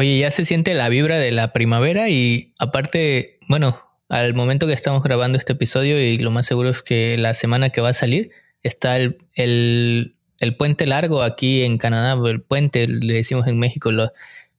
Oye, 0.00 0.16
ya 0.20 0.30
se 0.30 0.44
siente 0.44 0.74
la 0.74 0.88
vibra 0.88 1.18
de 1.18 1.32
la 1.32 1.52
primavera 1.52 2.08
y 2.08 2.54
aparte, 2.60 3.40
bueno, 3.48 3.82
al 4.08 4.32
momento 4.32 4.68
que 4.68 4.72
estamos 4.72 5.02
grabando 5.02 5.36
este 5.38 5.54
episodio 5.54 6.00
y 6.00 6.18
lo 6.18 6.30
más 6.30 6.46
seguro 6.46 6.68
es 6.70 6.82
que 6.82 7.18
la 7.18 7.34
semana 7.34 7.70
que 7.70 7.80
va 7.80 7.88
a 7.88 7.94
salir 7.94 8.30
está 8.62 8.96
el, 8.96 9.18
el, 9.34 10.56
puente 10.56 10.86
largo 10.86 11.20
aquí 11.20 11.62
en 11.62 11.78
Canadá, 11.78 12.16
el 12.30 12.40
puente 12.40 12.86
le 12.86 13.12
decimos 13.12 13.48
en 13.48 13.58
México, 13.58 13.90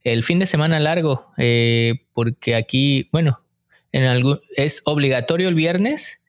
el 0.04 0.23
fin 0.23 0.39
de 0.39 0.46
semana 0.46 0.78
largo, 0.81 1.25
eh, 1.38 2.01
porque 2.13 2.56
aquí, 2.56 3.08
bueno, 3.13 3.42
en 3.94 4.03
algún, 4.03 4.42
es 4.58 4.81
obligatorio 4.83 5.47
el 5.47 5.56
viernes, 5.56 6.19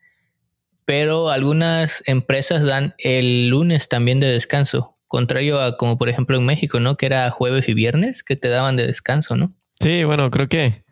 pero 0.84 1.30
algunas 1.30 2.04
empresas 2.06 2.64
dan 2.64 2.94
el 2.98 3.48
lunes 3.48 3.88
también 3.88 4.20
de 4.20 4.28
descanso, 4.28 4.94
contrario 5.10 5.60
a 5.60 5.76
como 5.76 5.98
por 5.98 6.08
ejemplo 6.08 6.36
en 6.38 6.46
México, 6.46 6.78
¿no? 6.80 6.96
Que 6.96 7.06
era 7.06 7.28
jueves 7.30 7.68
y 7.68 7.74
viernes 7.74 8.22
que 8.22 8.36
te 8.36 8.48
daban 8.48 8.76
de 8.76 8.86
descanso, 8.86 9.36
¿no? 9.36 9.52
Sí, 9.80 10.04
bueno, 10.04 10.30
creo 10.30 10.48
que 10.48 10.84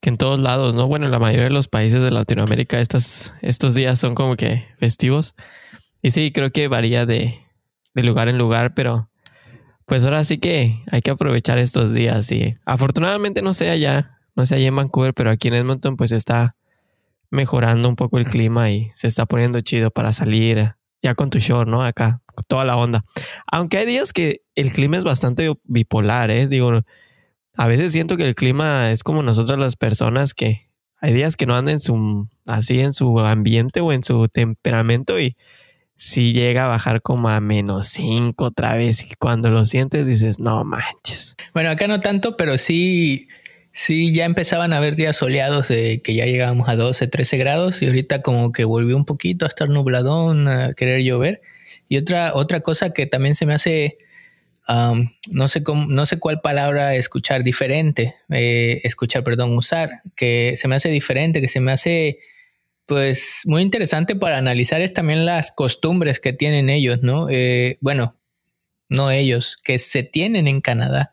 que 0.00 0.10
en 0.10 0.16
todos 0.16 0.40
lados, 0.40 0.74
¿no? 0.74 0.88
Bueno, 0.88 1.06
en 1.06 1.12
la 1.12 1.20
mayoría 1.20 1.44
de 1.44 1.50
los 1.50 1.68
países 1.68 2.02
de 2.02 2.10
Latinoamérica 2.10 2.80
estos 2.80 3.74
días 3.74 4.00
son 4.00 4.16
como 4.16 4.34
que 4.34 4.66
festivos. 4.78 5.36
Y 6.02 6.10
sí, 6.10 6.32
creo 6.32 6.50
que 6.50 6.66
varía 6.66 7.06
de, 7.06 7.38
de 7.94 8.02
lugar 8.02 8.28
en 8.28 8.36
lugar, 8.36 8.74
pero 8.74 9.08
pues 9.86 10.04
ahora 10.04 10.24
sí 10.24 10.38
que 10.38 10.82
hay 10.90 11.02
que 11.02 11.12
aprovechar 11.12 11.58
estos 11.58 11.94
días. 11.94 12.32
Y 12.32 12.56
afortunadamente 12.64 13.42
no 13.42 13.54
sé 13.54 13.70
allá, 13.70 14.18
no 14.34 14.44
sé 14.44 14.56
allá 14.56 14.66
en 14.66 14.76
Vancouver, 14.76 15.14
pero 15.14 15.30
aquí 15.30 15.46
en 15.46 15.54
Edmonton 15.54 15.96
pues 15.96 16.10
está 16.10 16.56
mejorando 17.30 17.88
un 17.88 17.94
poco 17.94 18.18
el 18.18 18.26
clima 18.26 18.70
y 18.70 18.90
se 18.94 19.06
está 19.06 19.24
poniendo 19.24 19.60
chido 19.60 19.92
para 19.92 20.12
salir 20.12 20.74
ya 21.00 21.14
con 21.14 21.30
tu 21.30 21.38
short, 21.38 21.68
¿no? 21.68 21.84
Acá, 21.84 22.21
toda 22.46 22.64
la 22.64 22.76
onda. 22.76 23.04
Aunque 23.50 23.78
hay 23.78 23.86
días 23.86 24.12
que 24.12 24.42
el 24.54 24.72
clima 24.72 24.96
es 24.96 25.04
bastante 25.04 25.52
bipolar, 25.64 26.30
¿eh? 26.30 26.48
Digo, 26.48 26.82
a 27.56 27.66
veces 27.66 27.92
siento 27.92 28.16
que 28.16 28.24
el 28.24 28.34
clima 28.34 28.90
es 28.90 29.02
como 29.02 29.22
nosotros 29.22 29.58
las 29.58 29.76
personas 29.76 30.34
que 30.34 30.70
hay 31.00 31.12
días 31.12 31.36
que 31.36 31.46
no 31.46 31.56
andan 31.56 31.80
su, 31.80 32.28
así 32.46 32.80
en 32.80 32.92
su 32.92 33.18
ambiente 33.18 33.80
o 33.80 33.92
en 33.92 34.04
su 34.04 34.28
temperamento 34.28 35.18
y 35.18 35.36
si 35.96 36.32
llega 36.32 36.64
a 36.64 36.68
bajar 36.68 37.02
como 37.02 37.28
a 37.28 37.40
menos 37.40 37.88
5 37.88 38.44
otra 38.44 38.76
vez 38.76 39.04
y 39.04 39.14
cuando 39.18 39.50
lo 39.50 39.64
sientes 39.64 40.06
dices, 40.06 40.38
no 40.38 40.64
manches. 40.64 41.36
Bueno, 41.54 41.70
acá 41.70 41.86
no 41.86 42.00
tanto, 42.00 42.36
pero 42.36 42.56
sí, 42.58 43.28
sí 43.72 44.12
ya 44.14 44.24
empezaban 44.24 44.72
a 44.72 44.78
haber 44.78 44.96
días 44.96 45.16
soleados 45.16 45.68
de 45.68 46.00
que 46.02 46.14
ya 46.14 46.24
llegábamos 46.24 46.68
a 46.68 46.76
12, 46.76 47.06
13 47.08 47.36
grados 47.36 47.82
y 47.82 47.86
ahorita 47.86 48.22
como 48.22 48.52
que 48.52 48.64
volvió 48.64 48.96
un 48.96 49.04
poquito 49.04 49.44
a 49.44 49.48
estar 49.48 49.68
nubladón, 49.68 50.48
a 50.48 50.72
querer 50.72 51.02
llover. 51.02 51.42
Y 51.92 51.98
otra, 51.98 52.34
otra 52.34 52.60
cosa 52.60 52.94
que 52.94 53.04
también 53.04 53.34
se 53.34 53.44
me 53.44 53.52
hace 53.52 53.98
no, 54.66 55.48
sé 55.48 55.62
no 55.88 56.06
sé 56.06 56.18
cuál 56.18 56.40
palabra 56.40 56.94
escuchar 56.94 57.44
diferente, 57.44 58.14
eh, 58.30 58.80
escuchar, 58.84 59.22
perdón, 59.22 59.54
usar, 59.54 60.00
que 60.16 60.54
se 60.56 60.68
me 60.68 60.76
hace 60.76 60.88
diferente, 60.88 61.42
que 61.42 61.48
se 61.48 61.60
me 61.60 61.70
hace 61.70 62.18
pues 62.86 63.42
muy 63.44 63.60
interesante 63.60 64.16
para 64.16 64.38
analizar 64.38 64.80
es 64.80 64.94
también 64.94 65.26
las 65.26 65.52
costumbres 65.52 66.18
que 66.18 66.32
tienen 66.32 66.70
ellos, 66.70 67.02
¿no? 67.02 67.28
Eh, 67.28 67.76
bueno, 67.82 68.16
no 68.88 69.10
ellos, 69.10 69.58
que 69.62 69.78
se 69.78 70.02
tienen 70.02 70.48
en 70.48 70.62
Canadá. 70.62 71.12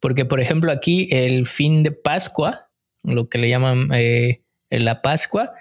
Porque, 0.00 0.24
por 0.24 0.40
ejemplo, 0.40 0.72
aquí 0.72 1.06
el 1.12 1.46
fin 1.46 1.84
de 1.84 1.92
Pascua, 1.92 2.68
lo 3.04 3.28
que 3.28 3.38
le 3.38 3.48
llaman 3.48 3.90
eh, 3.94 4.42
la 4.70 5.02
Pascua, 5.02 5.52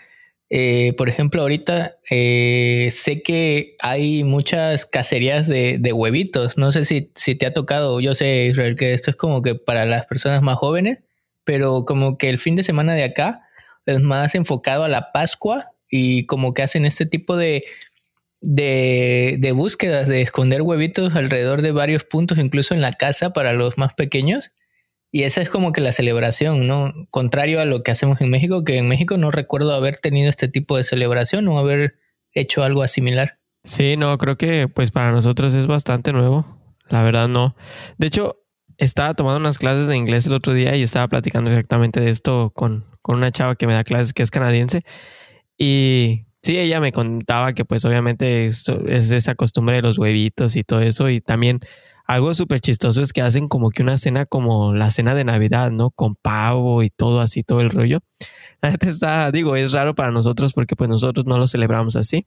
eh, 0.50 0.94
por 0.98 1.10
ejemplo, 1.10 1.42
ahorita 1.42 1.98
eh, 2.10 2.90
sé 2.92 3.24
que 3.24 3.76
hay 3.80 4.24
muchas 4.24 4.86
cacerías 4.86 5.48
de, 5.48 5.80
huevitos. 5.94 6.58
No 6.58 6.72
sé 6.72 6.86
si, 6.86 7.02
te 7.36 7.46
ha 7.46 7.54
tocado, 7.54 8.00
yo 8.00 8.14
sé, 8.16 8.48
Israel, 8.52 8.76
que 8.76 8.94
esto 8.94 9.10
es 9.10 9.18
como 9.18 9.42
que 9.42 9.56
para 9.56 9.86
las 9.86 10.06
personas 10.06 10.42
más 10.42 10.58
jóvenes, 10.58 11.00
pero 11.44 11.86
como 11.86 12.18
que 12.18 12.30
el 12.30 12.40
fin 12.40 12.56
de 12.56 12.64
semana 12.64 12.94
de 12.94 13.04
acá 13.04 13.42
es 13.86 14.00
más 14.02 14.36
enfocado 14.36 14.84
a 14.84 14.90
la 14.90 15.12
Pascua 15.12 15.72
y 15.90 16.26
como 16.26 16.54
que 16.54 16.64
hacen 16.64 16.86
este 16.86 17.06
tipo 17.06 17.38
de, 17.38 17.64
de, 18.42 19.38
de 19.40 19.52
búsquedas 19.52 20.08
de 20.08 20.22
esconder 20.22 20.62
huevitos 20.62 21.16
alrededor 21.16 21.62
de 21.62 21.72
varios 21.72 22.04
puntos, 22.04 22.38
incluso 22.38 22.74
en 22.74 22.82
la 22.82 22.94
casa 22.94 23.32
para 23.34 23.54
los 23.54 23.78
más 23.78 23.94
pequeños. 23.96 24.52
Y 25.16 25.24
esa 25.24 25.42
es 25.42 25.50
como 25.50 25.72
que 25.72 25.80
la 25.80 25.94
celebración, 25.94 26.68
¿no? 26.68 26.94
Contrario 27.10 27.62
a 27.62 27.66
lo 27.66 27.84
que 27.84 27.92
hacemos 27.92 28.20
en 28.20 28.30
México, 28.30 28.66
que 28.66 28.78
en 28.78 28.90
México 28.90 29.18
no 29.18 29.32
recuerdo 29.32 29.74
haber 29.74 29.96
tenido 29.96 30.30
este 30.30 30.50
tipo 30.50 30.76
de 30.76 30.84
celebración 30.84 31.48
o 31.48 31.58
haber 31.58 31.96
hecho 32.34 32.66
algo 32.66 32.86
similar. 32.86 33.40
Sí, 33.64 33.96
no, 33.96 34.18
creo 34.18 34.38
que 34.38 34.68
pues 34.68 34.92
para 34.92 35.14
nosotros 35.14 35.54
es 35.54 35.68
bastante 35.68 36.12
nuevo. 36.12 36.60
La 36.90 37.02
verdad 37.02 37.30
no. 37.30 37.56
De 37.98 38.08
hecho, 38.08 38.44
estaba 38.78 39.14
tomando 39.14 39.40
unas 39.40 39.58
clases 39.58 39.88
de 39.88 39.96
inglés 39.96 40.28
el 40.28 40.34
otro 40.34 40.52
día 40.52 40.76
y 40.76 40.84
estaba 40.84 41.08
platicando 41.08 41.50
exactamente 41.50 42.02
de 42.02 42.10
esto 42.10 42.52
con, 42.54 42.84
con 43.02 43.16
una 43.16 43.32
chava 43.32 43.56
que 43.56 43.68
me 43.68 43.74
da 43.74 43.86
clases 43.86 44.12
que 44.12 44.22
es 44.22 44.32
canadiense. 44.32 44.84
Y 45.58 46.26
sí, 46.42 46.58
ella 46.58 46.82
me 46.82 46.92
contaba 46.92 47.54
que 47.54 47.64
pues 47.64 47.86
obviamente 47.86 48.48
es 48.48 48.68
esa 48.68 49.36
costumbre 49.36 49.78
de 49.78 49.82
los 49.82 49.98
huevitos 49.98 50.58
y 50.58 50.66
todo 50.66 50.82
eso 50.82 51.10
y 51.10 51.22
también 51.22 51.62
algo 52.06 52.34
súper 52.34 52.60
chistoso 52.62 53.02
es 53.02 53.14
que 53.14 53.22
hacen 53.22 53.48
como 53.48 53.72
que 53.72 53.82
una 53.82 53.98
cena 53.98 54.26
como 54.26 54.74
la 54.74 54.92
cena 54.92 55.16
de 55.16 55.24
Navidad, 55.24 55.72
¿no? 55.72 55.90
Con 55.90 56.16
pavo 56.16 56.84
y 56.84 56.90
todo 56.90 57.20
así, 57.20 57.44
todo 57.44 57.62
el 57.62 57.70
rollo. 57.70 58.00
La 58.62 58.72
gente 58.72 58.90
está, 58.90 59.30
digo, 59.32 59.56
es 59.56 59.74
raro 59.74 59.94
para 59.94 60.12
nosotros 60.12 60.54
porque 60.54 60.76
pues 60.76 60.90
nosotros 60.90 61.26
no 61.26 61.38
lo 61.38 61.48
celebramos 61.48 61.96
así. 61.96 62.26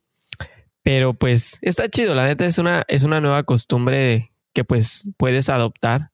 Pero 0.83 1.15
pues 1.15 1.59
está 1.63 1.89
chido, 1.89 2.15
la 2.15 2.27
neta 2.27 2.47
es 2.47 2.59
una, 2.59 2.85
es 2.87 3.03
una 3.03 3.21
nueva 3.21 3.43
costumbre 3.43 4.33
que 4.53 4.65
pues 4.65 5.09
puedes 5.17 5.49
adoptar 5.49 6.11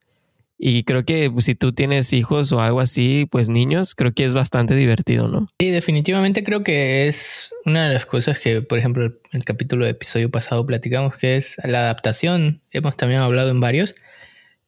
y 0.57 0.83
creo 0.83 1.05
que 1.05 1.31
si 1.39 1.55
tú 1.55 1.73
tienes 1.73 2.13
hijos 2.13 2.51
o 2.51 2.61
algo 2.61 2.79
así, 2.79 3.27
pues 3.29 3.49
niños, 3.49 3.93
creo 3.95 4.13
que 4.13 4.25
es 4.25 4.33
bastante 4.33 4.75
divertido, 4.75 5.27
¿no? 5.27 5.47
Sí, 5.59 5.69
definitivamente 5.69 6.43
creo 6.43 6.63
que 6.63 7.07
es 7.07 7.53
una 7.65 7.87
de 7.87 7.93
las 7.93 8.05
cosas 8.05 8.39
que, 8.39 8.61
por 8.61 8.79
ejemplo, 8.79 9.03
el, 9.03 9.19
el 9.31 9.43
capítulo 9.43 9.85
de 9.85 9.91
episodio 9.91 10.31
pasado 10.31 10.65
platicamos, 10.65 11.17
que 11.17 11.35
es 11.35 11.57
la 11.63 11.81
adaptación. 11.81 12.61
Hemos 12.71 12.95
también 12.95 13.21
hablado 13.21 13.49
en 13.49 13.59
varios. 13.59 13.95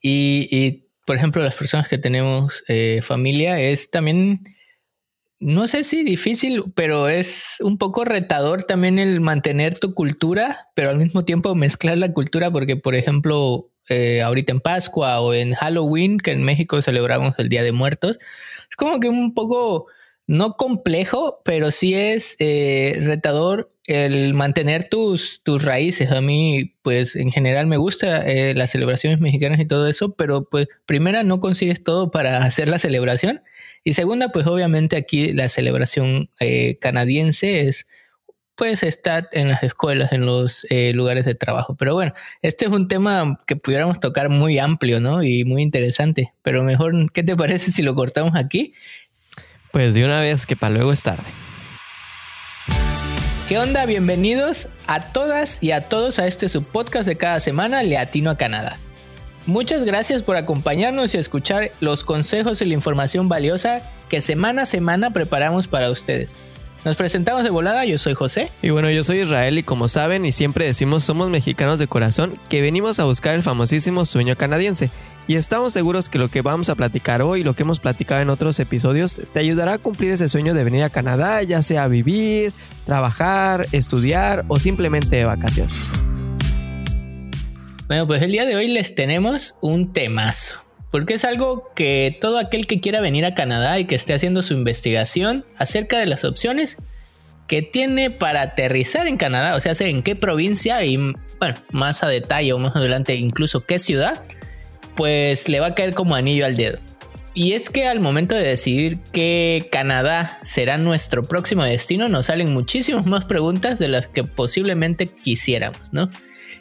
Y, 0.01 0.47
y 0.51 0.87
por 1.05 1.15
ejemplo, 1.15 1.41
las 1.41 1.55
personas 1.55 1.87
que 1.87 1.97
tenemos 1.97 2.65
eh, 2.67 2.99
familia 3.01 3.61
es 3.61 3.89
también, 3.89 4.43
no 5.39 5.69
sé 5.69 5.85
si 5.85 6.03
difícil, 6.03 6.65
pero 6.75 7.07
es 7.07 7.59
un 7.61 7.77
poco 7.77 8.03
retador 8.03 8.65
también 8.65 8.99
el 8.99 9.21
mantener 9.21 9.79
tu 9.79 9.93
cultura, 9.93 10.67
pero 10.75 10.89
al 10.89 10.97
mismo 10.97 11.23
tiempo 11.23 11.55
mezclar 11.55 11.97
la 11.97 12.11
cultura, 12.11 12.51
porque, 12.51 12.75
por 12.75 12.93
ejemplo, 12.93 13.71
eh, 13.89 14.21
ahorita 14.21 14.51
en 14.51 14.59
Pascua 14.59 15.19
o 15.21 15.33
en 15.33 15.53
Halloween, 15.53 16.17
que 16.17 16.31
en 16.31 16.43
México 16.43 16.81
celebramos 16.81 17.35
el 17.37 17.49
Día 17.49 17.63
de 17.63 17.71
Muertos. 17.71 18.17
Es 18.69 18.75
como 18.75 18.99
que 18.99 19.09
un 19.09 19.33
poco, 19.33 19.87
no 20.27 20.57
complejo, 20.57 21.41
pero 21.45 21.71
sí 21.71 21.93
es 21.93 22.35
eh, 22.39 22.99
retador 23.01 23.69
el 23.85 24.33
mantener 24.33 24.89
tus, 24.89 25.41
tus 25.43 25.63
raíces. 25.63 26.11
A 26.11 26.21
mí, 26.21 26.75
pues 26.81 27.15
en 27.15 27.31
general 27.31 27.67
me 27.67 27.77
gusta 27.77 28.29
eh, 28.29 28.53
las 28.53 28.71
celebraciones 28.71 29.19
mexicanas 29.19 29.59
y 29.59 29.65
todo 29.65 29.87
eso, 29.87 30.13
pero 30.15 30.43
pues 30.43 30.67
primera 30.85 31.23
no 31.23 31.39
consigues 31.39 31.83
todo 31.83 32.11
para 32.11 32.37
hacer 32.43 32.69
la 32.69 32.79
celebración. 32.79 33.41
Y 33.83 33.93
segunda, 33.93 34.29
pues 34.29 34.47
obviamente 34.47 34.97
aquí 34.97 35.31
la 35.31 35.47
celebración 35.47 36.29
canadiense 36.81 37.69
es 37.69 37.87
pues 38.57 38.81
estar 38.81 39.29
en 39.31 39.49
las 39.49 39.61
escuelas, 39.61 40.11
en 40.11 40.25
los 40.25 40.65
eh, 40.71 40.91
lugares 40.93 41.25
de 41.25 41.35
trabajo. 41.35 41.75
Pero 41.75 41.93
bueno, 41.93 42.13
este 42.41 42.65
es 42.65 42.71
un 42.71 42.87
tema 42.87 43.39
que 43.45 43.55
pudiéramos 43.55 43.99
tocar 43.99 44.29
muy 44.29 44.57
amplio, 44.57 44.99
¿no? 44.99 45.21
Y 45.21 45.45
muy 45.45 45.61
interesante. 45.61 46.33
Pero 46.41 46.63
mejor, 46.63 47.11
¿qué 47.13 47.21
te 47.21 47.37
parece 47.37 47.71
si 47.71 47.83
lo 47.83 47.93
cortamos 47.93 48.35
aquí? 48.35 48.73
Pues 49.71 49.93
de 49.93 50.03
una 50.03 50.19
vez 50.19 50.47
que 50.47 50.55
para 50.55 50.73
luego 50.73 50.91
es 50.91 51.03
tarde. 51.03 51.23
¿Qué 53.47 53.59
onda? 53.59 53.85
Bienvenidos 53.85 54.69
a 54.87 55.01
todas 55.01 55.61
y 55.61 55.71
a 55.71 55.87
todos 55.87 56.17
a 56.17 56.25
este 56.25 56.49
subpodcast 56.49 57.07
de 57.07 57.15
cada 57.15 57.39
semana, 57.39 57.83
Leatino 57.83 58.31
a 58.31 58.37
Canadá. 58.37 58.77
Muchas 59.45 59.85
gracias 59.85 60.23
por 60.23 60.35
acompañarnos 60.35 61.13
y 61.13 61.19
escuchar 61.19 61.71
los 61.79 62.03
consejos 62.03 62.61
y 62.61 62.65
la 62.65 62.73
información 62.73 63.29
valiosa 63.29 63.83
que 64.09 64.19
semana 64.19 64.63
a 64.63 64.65
semana 64.65 65.11
preparamos 65.11 65.67
para 65.67 65.91
ustedes. 65.91 66.33
Nos 66.87 66.95
presentamos 66.95 67.43
de 67.43 67.49
volada, 67.49 67.83
yo 67.83 67.97
soy 67.97 68.13
José. 68.13 68.49
Y 68.61 68.69
bueno, 68.69 68.89
yo 68.89 69.03
soy 69.03 69.19
Israel 69.19 69.57
y 69.57 69.63
como 69.63 69.89
saben 69.89 70.25
y 70.25 70.31
siempre 70.31 70.63
decimos 70.63 71.03
somos 71.03 71.29
mexicanos 71.29 71.79
de 71.79 71.87
corazón 71.87 72.39
que 72.47 72.61
venimos 72.61 72.97
a 73.01 73.03
buscar 73.03 73.35
el 73.35 73.43
famosísimo 73.43 74.05
sueño 74.05 74.37
canadiense. 74.37 74.89
Y 75.27 75.35
estamos 75.35 75.73
seguros 75.73 76.07
que 76.07 76.17
lo 76.17 76.29
que 76.29 76.41
vamos 76.41 76.69
a 76.69 76.75
platicar 76.75 77.21
hoy, 77.21 77.43
lo 77.43 77.55
que 77.55 77.63
hemos 77.63 77.81
platicado 77.81 78.21
en 78.21 78.29
otros 78.29 78.57
episodios, 78.61 79.19
te 79.33 79.39
ayudará 79.41 79.73
a 79.73 79.77
cumplir 79.79 80.11
ese 80.11 80.29
sueño 80.29 80.53
de 80.53 80.63
venir 80.63 80.83
a 80.83 80.89
Canadá, 80.89 81.43
ya 81.43 81.61
sea 81.61 81.83
a 81.83 81.87
vivir, 81.89 82.53
trabajar, 82.85 83.67
estudiar 83.73 84.45
o 84.47 84.57
simplemente 84.57 85.17
de 85.17 85.25
vacaciones. 85.25 85.75
Bueno, 87.87 88.07
pues 88.07 88.21
el 88.21 88.31
día 88.31 88.45
de 88.45 88.55
hoy 88.55 88.69
les 88.69 88.95
tenemos 88.95 89.55
un 89.59 89.91
temazo 89.91 90.66
porque 90.91 91.15
es 91.15 91.25
algo 91.25 91.71
que 91.75 92.17
todo 92.19 92.37
aquel 92.37 92.67
que 92.67 92.79
quiera 92.79 93.01
venir 93.01 93.25
a 93.25 93.35
Canadá 93.35 93.79
y 93.79 93.85
que 93.85 93.95
esté 93.95 94.13
haciendo 94.13 94.43
su 94.43 94.53
investigación 94.53 95.45
acerca 95.57 95.99
de 95.99 96.05
las 96.05 96.23
opciones 96.23 96.77
que 97.47 97.61
tiene 97.61 98.09
para 98.11 98.41
aterrizar 98.41 99.07
en 99.07 99.17
Canadá, 99.17 99.55
o 99.55 99.59
sea, 99.59 99.73
en 99.79 100.03
qué 100.03 100.15
provincia 100.15 100.83
y 100.83 100.97
bueno, 100.97 101.55
más 101.71 102.03
a 102.03 102.07
detalle 102.07 102.53
o 102.53 102.59
más 102.59 102.75
adelante 102.75 103.15
incluso 103.15 103.65
qué 103.65 103.79
ciudad, 103.79 104.21
pues 104.95 105.47
le 105.47 105.59
va 105.59 105.67
a 105.67 105.75
caer 105.75 105.93
como 105.93 106.15
anillo 106.15 106.45
al 106.45 106.57
dedo. 106.57 106.79
Y 107.33 107.53
es 107.53 107.69
que 107.69 107.85
al 107.85 107.99
momento 107.99 108.33
de 108.33 108.41
decidir 108.41 108.97
que 109.11 109.69
Canadá 109.71 110.39
será 110.41 110.79
nuestro 110.79 111.23
próximo 111.23 111.63
destino, 111.63 112.09
nos 112.09 112.25
salen 112.25 112.51
muchísimas 112.51 113.05
más 113.05 113.25
preguntas 113.25 113.77
de 113.77 113.87
las 113.87 114.07
que 114.07 114.23
posiblemente 114.23 115.05
quisiéramos, 115.05 115.79
¿no? 115.91 116.09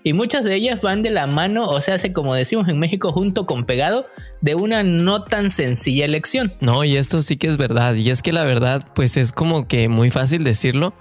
Y 0.07 0.13
muchas 0.13 0.45
de 0.45 0.55
ellas 0.55 0.83
van 0.83 1.03
de 1.03 1.11
la 1.11 1.27
mano, 1.27 1.69
o 1.69 1.81
sea, 1.81 1.97
hace 1.97 2.13
como 2.13 2.33
decimos 2.33 2.69
en 2.69 2.79
México, 2.79 3.11
junto 3.11 3.45
con 3.45 3.65
pegado, 3.65 4.07
de 4.41 4.55
una 4.55 4.85
no 4.85 5.25
tan 5.25 5.51
sencilla 5.51 6.05
elección. 6.05 6.53
No, 6.61 6.85
y 6.85 6.95
esto 6.95 7.23
sí 7.23 7.37
que 7.37 7.49
es 7.49 7.57
verdad. 7.57 7.97
Y 7.97 8.11
es 8.11 8.23
que 8.23 8.33
la 8.33 8.45
verdad, 8.45 8.87
pues 8.95 9.17
es 9.17 9.33
como 9.33 9.67
que 9.67 9.89
muy 9.89 10.13
fácil 10.13 10.45
decirlo, 10.45 10.95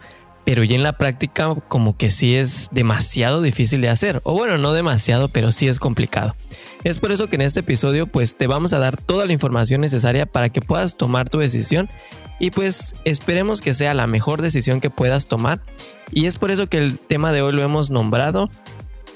pero 0.43 0.63
ya 0.63 0.73
en 0.73 0.81
la 0.81 0.97
práctica 0.97 1.53
como 1.67 1.95
que 1.95 2.09
sí 2.09 2.35
es 2.35 2.69
demasiado 2.71 3.43
difícil 3.43 3.79
de 3.81 3.89
hacer. 3.89 4.21
O 4.23 4.33
bueno, 4.33 4.57
no 4.57 4.73
demasiado, 4.73 5.27
pero 5.27 5.51
sí 5.51 5.67
es 5.67 5.77
complicado. 5.77 6.35
Es 6.83 6.97
por 6.97 7.11
eso 7.11 7.29
que 7.29 7.35
en 7.35 7.43
este 7.43 7.59
episodio 7.59 8.07
pues 8.07 8.35
te 8.35 8.47
vamos 8.47 8.73
a 8.73 8.79
dar 8.79 8.97
toda 8.97 9.27
la 9.27 9.33
información 9.33 9.81
necesaria 9.81 10.25
para 10.25 10.49
que 10.49 10.61
puedas 10.61 10.97
tomar 10.97 11.29
tu 11.29 11.37
decisión 11.37 11.89
y 12.39 12.49
pues 12.49 12.95
esperemos 13.05 13.61
que 13.61 13.75
sea 13.75 13.93
la 13.93 14.07
mejor 14.07 14.41
decisión 14.41 14.81
que 14.81 14.89
puedas 14.89 15.27
tomar. 15.27 15.61
Y 16.11 16.25
es 16.25 16.37
por 16.37 16.51
eso 16.51 16.67
que 16.67 16.77
el 16.79 16.99
tema 16.99 17.31
de 17.31 17.41
hoy 17.41 17.53
lo 17.53 17.61
hemos 17.61 17.91
nombrado 17.91 18.49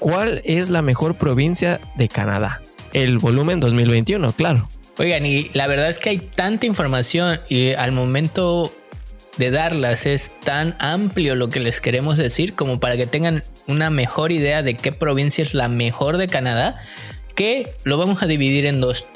¿Cuál 0.00 0.40
es 0.44 0.70
la 0.70 0.80
mejor 0.82 1.16
provincia 1.16 1.80
de 1.94 2.08
Canadá? 2.08 2.62
El 2.94 3.18
volumen 3.18 3.60
2021, 3.60 4.32
claro. 4.32 4.68
Oigan, 4.98 5.24
y 5.26 5.50
la 5.52 5.66
verdad 5.66 5.88
es 5.88 5.98
que 5.98 6.08
hay 6.08 6.18
tanta 6.18 6.66
información 6.66 7.38
y 7.48 7.72
al 7.74 7.92
momento 7.92 8.74
de 9.36 9.50
darlas 9.50 10.06
es 10.06 10.32
tan 10.42 10.74
amplio 10.78 11.34
lo 11.34 11.50
que 11.50 11.60
les 11.60 11.80
queremos 11.80 12.16
decir 12.16 12.54
como 12.54 12.80
para 12.80 12.96
que 12.96 13.06
tengan 13.06 13.44
una 13.66 13.90
mejor 13.90 14.32
idea 14.32 14.62
de 14.62 14.74
qué 14.74 14.90
provincia 14.90 15.42
es 15.42 15.54
la 15.54 15.68
mejor 15.68 16.16
de 16.16 16.28
Canadá 16.28 16.80
que 17.34 17.72
lo 17.84 17.98
vamos 17.98 18.22
a 18.22 18.26
dividir 18.26 18.66
en 18.66 18.80
dos. 18.80 19.06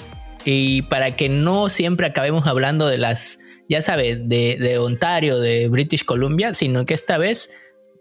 Y 0.44 0.82
para 0.82 1.16
que 1.16 1.31
no 1.31 1.70
siempre 1.70 2.06
acabemos 2.06 2.46
hablando 2.46 2.86
de 2.86 2.98
las, 2.98 3.38
ya 3.69 3.81
sabes, 3.81 4.19
de, 4.28 4.78
Ontario, 4.78 5.38
de 5.38 5.69
British 5.69 6.04
Columbia, 6.04 6.52
sino 6.52 6.84
que 6.84 6.92
esta 6.92 7.16
vez 7.16 7.50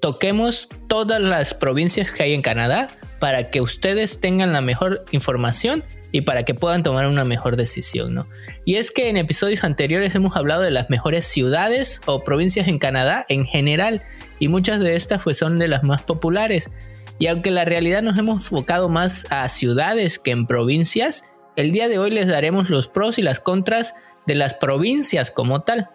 toquemos 0.03 0.67
todas 0.89 1.21
las 1.21 1.53
provincias 1.53 2.11
que 2.11 2.23
hay 2.23 2.33
en 2.33 2.41
Canadá 2.41 2.89
para 3.19 3.49
que 3.49 3.61
ustedes 3.61 4.19
tengan 4.19 4.51
la 4.51 4.59
mejor 4.59 5.05
información 5.11 5.81
y 6.11 6.21
para 6.21 6.43
que 6.43 6.53
puedan 6.53 6.83
tomar 6.83 7.07
una 7.07 7.23
mejor 7.23 7.55
decisión, 7.55 8.13
¿no? 8.13 8.27
Y 8.65 8.75
es 8.75 8.91
que 8.91 9.07
en 9.07 9.15
episodios 9.15 9.63
anteriores 9.63 10.13
hemos 10.13 10.35
hablado 10.35 10.61
de 10.61 10.71
las 10.71 10.89
mejores 10.89 11.23
ciudades 11.23 12.01
o 12.05 12.25
provincias 12.25 12.67
en 12.67 12.79
Canadá 12.79 13.25
en 13.29 13.45
general 13.45 14.03
y 14.39 14.49
muchas 14.49 14.81
de 14.81 14.97
estas 14.97 15.21
pues 15.23 15.37
son 15.37 15.57
de 15.57 15.69
las 15.69 15.83
más 15.83 16.01
populares. 16.01 16.69
Y 17.17 17.27
aunque 17.27 17.49
la 17.49 17.63
realidad 17.63 18.01
nos 18.01 18.17
hemos 18.17 18.43
enfocado 18.43 18.89
más 18.89 19.25
a 19.29 19.47
ciudades 19.47 20.19
que 20.19 20.31
en 20.31 20.47
provincias, 20.47 21.23
el 21.55 21.71
día 21.71 21.87
de 21.87 21.97
hoy 21.97 22.11
les 22.11 22.27
daremos 22.27 22.69
los 22.69 22.89
pros 22.89 23.19
y 23.19 23.21
las 23.21 23.39
contras 23.39 23.93
de 24.27 24.35
las 24.35 24.53
provincias 24.53 25.31
como 25.31 25.61
tal. 25.61 25.89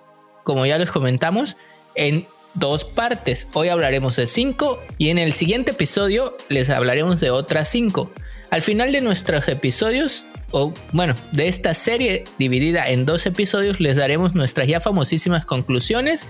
Como 0.44 0.64
ya 0.64 0.78
les 0.78 0.90
comentamos, 0.90 1.58
en 1.94 2.26
dos 2.54 2.84
partes. 2.84 3.48
Hoy 3.52 3.68
hablaremos 3.68 4.16
de 4.16 4.26
cinco 4.26 4.80
y 4.98 5.10
en 5.10 5.18
el 5.18 5.32
siguiente 5.32 5.72
episodio 5.72 6.36
les 6.48 6.70
hablaremos 6.70 7.20
de 7.20 7.30
otras 7.30 7.68
cinco. 7.68 8.10
Al 8.50 8.62
final 8.62 8.92
de 8.92 9.00
nuestros 9.00 9.46
episodios, 9.48 10.26
o 10.50 10.72
bueno, 10.92 11.14
de 11.32 11.48
esta 11.48 11.74
serie 11.74 12.24
dividida 12.38 12.88
en 12.88 13.04
dos 13.04 13.26
episodios, 13.26 13.80
les 13.80 13.96
daremos 13.96 14.34
nuestras 14.34 14.66
ya 14.66 14.80
famosísimas 14.80 15.44
conclusiones 15.44 16.24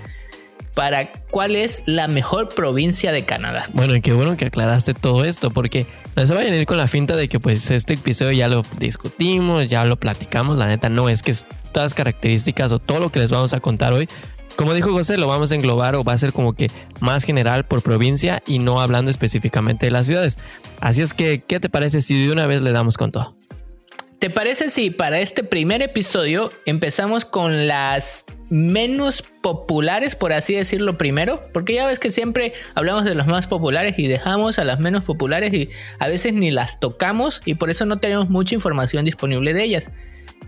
para 0.75 1.11
cuál 1.31 1.56
es 1.56 1.82
la 1.87 2.06
mejor 2.06 2.50
provincia 2.50 3.11
de 3.11 3.25
Canadá. 3.25 3.69
Bueno, 3.73 3.97
y 3.97 4.00
qué 4.00 4.12
bueno 4.12 4.37
que 4.37 4.44
aclaraste 4.44 4.94
todo 4.94 5.25
esto, 5.25 5.50
porque 5.50 5.87
no 6.15 6.25
se 6.25 6.32
vayan 6.35 6.53
a 6.53 6.56
ir 6.56 6.67
con 6.67 6.76
la 6.76 6.87
finta 6.87 7.17
de 7.17 7.26
que 7.26 7.41
pues 7.41 7.70
este 7.73 7.94
episodio 7.94 8.31
ya 8.31 8.49
lo 8.49 8.65
discutimos, 8.79 9.69
ya 9.69 9.85
lo 9.85 9.99
platicamos, 9.99 10.56
la 10.56 10.67
neta 10.67 10.88
no 10.88 11.09
es 11.09 11.23
que 11.23 11.35
todas 11.73 11.87
las 11.87 11.94
características 11.94 12.70
o 12.70 12.79
todo 12.79 13.00
lo 13.00 13.11
que 13.11 13.19
les 13.19 13.32
vamos 13.32 13.55
a 13.55 13.61
contar 13.61 13.93
hoy, 13.93 14.09
como 14.58 14.75
dijo 14.75 14.90
José, 14.90 15.19
lo 15.19 15.28
vamos 15.28 15.52
a 15.52 15.55
englobar 15.55 15.94
o 15.94 16.02
va 16.02 16.14
a 16.14 16.19
ser 16.19 16.32
como 16.32 16.52
que 16.52 16.69
más 16.99 17.22
general 17.22 17.64
por 17.64 17.81
provincia 17.81 18.43
y 18.44 18.58
no 18.58 18.81
hablando 18.81 19.08
específicamente 19.08 19.87
de 19.87 19.93
las 19.93 20.06
ciudades. 20.06 20.37
Así 20.81 21.00
es 21.00 21.14
que, 21.14 21.44
¿qué 21.46 21.60
te 21.60 21.69
parece 21.69 22.00
si 22.00 22.26
de 22.26 22.32
una 22.32 22.49
vez 22.49 22.60
le 22.60 22.72
damos 22.72 22.96
con 22.96 23.12
todo? 23.12 23.37
¿Te 24.19 24.31
parece 24.31 24.69
si 24.69 24.90
para 24.90 25.20
este 25.20 25.44
primer 25.44 25.81
episodio 25.81 26.50
empezamos 26.66 27.25
con 27.25 27.69
las 27.69 28.25
menos 28.50 29.22
populares, 29.22 30.16
por 30.16 30.32
así 30.32 30.56
decirlo 30.56 30.99
primero? 30.99 31.40
Porque 31.52 31.75
ya 31.75 31.87
ves 31.87 32.00
que 32.00 32.10
siempre 32.10 32.52
hablamos 32.75 33.05
de 33.05 33.14
las 33.14 33.28
más 33.28 33.46
populares 33.46 33.96
y 33.96 34.08
dejamos 34.08 34.58
a 34.58 34.64
las 34.64 34.81
menos 34.81 35.05
populares 35.05 35.55
y 35.55 35.70
a 36.00 36.08
veces 36.08 36.32
ni 36.32 36.50
las 36.50 36.81
tocamos 36.81 37.43
y 37.44 37.55
por 37.55 37.70
eso 37.70 37.87
no 37.87 37.99
tenemos 37.99 38.28
mucha 38.28 38.56
información 38.56 39.05
disponible 39.05 39.55
de 39.55 39.62
ellas. 39.62 39.93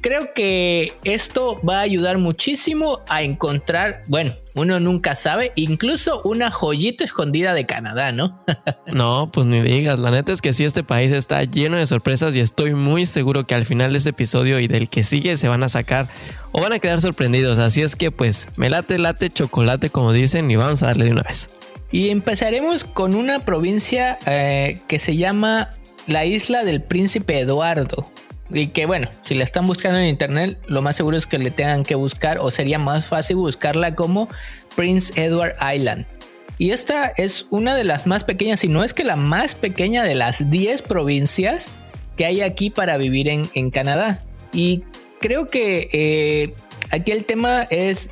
Creo 0.01 0.33
que 0.35 0.95
esto 1.05 1.61
va 1.63 1.79
a 1.79 1.83
ayudar 1.83 2.17
muchísimo 2.17 3.01
a 3.09 3.23
encontrar, 3.23 4.03
bueno, 4.07 4.33
uno 4.55 4.81
nunca 4.81 5.15
sabe, 5.15 5.53
incluso 5.57 6.23
una 6.25 6.51
joyita 6.51 7.05
escondida 7.05 7.53
de 7.53 7.67
Canadá, 7.67 8.11
¿no? 8.11 8.43
no, 8.87 9.31
pues 9.31 9.47
ni 9.47 9.61
digas, 9.61 9.99
la 9.99 10.11
neta 10.11 10.33
es 10.33 10.41
que 10.41 10.55
sí, 10.55 10.65
este 10.65 10.83
país 10.83 11.13
está 11.13 11.45
lleno 11.45 11.77
de 11.77 11.87
sorpresas 11.87 12.35
y 12.35 12.41
estoy 12.41 12.75
muy 12.75 13.05
seguro 13.05 13.47
que 13.47 13.55
al 13.55 13.67
final 13.67 13.93
de 13.93 13.99
este 13.99 14.11
episodio 14.11 14.59
y 14.59 14.69
del 14.69 14.89
que 14.89 15.05
sigue 15.05 15.37
se 15.37 15.49
van 15.49 15.63
a 15.63 15.69
sacar 15.69 16.09
o 16.53 16.63
van 16.63 16.73
a 16.73 16.79
quedar 16.79 17.01
sorprendidos, 17.03 17.59
así 17.59 17.83
es 17.83 17.95
que 17.95 18.11
pues 18.11 18.49
me 18.57 18.71
late, 18.71 18.99
late 18.99 19.29
chocolate 19.29 19.91
como 19.91 20.13
dicen 20.13 20.51
y 20.51 20.57
vamos 20.57 20.83
a 20.83 20.87
darle 20.87 21.05
de 21.05 21.11
una 21.13 21.23
vez. 21.23 21.51
Y 21.93 22.09
empezaremos 22.09 22.85
con 22.85 23.15
una 23.15 23.41
provincia 23.45 24.19
eh, 24.25 24.81
que 24.89 24.99
se 24.99 25.17
llama 25.17 25.71
la 26.07 26.25
isla 26.25 26.65
del 26.65 26.83
príncipe 26.83 27.41
Eduardo. 27.41 28.11
Y 28.53 28.69
que 28.69 28.87
bueno, 28.87 29.09
si 29.23 29.35
la 29.35 29.45
están 29.45 29.67
buscando 29.67 29.99
en 29.99 30.07
internet, 30.07 30.59
lo 30.67 30.83
más 30.83 30.97
seguro 30.97 31.17
es 31.17 31.27
que 31.27 31.39
le 31.39 31.51
tengan 31.51 31.85
que 31.85 31.95
buscar 31.95 32.39
o 32.39 32.51
sería 32.51 32.79
más 32.79 33.07
fácil 33.07 33.37
buscarla 33.37 33.95
como 33.95 34.29
Prince 34.77 35.13
Edward 35.21 35.57
Island. 35.75 36.07
Y 36.59 36.73
esta 36.73 37.07
es 37.17 37.47
una 37.51 37.75
de 37.75 37.85
las 37.85 38.07
más 38.07 38.25
pequeñas, 38.25 38.61
si 38.61 38.69
no 38.69 38.85
es 38.85 38.93
que 38.93 39.05
la 39.05 39.17
más 39.17 39.55
pequeña 39.55 40.03
de 40.03 40.15
las 40.15 40.51
10 40.51 40.83
provincias 40.83 41.69
que 42.17 42.27
hay 42.27 42.43
aquí 42.43 42.69
para 42.69 42.99
vivir 42.99 43.29
en, 43.29 43.71
Canadá. 43.71 44.23
Y 44.53 44.83
creo 45.21 45.49
que 45.49 45.89
eh, 45.93 46.55
aquí 46.91 47.13
el 47.13 47.25
tema 47.25 47.63
es 47.71 48.11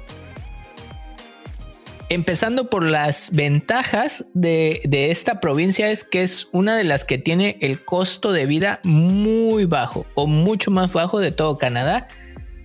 empezando 2.09 2.71
por 2.71 2.85
las 2.85 3.31
ventajas 3.33 4.25
de, 4.35 4.81
esta 5.11 5.41
provincia 5.41 5.91
es 5.91 6.05
que 6.05 6.23
es 6.23 6.49
una 6.53 6.77
de 6.77 6.85
las 6.85 7.05
que 7.05 7.19
tiene 7.19 7.59
el 7.61 7.85
costo 7.85 8.33
de 8.33 8.47
vida 8.47 8.81
muy 8.83 9.67
bajo 9.67 10.07
o 10.15 10.27
mucho 10.27 10.71
más 10.71 10.93
bajo 10.93 11.21
de 11.21 11.33
todo 11.33 11.59
Canadá. 11.59 12.09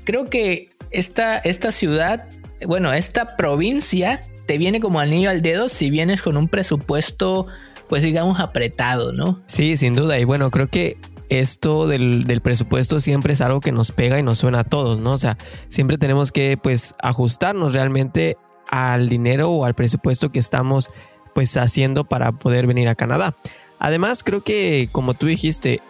Creo 0.06 0.30
que 0.30 0.69
esta, 0.92 1.38
esta 1.38 1.71
ciudad, 1.71 2.28
bueno, 2.66 2.94
esta 2.94 3.35
provincia 3.35 4.21
te 4.45 4.57
viene 4.57 4.80
como 4.80 5.00
anillo 5.00 5.30
al 5.30 5.42
dedo 5.42 5.69
si 5.69 5.90
vienes 5.90 6.21
con 6.21 6.38
un 6.38 6.47
presupuesto, 6.47 7.47
pues 7.90 8.04
digamos, 8.04 8.40
apretado, 8.40 9.14
¿no? 9.14 9.42
Sí, 9.47 9.78
sin 9.78 9.94
duda. 9.94 10.19
Y 10.19 10.26
bueno, 10.26 10.52
creo 10.52 10.68
que 10.68 10.97
esto 11.30 11.88
del, 11.88 12.26
del, 12.26 12.42
presupuesto 12.42 13.00
siempre 13.00 13.33
es 13.33 13.42
algo 13.42 13.59
que 13.59 13.71
nos 13.71 13.92
pega 13.92 14.19
y 14.19 14.23
nos 14.23 14.40
suena 14.40 14.59
a 14.59 14.64
todos, 14.64 15.00
¿no? 15.00 15.14
O 15.14 15.18
sea, 15.18 15.38
siempre 15.69 15.97
tenemos 15.97 16.31
que 16.31 16.57
pues 16.57 16.94
ajustarnos 17.00 17.73
realmente 17.73 18.38
al 18.67 19.09
dinero 19.09 19.51
o 19.51 19.65
al 19.65 19.73
presupuesto 19.73 20.31
que 20.31 20.39
estamos 20.39 20.89
pues 21.33 21.57
haciendo 21.57 22.03
para 22.03 22.31
poder 22.31 22.67
venir 22.67 22.87
a 22.87 22.95
Canadá. 22.95 23.35
Además, 23.79 24.23
creo 24.23 24.41
que 24.41 24.87
como 24.91 25.13
tú 25.13 25.25
dijiste, 25.25 25.81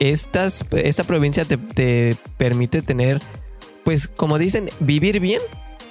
estas, 0.00 0.64
esta 0.72 1.04
provincia 1.04 1.44
te, 1.44 1.56
te 1.56 2.16
permite 2.36 2.82
tener, 2.82 3.20
pues 3.84 4.08
como 4.08 4.38
dicen, 4.38 4.70
vivir 4.80 5.20
bien, 5.20 5.40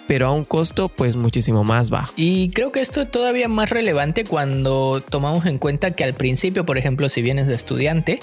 pero 0.08 0.28
a 0.28 0.32
un 0.32 0.44
costo 0.44 0.90
pues 0.90 1.16
muchísimo 1.16 1.64
más 1.64 1.90
bajo. 1.90 2.14
Y 2.16 2.50
creo 2.52 2.72
que 2.72 2.82
esto 2.82 3.02
es 3.02 3.12
todavía 3.12 3.48
más 3.48 3.70
relevante 3.70 4.24
cuando 4.24 5.02
tomamos 5.08 5.46
en 5.46 5.58
cuenta 5.58 5.92
que 5.92 6.04
al 6.04 6.14
principio, 6.14 6.66
por 6.66 6.78
ejemplo, 6.78 7.10
si 7.10 7.22
vienes 7.22 7.48
de 7.48 7.56
estudiante, 7.56 8.20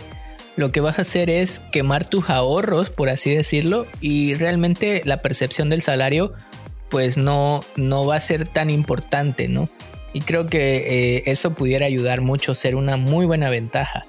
lo 0.57 0.71
que 0.71 0.81
vas 0.81 0.99
a 0.99 1.03
hacer 1.03 1.31
es 1.31 1.61
quemar 1.73 2.05
tus 2.05 2.29
ahorros, 2.31 2.91
por 2.91 3.09
así 3.09 3.35
decirlo, 3.35 3.87
y 4.01 4.35
realmente 4.35 5.03
la 5.05 5.19
percepción 5.19 5.71
del 5.71 5.83
salario 5.83 6.35
pues 6.93 7.17
no, 7.17 7.65
no 7.75 8.05
va 8.05 8.17
a 8.17 8.21
ser 8.21 8.47
tan 8.47 8.69
importante, 8.69 9.49
¿no? 9.49 9.67
Y 10.13 10.21
creo 10.21 10.47
que 10.47 11.17
eh, 11.17 11.23
eso 11.25 11.55
pudiera 11.55 11.87
ayudar 11.87 12.21
mucho, 12.21 12.55
ser 12.55 12.77
una 12.77 12.99
muy 12.99 13.25
buena 13.25 13.49
ventaja. 13.49 14.05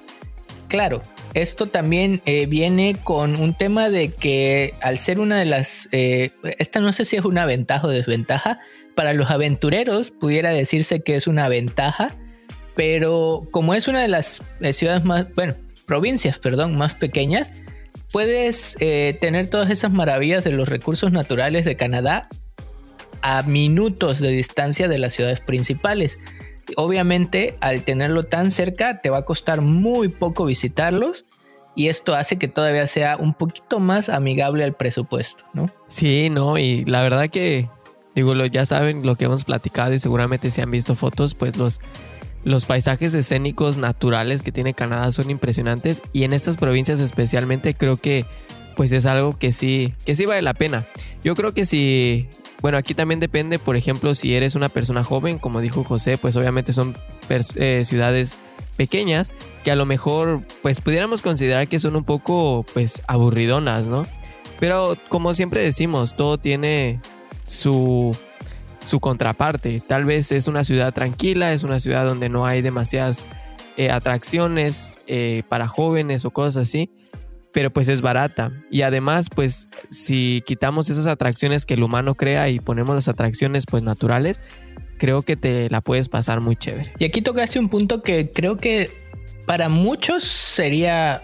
Claro, 0.68 1.00
esto 1.32 1.66
también 1.66 2.20
eh, 2.26 2.44
viene 2.44 2.94
con 3.02 3.40
un 3.40 3.56
tema 3.56 3.88
de 3.88 4.10
que 4.10 4.74
al 4.82 4.98
ser 4.98 5.18
una 5.18 5.38
de 5.38 5.46
las, 5.46 5.88
eh, 5.92 6.32
esta 6.58 6.80
no 6.80 6.92
sé 6.92 7.06
si 7.06 7.16
es 7.16 7.24
una 7.24 7.46
ventaja 7.46 7.86
o 7.86 7.90
desventaja, 7.90 8.60
para 8.94 9.14
los 9.14 9.30
aventureros 9.30 10.10
pudiera 10.10 10.50
decirse 10.50 11.02
que 11.02 11.16
es 11.16 11.26
una 11.26 11.48
ventaja, 11.48 12.14
pero 12.76 13.48
como 13.50 13.74
es 13.74 13.88
una 13.88 14.02
de 14.02 14.08
las 14.08 14.42
ciudades 14.72 15.04
más, 15.06 15.32
bueno, 15.34 15.54
provincias, 15.86 16.38
perdón, 16.38 16.76
más 16.76 16.94
pequeñas, 16.96 17.50
puedes 18.12 18.76
tener 18.76 19.48
todas 19.48 19.70
esas 19.70 19.90
maravillas 19.90 20.44
de 20.44 20.52
los 20.52 20.68
recursos 20.68 21.12
naturales 21.12 21.64
de 21.64 21.76
Canadá 21.76 22.28
a 23.24 23.42
minutos 23.42 24.20
de 24.20 24.28
distancia 24.28 24.86
de 24.86 24.98
las 24.98 25.14
ciudades 25.14 25.40
principales. 25.40 26.18
Obviamente, 26.76 27.56
al 27.60 27.82
tenerlo 27.82 28.24
tan 28.24 28.50
cerca, 28.50 29.00
te 29.00 29.08
va 29.08 29.18
a 29.18 29.24
costar 29.24 29.62
muy 29.62 30.08
poco 30.08 30.44
visitarlos 30.44 31.24
y 31.74 31.88
esto 31.88 32.14
hace 32.14 32.36
que 32.36 32.48
todavía 32.48 32.86
sea 32.86 33.16
un 33.16 33.32
poquito 33.32 33.80
más 33.80 34.10
amigable 34.10 34.62
al 34.62 34.74
presupuesto, 34.74 35.44
¿no? 35.54 35.70
Sí, 35.88 36.28
no, 36.28 36.58
y 36.58 36.84
la 36.84 37.02
verdad 37.02 37.28
que, 37.28 37.70
digo, 38.14 38.34
ya 38.44 38.66
saben 38.66 39.06
lo 39.06 39.16
que 39.16 39.24
hemos 39.24 39.44
platicado 39.44 39.94
y 39.94 39.98
seguramente 39.98 40.50
si 40.50 40.60
han 40.60 40.70
visto 40.70 40.94
fotos, 40.94 41.34
pues 41.34 41.56
los, 41.56 41.80
los 42.44 42.66
paisajes 42.66 43.14
escénicos 43.14 43.78
naturales 43.78 44.42
que 44.42 44.52
tiene 44.52 44.74
Canadá 44.74 45.10
son 45.12 45.30
impresionantes 45.30 46.02
y 46.12 46.24
en 46.24 46.34
estas 46.34 46.58
provincias 46.58 47.00
especialmente 47.00 47.74
creo 47.74 47.96
que 47.96 48.26
pues 48.76 48.92
es 48.92 49.06
algo 49.06 49.38
que 49.38 49.50
sí, 49.50 49.94
que 50.04 50.14
sí 50.14 50.26
vale 50.26 50.42
la 50.42 50.52
pena. 50.52 50.86
Yo 51.22 51.34
creo 51.34 51.54
que 51.54 51.64
si, 51.64 52.28
bueno, 52.64 52.78
aquí 52.78 52.94
también 52.94 53.20
depende, 53.20 53.58
por 53.58 53.76
ejemplo, 53.76 54.14
si 54.14 54.34
eres 54.34 54.54
una 54.54 54.70
persona 54.70 55.04
joven, 55.04 55.38
como 55.38 55.60
dijo 55.60 55.84
José, 55.84 56.16
pues 56.16 56.34
obviamente 56.34 56.72
son 56.72 56.96
eh, 57.56 57.82
ciudades 57.84 58.38
pequeñas 58.78 59.30
que 59.64 59.70
a 59.70 59.76
lo 59.76 59.84
mejor 59.84 60.46
pues 60.62 60.80
pudiéramos 60.80 61.20
considerar 61.20 61.68
que 61.68 61.78
son 61.78 61.94
un 61.94 62.04
poco 62.04 62.64
pues 62.72 63.02
aburridonas, 63.06 63.84
¿no? 63.84 64.06
Pero 64.60 64.96
como 65.10 65.34
siempre 65.34 65.60
decimos, 65.60 66.16
todo 66.16 66.38
tiene 66.38 67.02
su, 67.46 68.16
su 68.82 68.98
contraparte. 68.98 69.80
Tal 69.80 70.06
vez 70.06 70.32
es 70.32 70.48
una 70.48 70.64
ciudad 70.64 70.94
tranquila, 70.94 71.52
es 71.52 71.64
una 71.64 71.80
ciudad 71.80 72.06
donde 72.06 72.30
no 72.30 72.46
hay 72.46 72.62
demasiadas 72.62 73.26
eh, 73.76 73.90
atracciones 73.90 74.94
eh, 75.06 75.42
para 75.50 75.68
jóvenes 75.68 76.24
o 76.24 76.30
cosas 76.30 76.66
así, 76.66 76.90
pero 77.54 77.72
pues 77.72 77.88
es 77.88 78.02
barata. 78.02 78.52
Y 78.68 78.82
además, 78.82 79.28
pues 79.34 79.68
si 79.88 80.42
quitamos 80.44 80.90
esas 80.90 81.06
atracciones 81.06 81.64
que 81.64 81.74
el 81.74 81.84
humano 81.84 82.16
crea 82.16 82.50
y 82.50 82.58
ponemos 82.58 82.96
las 82.96 83.08
atracciones 83.08 83.64
pues 83.64 83.84
naturales, 83.84 84.40
creo 84.98 85.22
que 85.22 85.36
te 85.36 85.70
la 85.70 85.80
puedes 85.80 86.08
pasar 86.08 86.40
muy 86.40 86.56
chévere. 86.56 86.92
Y 86.98 87.04
aquí 87.04 87.22
tocaste 87.22 87.60
un 87.60 87.68
punto 87.68 88.02
que 88.02 88.32
creo 88.32 88.56
que 88.56 88.90
para 89.46 89.68
muchos 89.68 90.24
sería 90.24 91.22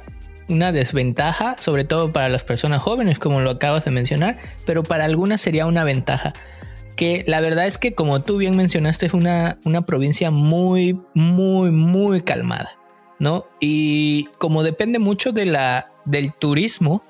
una 0.49 0.71
desventaja, 0.71 1.57
sobre 1.59 1.85
todo 1.85 2.13
para 2.13 2.29
las 2.29 2.45
personas 2.45 2.81
jóvenes, 2.81 3.19
como 3.19 3.41
lo 3.41 3.51
acabas 3.51 3.85
de 3.85 3.91
mencionar, 3.91 4.39
pero 4.65 4.85
para 4.85 5.07
algunas 5.07 5.41
sería 5.41 5.67
una 5.67 5.83
ventaja. 5.83 6.33
Que 6.95 7.25
la 7.27 7.41
verdad 7.41 7.67
es 7.67 7.77
que, 7.77 7.95
como 7.95 8.23
tú 8.23 8.37
bien 8.37 8.57
mencionaste, 8.57 9.07
es 9.07 9.15
una, 9.15 9.59
una 9.65 9.85
provincia 9.85 10.31
muy, 10.31 11.01
muy, 11.15 11.73
muy 11.73 12.21
calmada, 12.21 12.77
¿no? 13.19 13.47
Y 13.59 14.27
como 14.39 14.63
depende 14.63 14.99
mucho 14.99 15.33
de 15.33 15.47
la, 15.47 15.90
del 16.05 16.33
turismo, 16.33 17.03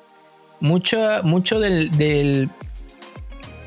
mucho, 0.60 0.98
mucho 1.22 1.58
del, 1.60 1.90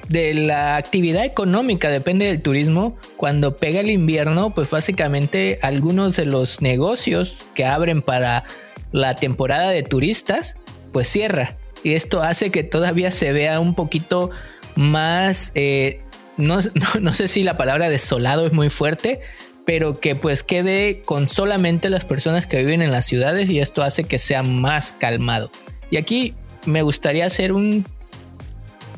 de 0.09 0.33
la 0.33 0.75
actividad 0.77 1.25
económica, 1.25 1.89
depende 1.89 2.25
del 2.25 2.41
turismo. 2.41 2.97
Cuando 3.17 3.57
pega 3.57 3.79
el 3.79 3.89
invierno, 3.89 4.53
pues 4.53 4.69
básicamente 4.69 5.59
algunos 5.61 6.15
de 6.15 6.25
los 6.25 6.61
negocios 6.61 7.37
que 7.55 7.65
abren 7.65 8.01
para 8.01 8.43
la 8.91 9.15
temporada 9.15 9.69
de 9.69 9.83
turistas, 9.83 10.55
pues 10.91 11.07
cierra. 11.07 11.57
Y 11.83 11.93
esto 11.95 12.21
hace 12.21 12.51
que 12.51 12.63
todavía 12.63 13.11
se 13.11 13.33
vea 13.33 13.59
un 13.59 13.75
poquito 13.75 14.29
más, 14.75 15.51
eh, 15.55 16.01
no, 16.37 16.59
no, 17.01 17.13
sé 17.13 17.27
si 17.27 17.43
la 17.43 17.57
palabra 17.57 17.89
desolado 17.89 18.45
es 18.45 18.53
muy 18.53 18.69
fuerte, 18.69 19.21
pero 19.65 19.99
que 19.99 20.15
pues 20.15 20.43
quede 20.43 21.01
con 21.05 21.27
solamente 21.27 21.89
las 21.89 22.05
personas 22.05 22.47
que 22.47 22.57
viven 22.59 22.81
en 22.81 22.91
las 22.91 23.05
ciudades 23.05 23.49
y 23.49 23.59
esto 23.59 23.83
hace 23.83 24.03
que 24.03 24.19
sea 24.19 24.43
más 24.43 24.91
calmado. 24.91 25.51
Y 25.89 25.97
aquí 25.97 26.35
me 26.65 26.81
gustaría 26.81 27.25
hacer 27.25 27.53
un 27.53 27.85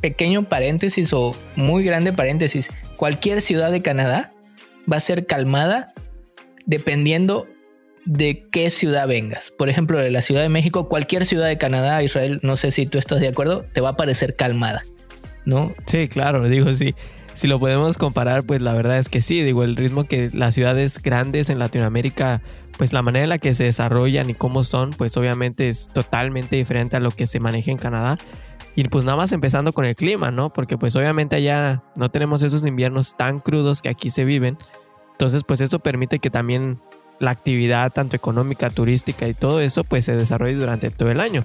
pequeño 0.01 0.48
paréntesis 0.48 1.13
o 1.13 1.36
muy 1.55 1.84
grande 1.84 2.13
paréntesis, 2.13 2.69
cualquier 2.95 3.41
ciudad 3.41 3.72
de 3.72 3.81
Canadá 3.81 4.34
va 4.91 4.98
a 4.98 5.00
ser 5.00 5.25
calmada 5.25 5.93
dependiendo 6.65 7.48
de 8.05 8.45
qué 8.51 8.69
ciudad 8.69 9.07
vengas. 9.07 9.51
Por 9.57 9.69
ejemplo, 9.69 9.98
de 9.98 10.12
la 10.12 10.22
Ciudad 10.22 10.43
de 10.43 10.50
México, 10.50 10.88
cualquier 10.88 11.25
ciudad 11.25 11.48
de 11.48 11.57
Canadá, 11.57 12.03
Israel, 12.03 12.39
no 12.43 12.55
sé 12.55 12.72
si 12.72 12.86
tú 12.86 13.00
estás 13.00 13.19
de 13.19 13.27
acuerdo, 13.27 13.65
te 13.74 13.81
va 13.81 13.89
a 13.89 13.98
parecer 13.98 14.36
calmada, 14.36 14.84
¿no? 15.43 15.74
Sí, 15.88 16.07
claro, 16.07 16.48
digo, 16.48 16.72
sí. 16.74 16.93
Si 17.36 17.48
lo 17.48 17.60
podemos 17.60 17.98
comparar, 17.98 18.46
pues 18.46 18.62
la 18.62 18.74
verdad 18.74 18.98
es 18.98 19.10
que 19.10 19.22
sí, 19.22 19.44
digo, 19.44 19.63
el 19.63 19.75
ritmo 19.75 20.06
que 20.06 20.30
las 20.32 20.56
ciudades 20.56 21.01
grandes 21.04 21.50
en 21.50 21.60
Latinoamérica, 21.60 22.42
pues 22.77 22.94
la 22.94 23.01
manera 23.01 23.24
en 23.24 23.30
la 23.30 23.39
que 23.39 23.54
se 23.54 23.65
desarrollan 23.65 24.30
y 24.30 24.36
cómo 24.36 24.63
son, 24.63 24.92
pues 24.92 25.18
obviamente 25.18 25.68
es 25.68 25.89
totalmente 25.89 26.56
diferente 26.56 26.96
a 26.96 27.01
lo 27.01 27.12
que 27.12 27.27
se 27.27 27.42
maneja 27.42 27.72
en 27.72 27.77
Canadá. 27.77 28.18
Y 28.74 28.86
pues 28.86 29.04
nada 29.04 29.18
más 29.18 29.34
empezando 29.34 29.74
con 29.74 29.84
el 29.84 29.98
clima, 29.98 30.32
¿no? 30.32 30.54
Porque 30.54 30.77
pues 30.77 30.96
obviamente 30.96 31.36
allá 31.36 31.84
no 31.98 32.10
tenemos 32.10 32.42
esos 32.42 32.65
inviernos 32.65 33.18
tan 33.18 33.42
crudos 33.42 33.82
que 33.82 33.89
aquí 33.89 34.12
se 34.12 34.24
viven. 34.24 34.58
Entonces 35.12 35.44
pues 35.46 35.60
eso 35.60 35.80
permite 35.80 36.20
que 36.20 36.30
también 36.30 36.80
la 37.20 37.32
actividad 37.32 37.92
tanto 37.92 38.15
económica, 38.15 38.70
turística 38.70 39.27
y 39.27 39.34
todo 39.34 39.60
eso 39.60 39.84
pues 39.84 40.06
se 40.06 40.15
desarrolle 40.15 40.56
durante 40.56 40.89
todo 40.89 41.12
el 41.12 41.20
año. 41.20 41.44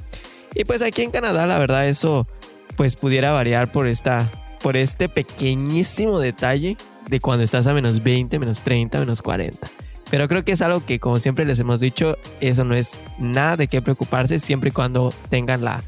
Y 0.54 0.64
pues 0.64 0.82
aquí 0.82 1.02
en 1.02 1.10
Canadá 1.10 1.48
la 1.48 1.58
verdad 1.58 1.88
eso 1.88 2.28
pues 2.76 2.94
pudiera 2.94 3.32
variar 3.32 3.72
por 3.72 3.88
esta 3.88 4.30
por 4.62 4.76
este 4.76 5.08
pequeñísimo 5.08 6.18
detalle 6.18 6.76
de 7.08 7.20
cuando 7.20 7.44
estás 7.44 7.66
a 7.66 7.74
menos 7.74 8.02
20, 8.02 8.38
menos 8.38 8.60
30, 8.60 8.98
menos 9.00 9.22
40. 9.22 9.68
Pero 10.10 10.28
creo 10.28 10.44
que 10.44 10.52
es 10.52 10.62
algo 10.62 10.84
que 10.84 10.98
como 10.98 11.18
siempre 11.18 11.44
les 11.44 11.58
hemos 11.60 11.80
dicho, 11.80 12.16
eso 12.40 12.64
no 12.64 12.74
es 12.74 12.98
nada 13.18 13.56
de 13.56 13.68
qué 13.68 13.80
preocuparse 13.80 14.38
siempre 14.38 14.70
y 14.70 14.72
cuando 14.72 15.14
tengan 15.28 15.64
la 15.64 15.82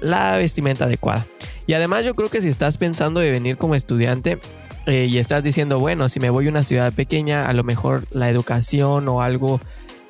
la 0.00 0.36
vestimenta 0.36 0.84
adecuada. 0.84 1.26
Y 1.66 1.74
además 1.74 2.04
yo 2.04 2.14
creo 2.14 2.28
que 2.28 2.40
si 2.40 2.48
estás 2.48 2.78
pensando 2.78 3.20
de 3.20 3.30
venir 3.30 3.56
como 3.56 3.74
estudiante 3.74 4.38
eh, 4.86 5.06
y 5.10 5.18
estás 5.18 5.42
diciendo, 5.42 5.80
bueno, 5.80 6.08
si 6.08 6.20
me 6.20 6.30
voy 6.30 6.46
a 6.46 6.50
una 6.50 6.62
ciudad 6.62 6.92
pequeña, 6.92 7.46
a 7.48 7.52
lo 7.52 7.64
mejor 7.64 8.04
la 8.10 8.30
educación 8.30 9.08
o 9.08 9.22
algo, 9.22 9.60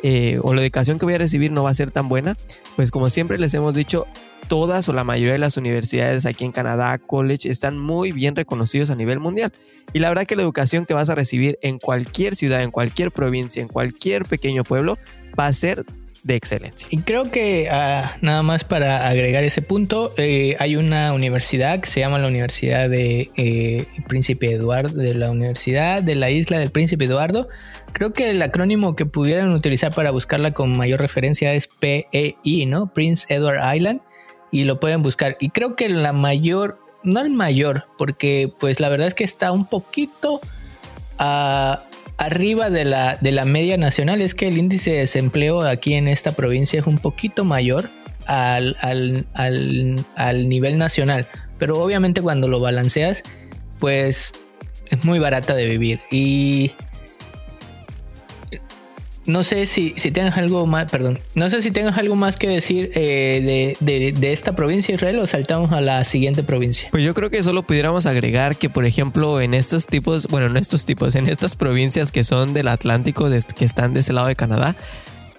eh, 0.03 0.39
o 0.43 0.55
la 0.55 0.63
educación 0.63 0.99
que 0.99 1.07
voy 1.07 1.15
a 1.15 1.19
recibir 1.19 1.53
no 1.53 1.63
va 1.63 1.71
a 1.71 1.75
ser 1.75 1.91
tan 1.91 2.09
buena, 2.09 2.37
pues 2.77 2.91
como 2.91 3.11
siempre 3.11 3.39
les 3.39 3.55
hemos 3.55 3.75
dicho, 3.75 4.07
todas 4.49 4.89
o 4.89 4.93
la 4.93 5.05
mayoría 5.05 5.33
de 5.33 5.39
las 5.39 5.57
universidades 5.57 6.27
aquí 6.27 6.45
en 6.45 6.53
Canadá, 6.53 6.99
college, 6.99 7.51
están 7.51 7.79
muy 7.79 8.13
bien 8.13 8.37
reconocidos 8.37 8.91
a 8.91 8.97
nivel 8.97 9.21
mundial. 9.21 9.53
Y 9.93 9.99
la 9.99 10.09
verdad 10.09 10.27
que 10.27 10.37
la 10.37 10.43
educación 10.43 10.87
que 10.87 10.95
vas 10.95 11.11
a 11.11 11.15
recibir 11.15 11.59
en 11.63 11.79
cualquier 11.79 12.35
ciudad, 12.35 12.63
en 12.63 12.71
cualquier 12.71 13.13
provincia, 13.13 13.63
en 13.63 13.69
cualquier 13.69 14.25
pequeño 14.25 14.65
pueblo, 14.65 14.99
va 15.39 15.47
a 15.47 15.53
ser 15.53 15.85
de 16.27 16.35
excelencia. 16.35 16.89
Y 16.91 16.99
creo 16.99 17.31
que 17.31 17.69
ah, 17.71 18.17
nada 18.21 18.43
más 18.43 18.65
para 18.65 19.09
agregar 19.09 19.45
ese 19.45 19.63
punto, 19.63 20.13
eh, 20.17 20.57
hay 20.59 20.75
una 20.75 21.13
universidad 21.13 21.79
que 21.81 21.89
se 21.89 22.01
llama 22.01 22.19
la 22.19 22.27
Universidad 22.27 22.91
de 22.91 23.31
eh, 23.37 23.87
Príncipe 24.09 24.51
Eduardo, 24.51 24.99
de 24.99 25.15
la 25.15 25.31
Universidad 25.31 26.03
de 26.03 26.17
la 26.17 26.31
Isla 26.31 26.59
del 26.59 26.71
Príncipe 26.71 27.05
Eduardo. 27.05 27.49
Creo 27.93 28.13
que 28.13 28.31
el 28.31 28.43
acrónimo 28.43 28.97
que 28.97 29.07
pudieran 29.07 29.53
utilizar 29.53 29.95
para 29.95 30.11
buscarla 30.11 30.51
con 30.51 30.77
mayor 30.77 31.01
referencia 31.01 31.55
es 31.55 31.69
PEI, 31.69 32.67
¿no? 32.67 32.93
Prince 32.93 33.33
Edward 33.33 33.77
Island. 33.77 34.01
Y 34.51 34.65
lo 34.65 34.81
pueden 34.81 35.03
buscar. 35.03 35.37
Y 35.41 35.51
creo 35.51 35.77
que 35.77 35.89
la 35.89 36.13
mayor, 36.13 36.79
no 37.03 37.21
el 37.21 37.31
mayor, 37.31 37.87
porque 37.99 38.53
pues 38.59 38.81
la 38.81 38.89
verdad 38.89 39.09
es 39.09 39.15
que 39.15 39.25
está 39.25 39.53
un 39.53 39.67
poquito... 39.67 40.41
ah, 41.19 41.83
arriba 42.19 42.71
de 42.71 42.87
la, 42.87 43.19
de 43.21 43.31
la 43.31 43.45
media 43.45 43.77
nacional 43.77 44.23
es 44.23 44.35
que 44.35 44.49
el 44.49 44.57
índice 44.57 44.93
de 44.93 44.99
desempleo 45.01 45.61
aquí 45.61 45.93
en 45.93 46.09
esta 46.09 46.33
provincia 46.33 46.81
es 46.81 46.87
un 46.87 46.99
poquito 46.99 47.45
mayor 47.45 47.91
al, 48.27 48.75
al 48.83 50.49
nivel 50.49 50.79
nacional. 50.79 51.29
Pero 51.59 51.79
obviamente 51.79 52.23
cuando 52.23 52.49
lo 52.49 52.59
balanceas, 52.59 53.23
pues 53.79 54.33
es 54.87 55.05
muy 55.05 55.19
barata 55.19 55.55
de 55.55 55.67
vivir. 55.67 56.01
Y 56.11 56.73
no 59.27 59.45
sé 59.45 59.67
si, 59.67 59.95
si 59.97 60.11
tengas 60.11 60.39
algo 60.39 60.67
más, 60.67 60.91
perdón, 60.91 61.19
no 61.35 61.51
sé 61.51 61.63
si 61.63 61.71
tengas 61.71 61.99
algo 61.99 62.17
más 62.17 62.37
que 62.37 62.49
decir 62.49 62.91
eh, 62.95 63.77
de, 63.81 64.33
esta 64.33 64.55
provincia 64.55 64.93
de 64.93 64.97
Israel 64.97 65.19
o 65.19 65.27
saltamos 65.27 65.73
a 65.73 65.81
la 65.81 66.05
siguiente 66.05 66.43
provincia. 66.43 66.89
Pues 66.91 67.05
yo 67.05 67.15
creo 67.15 67.31
que 67.31 67.43
solo 67.43 67.63
pudiéramos 67.65 68.07
agregar 68.07 68.57
que, 68.57 68.71
por 68.71 68.85
ejemplo, 68.85 69.41
en 69.41 69.55
estos 69.55 69.87
tipos, 69.87 70.27
bueno, 70.29 70.47
en 70.47 70.57
estos 70.57 70.85
tipos, 70.85 71.15
en 71.15 71.27
estas 71.29 71.57
provincias 71.57 72.13
que 72.13 72.25
son 72.25 72.55
del 72.55 72.69
Atlántico, 72.69 73.29
que 73.57 73.65
están 73.65 73.95
de 73.95 74.01
ese 74.01 74.13
lado 74.13 74.29
de 74.29 74.37
Canadá, 74.37 74.77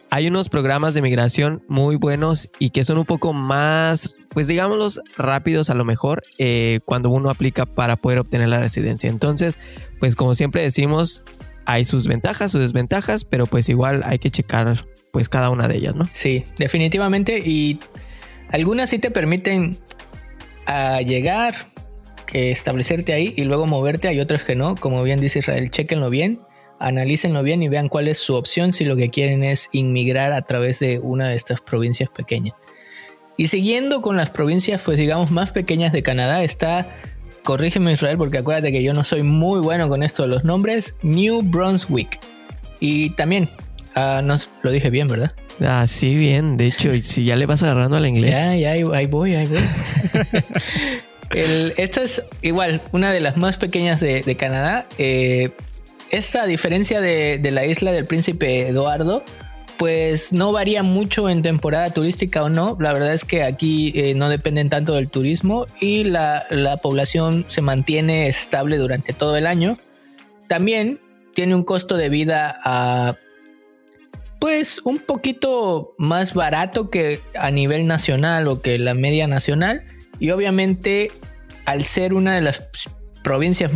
hay 0.09 0.27
unos 0.27 0.49
programas 0.49 0.93
de 0.93 1.01
migración 1.01 1.63
muy 1.67 1.95
buenos 1.97 2.49
y 2.59 2.69
que 2.69 2.83
son 2.83 2.97
un 2.97 3.05
poco 3.05 3.33
más, 3.33 4.15
pues 4.29 4.47
digámoslos, 4.47 5.01
rápidos 5.17 5.69
a 5.69 5.75
lo 5.75 5.83
mejor 5.83 6.23
eh, 6.37 6.79
cuando 6.85 7.09
uno 7.09 7.29
aplica 7.29 7.65
para 7.65 7.97
poder 7.97 8.19
obtener 8.19 8.47
la 8.49 8.59
residencia. 8.59 9.09
Entonces, 9.09 9.59
pues 9.99 10.15
como 10.15 10.33
siempre 10.35 10.61
decimos, 10.61 11.23
hay 11.67 11.83
sus 11.83 12.07
ventajas, 12.07 12.53
sus 12.53 12.61
desventajas, 12.61 13.25
pero 13.25 13.45
pues 13.45 13.67
igual 13.67 14.01
hay 14.05 14.19
que 14.19 14.31
checar 14.31 14.85
pues 15.11 15.27
cada 15.27 15.49
una 15.49 15.67
de 15.67 15.75
ellas, 15.75 15.97
¿no? 15.97 16.09
Sí, 16.13 16.45
definitivamente. 16.57 17.39
Y 17.39 17.81
algunas 18.49 18.89
sí 18.89 18.99
te 18.99 19.11
permiten 19.11 19.77
a 20.65 20.95
ah, 20.95 21.01
llegar, 21.01 21.55
que 22.25 22.51
establecerte 22.51 23.11
ahí 23.11 23.33
y 23.35 23.43
luego 23.43 23.67
moverte. 23.67 24.07
Hay 24.07 24.21
otras 24.21 24.43
que 24.43 24.55
no. 24.55 24.75
Como 24.75 25.03
bien 25.03 25.19
dice 25.19 25.39
Israel, 25.39 25.69
chequenlo 25.69 26.09
bien, 26.09 26.39
analícenlo 26.79 27.43
bien 27.43 27.61
y 27.61 27.67
vean 27.67 27.89
cuál 27.89 28.07
es 28.07 28.17
su 28.17 28.35
opción 28.35 28.71
si 28.71 28.85
lo 28.85 28.95
que 28.95 29.09
quieren 29.09 29.43
es 29.43 29.67
inmigrar 29.73 30.31
a 30.31 30.41
través 30.43 30.79
de 30.79 30.99
una 30.99 31.27
de 31.27 31.35
estas 31.35 31.59
provincias 31.59 32.09
pequeñas. 32.09 32.55
Y 33.35 33.47
siguiendo 33.47 34.01
con 34.01 34.15
las 34.15 34.29
provincias, 34.29 34.81
pues 34.85 34.97
digamos, 34.97 35.31
más 35.31 35.51
pequeñas 35.51 35.91
de 35.91 36.01
Canadá, 36.01 36.45
está 36.45 36.95
corrígeme 37.47 37.93
Israel 37.93 38.17
porque 38.17 38.39
acuérdate 38.39 38.73
que 38.73 38.83
yo 38.83 38.93
no 38.93 39.05
soy 39.05 39.23
muy 39.23 39.61
bueno 39.61 39.87
con 39.87 40.03
esto 40.03 40.23
de 40.23 40.27
los 40.27 40.43
nombres, 40.43 40.95
New 41.01 41.41
Brunswick. 41.41 42.19
Y 42.79 43.11
también 43.11 43.49
Ah, 43.99 44.21
no, 44.23 44.35
lo 44.61 44.69
dije 44.69 44.91
bien, 44.91 45.07
¿verdad? 45.07 45.31
Ah, 45.59 45.87
sí, 45.87 46.13
bien. 46.13 46.55
De 46.55 46.67
hecho, 46.67 46.91
si 47.01 47.25
ya 47.25 47.35
le 47.35 47.47
vas 47.47 47.63
agarrando 47.63 47.97
al 47.97 48.05
inglés. 48.05 48.29
Ya, 48.29 48.55
ya, 48.55 48.71
ahí, 48.73 48.83
voy, 49.07 49.33
ahí 49.33 49.47
voy. 49.47 49.57
esta 51.77 52.03
es 52.03 52.23
igual 52.43 52.79
una 52.91 53.11
de 53.11 53.21
las 53.21 53.37
más 53.37 53.57
pequeñas 53.57 53.99
de, 53.99 54.37
Canadá. 54.37 54.87
Eh, 54.99 55.49
esta 56.11 56.45
diferencia 56.45 57.01
de, 57.01 57.39
la 57.51 57.65
isla 57.65 57.91
del 57.91 58.05
príncipe 58.05 58.67
Eduardo, 58.67 59.23
pues 59.77 60.33
no 60.33 60.51
varía 60.51 60.83
mucho 60.83 61.29
en 61.29 61.41
temporada 61.41 61.89
turística 61.91 62.43
o 62.43 62.49
no. 62.49 62.77
La 62.79 62.93
verdad 62.93 63.13
es 63.13 63.23
que 63.23 63.43
aquí 63.43 63.93
eh, 63.95 64.15
no 64.15 64.29
dependen 64.29 64.69
tanto 64.69 64.93
del 64.93 65.09
turismo 65.09 65.67
y 65.79 66.03
la, 66.03 66.43
la 66.49 66.77
población 66.77 67.45
se 67.47 67.61
mantiene 67.61 68.27
estable 68.27 68.77
durante 68.77 69.13
todo 69.13 69.37
el 69.37 69.45
año. 69.45 69.77
También 70.47 70.99
tiene 71.35 71.55
un 71.55 71.63
costo 71.63 71.97
de 71.97 72.09
vida 72.09 72.59
a 72.63 73.17
pues 74.39 74.79
un 74.83 74.99
poquito 74.99 75.95
más 75.97 76.33
barato 76.33 76.89
que 76.89 77.21
a 77.37 77.49
nivel 77.51 77.87
nacional 77.87 78.47
o 78.47 78.61
que 78.61 78.77
la 78.77 78.93
media 78.93 79.27
nacional. 79.27 79.83
Y 80.19 80.31
obviamente 80.31 81.11
al 81.65 81.85
ser 81.85 82.13
una 82.13 82.33
de 82.35 82.41
las 82.41 82.69
provincias 83.23 83.71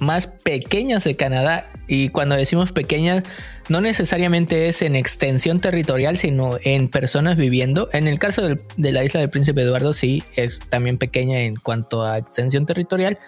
más 0.00 0.26
pequeñas 0.26 1.04
de 1.04 1.16
Canadá, 1.16 1.70
y 1.86 2.08
cuando 2.08 2.36
decimos 2.36 2.72
pequeñas, 2.72 3.22
no 3.68 3.80
necesariamente 3.80 4.68
es 4.68 4.82
en 4.82 4.96
extensión 4.96 5.60
territorial, 5.60 6.16
sino 6.16 6.58
en 6.62 6.88
personas 6.88 7.36
viviendo. 7.36 7.88
En 7.92 8.08
el 8.08 8.18
caso 8.18 8.42
de 8.48 8.92
la 8.92 9.04
isla 9.04 9.20
del 9.20 9.30
Príncipe 9.30 9.62
Eduardo, 9.62 9.92
sí, 9.92 10.24
es 10.36 10.60
también 10.70 10.98
pequeña 10.98 11.40
en 11.40 11.56
cuanto 11.56 12.02
a 12.02 12.18
extensión 12.18 12.66
territorial, 12.66 13.18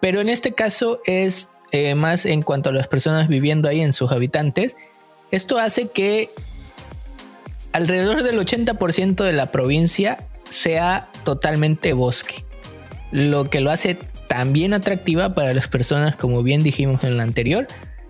pero 0.00 0.20
en 0.20 0.28
este 0.28 0.52
caso 0.52 1.00
es 1.04 1.48
eh, 1.72 1.94
más 1.94 2.26
en 2.26 2.42
cuanto 2.42 2.70
a 2.70 2.72
las 2.72 2.88
personas 2.88 3.28
viviendo 3.28 3.68
ahí 3.68 3.80
en 3.80 3.92
sus 3.92 4.12
habitantes. 4.12 4.76
Esto 5.30 5.58
hace 5.58 5.88
que 5.88 6.30
alrededor 7.72 8.22
del 8.22 8.38
80% 8.38 9.24
de 9.24 9.32
la 9.32 9.50
provincia 9.50 10.18
sea 10.48 11.10
totalmente 11.24 11.92
bosque, 11.92 12.44
lo 13.10 13.50
que 13.50 13.60
lo 13.60 13.70
hace 13.70 13.98
también 14.28 14.72
atractiva 14.72 15.34
para 15.34 15.52
las 15.52 15.68
personas, 15.68 16.16
como 16.16 16.42
bien 16.42 16.62
dijimos 16.62 17.04
en 17.04 17.16
la 17.16 17.24
anterior, 17.24 17.66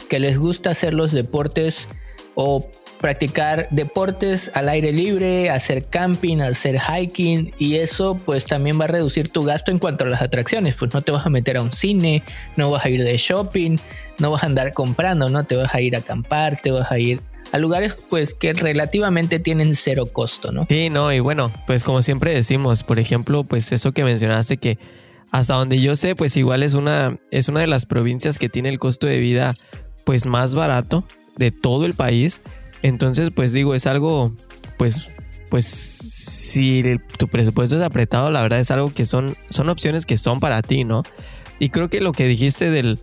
que 0.08 0.18
les 0.18 0.38
gusta 0.38 0.70
hacer 0.70 0.94
los 0.94 1.12
deportes 1.12 1.88
o 2.34 2.68
practicar 3.00 3.68
deportes 3.70 4.50
al 4.54 4.68
aire 4.68 4.92
libre, 4.92 5.50
hacer 5.50 5.86
camping, 5.86 6.40
hacer 6.40 6.78
hiking 6.80 7.52
y 7.58 7.76
eso 7.76 8.16
pues 8.16 8.46
también 8.46 8.80
va 8.80 8.84
a 8.84 8.88
reducir 8.88 9.28
tu 9.28 9.44
gasto 9.44 9.70
en 9.70 9.78
cuanto 9.78 10.04
a 10.04 10.08
las 10.08 10.22
atracciones, 10.22 10.76
pues 10.76 10.94
no 10.94 11.02
te 11.02 11.12
vas 11.12 11.26
a 11.26 11.30
meter 11.30 11.56
a 11.56 11.62
un 11.62 11.72
cine, 11.72 12.22
no 12.56 12.70
vas 12.70 12.84
a 12.84 12.88
ir 12.88 13.04
de 13.04 13.16
shopping, 13.16 13.78
no 14.18 14.30
vas 14.30 14.42
a 14.42 14.46
andar 14.46 14.72
comprando, 14.72 15.28
no 15.28 15.44
te 15.44 15.56
vas 15.56 15.74
a 15.74 15.80
ir 15.80 15.94
a 15.96 16.00
acampar, 16.00 16.60
te 16.60 16.70
vas 16.70 16.90
a 16.90 16.98
ir 16.98 17.20
a 17.52 17.58
lugares 17.58 17.96
pues 18.08 18.34
que 18.34 18.52
relativamente 18.54 19.38
tienen 19.38 19.74
cero 19.74 20.06
costo, 20.12 20.52
¿no? 20.52 20.66
Sí, 20.68 20.90
no, 20.90 21.12
y 21.12 21.20
bueno, 21.20 21.52
pues 21.66 21.84
como 21.84 22.02
siempre 22.02 22.34
decimos, 22.34 22.82
por 22.82 22.98
ejemplo, 22.98 23.44
pues 23.44 23.70
eso 23.72 23.92
que 23.92 24.04
mencionaste 24.04 24.56
que 24.56 24.78
hasta 25.30 25.54
donde 25.54 25.80
yo 25.80 25.96
sé, 25.96 26.16
pues 26.16 26.36
igual 26.36 26.62
es 26.62 26.74
una 26.74 27.18
es 27.30 27.48
una 27.48 27.60
de 27.60 27.66
las 27.66 27.86
provincias 27.86 28.38
que 28.38 28.48
tiene 28.48 28.68
el 28.68 28.78
costo 28.78 29.06
de 29.06 29.18
vida 29.18 29.56
pues 30.06 30.24
más 30.24 30.54
barato 30.54 31.04
de 31.36 31.50
todo 31.50 31.84
el 31.84 31.92
país 31.92 32.40
entonces, 32.86 33.30
pues 33.34 33.52
digo, 33.52 33.74
es 33.74 33.86
algo, 33.86 34.32
pues, 34.76 35.10
pues 35.50 35.64
si 35.66 36.84
tu 37.18 37.26
presupuesto 37.26 37.76
es 37.76 37.82
apretado, 37.82 38.30
la 38.30 38.42
verdad 38.42 38.60
es 38.60 38.70
algo 38.70 38.92
que 38.92 39.04
son, 39.04 39.36
son 39.48 39.68
opciones 39.68 40.06
que 40.06 40.16
son 40.16 40.38
para 40.40 40.62
ti, 40.62 40.84
¿no? 40.84 41.02
Y 41.58 41.70
creo 41.70 41.88
que 41.88 42.00
lo 42.00 42.12
que 42.12 42.26
dijiste 42.26 42.70
del, 42.70 43.00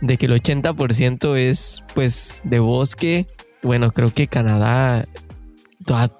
de 0.00 0.16
que 0.18 0.26
el 0.26 0.40
80% 0.40 1.36
es, 1.36 1.82
pues, 1.94 2.42
de 2.44 2.58
bosque, 2.58 3.26
bueno, 3.62 3.90
creo 3.90 4.12
que 4.12 4.28
Canadá, 4.28 5.06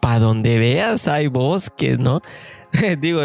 para 0.00 0.18
donde 0.18 0.58
veas 0.58 1.06
hay 1.06 1.26
bosques, 1.26 1.98
¿no? 1.98 2.20
digo, 3.00 3.20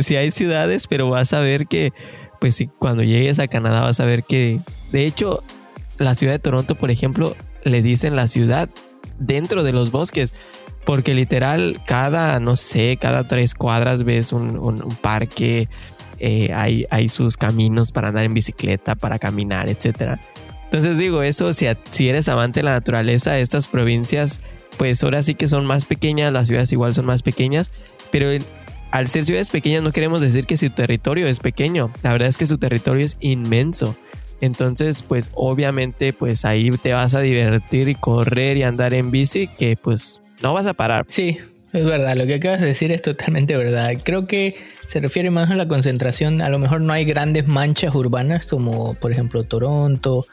si 0.00 0.16
hay 0.16 0.30
ciudades, 0.30 0.86
pero 0.86 1.10
vas 1.10 1.32
a 1.32 1.40
ver 1.40 1.66
que, 1.66 1.92
pues, 2.40 2.54
si 2.54 2.68
cuando 2.68 3.02
llegues 3.02 3.40
a 3.40 3.48
Canadá 3.48 3.82
vas 3.82 4.00
a 4.00 4.04
ver 4.04 4.22
que, 4.22 4.60
de 4.90 5.06
hecho, 5.06 5.42
la 5.98 6.14
ciudad 6.14 6.32
de 6.34 6.38
Toronto, 6.38 6.74
por 6.74 6.90
ejemplo, 6.90 7.36
le 7.64 7.82
dicen 7.82 8.16
la 8.16 8.28
ciudad 8.28 8.68
dentro 9.18 9.62
de 9.62 9.72
los 9.72 9.90
bosques. 9.90 10.34
Porque 10.84 11.14
literal, 11.14 11.80
cada, 11.86 12.38
no 12.40 12.56
sé, 12.56 12.98
cada 13.00 13.26
tres 13.26 13.54
cuadras 13.54 14.02
ves 14.02 14.34
un, 14.34 14.96
parque, 15.00 15.68
eh, 16.18 16.52
hay, 16.52 17.08
sus 17.08 17.38
caminos 17.38 17.90
para 17.90 18.08
andar 18.08 18.24
en 18.24 18.34
bicicleta, 18.34 18.94
para 18.94 19.18
caminar, 19.18 19.70
etc. 19.70 20.18
Entonces 20.64 20.98
digo, 20.98 21.22
eso, 21.22 21.54
si, 21.54 21.66
si 21.90 22.10
eres 22.10 22.28
amante 22.28 22.60
de 22.60 22.64
la 22.64 22.72
naturaleza, 22.72 23.38
estas 23.38 23.66
provincias, 23.66 24.42
pues 24.76 25.02
ahora 25.02 25.22
sí 25.22 25.34
que 25.34 25.48
son 25.48 25.64
más 25.64 25.86
pequeñas, 25.86 26.32
las 26.34 26.48
ciudades 26.48 26.70
igual 26.72 26.92
son 26.92 27.06
más 27.06 27.22
pequeñas, 27.22 27.70
pero 28.10 28.28
al 28.90 29.08
ser 29.08 29.24
ciudades 29.24 29.50
pequeñas 29.50 29.82
no 29.82 29.90
queremos 29.90 30.20
decir 30.20 30.44
que 30.44 30.56
su 30.56 30.68
territorio 30.70 31.26
es 31.26 31.40
pequeño, 31.40 31.90
la 32.02 32.12
verdad 32.12 32.28
es 32.28 32.36
que 32.36 32.46
su 32.46 32.58
territorio 32.58 33.04
es 33.04 33.16
inmenso. 33.20 33.96
Entonces, 34.44 35.02
pues 35.02 35.30
obviamente, 35.34 36.12
pues 36.12 36.44
ahí 36.44 36.70
te 36.70 36.92
vas 36.92 37.14
a 37.14 37.20
divertir 37.20 37.88
y 37.88 37.94
correr 37.94 38.56
y 38.56 38.62
andar 38.62 38.94
en 38.94 39.10
bici, 39.10 39.48
que 39.48 39.76
pues 39.76 40.20
no 40.42 40.54
vas 40.54 40.66
a 40.66 40.74
parar. 40.74 41.06
Sí, 41.08 41.38
es 41.72 41.84
verdad, 41.84 42.16
lo 42.16 42.26
que 42.26 42.34
acabas 42.34 42.60
de 42.60 42.66
decir 42.66 42.92
es 42.92 43.02
totalmente 43.02 43.56
verdad. 43.56 43.94
Creo 44.02 44.26
que 44.26 44.54
se 44.86 45.00
refiere 45.00 45.30
más 45.30 45.50
a 45.50 45.56
la 45.56 45.66
concentración. 45.66 46.40
A 46.40 46.48
lo 46.48 46.58
mejor 46.58 46.80
no 46.80 46.92
hay 46.92 47.04
grandes 47.04 47.46
manchas 47.46 47.94
urbanas 47.94 48.46
como 48.46 48.94
por 48.94 49.10
ejemplo 49.10 49.42
Toronto 49.44 50.24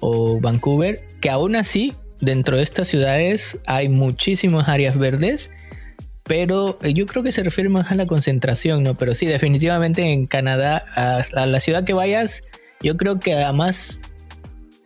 o 0.00 0.40
Vancouver, 0.40 1.04
que 1.20 1.28
aún 1.28 1.56
así 1.56 1.94
dentro 2.20 2.56
de 2.56 2.62
estas 2.62 2.88
ciudades 2.88 3.58
hay 3.66 3.88
muchísimas 3.88 4.68
áreas 4.68 4.96
verdes, 4.96 5.50
pero 6.22 6.78
yo 6.80 7.06
creo 7.06 7.22
que 7.22 7.32
se 7.32 7.42
refiere 7.42 7.68
más 7.68 7.90
a 7.90 7.94
la 7.94 8.06
concentración, 8.06 8.82
¿no? 8.82 8.96
Pero 8.96 9.14
sí, 9.14 9.26
definitivamente 9.26 10.12
en 10.12 10.26
Canadá, 10.26 10.82
a 10.94 11.46
la 11.46 11.60
ciudad 11.60 11.84
que 11.84 11.92
vayas, 11.92 12.42
yo 12.82 12.96
creo 12.96 13.18
que 13.18 13.34
además 13.34 13.98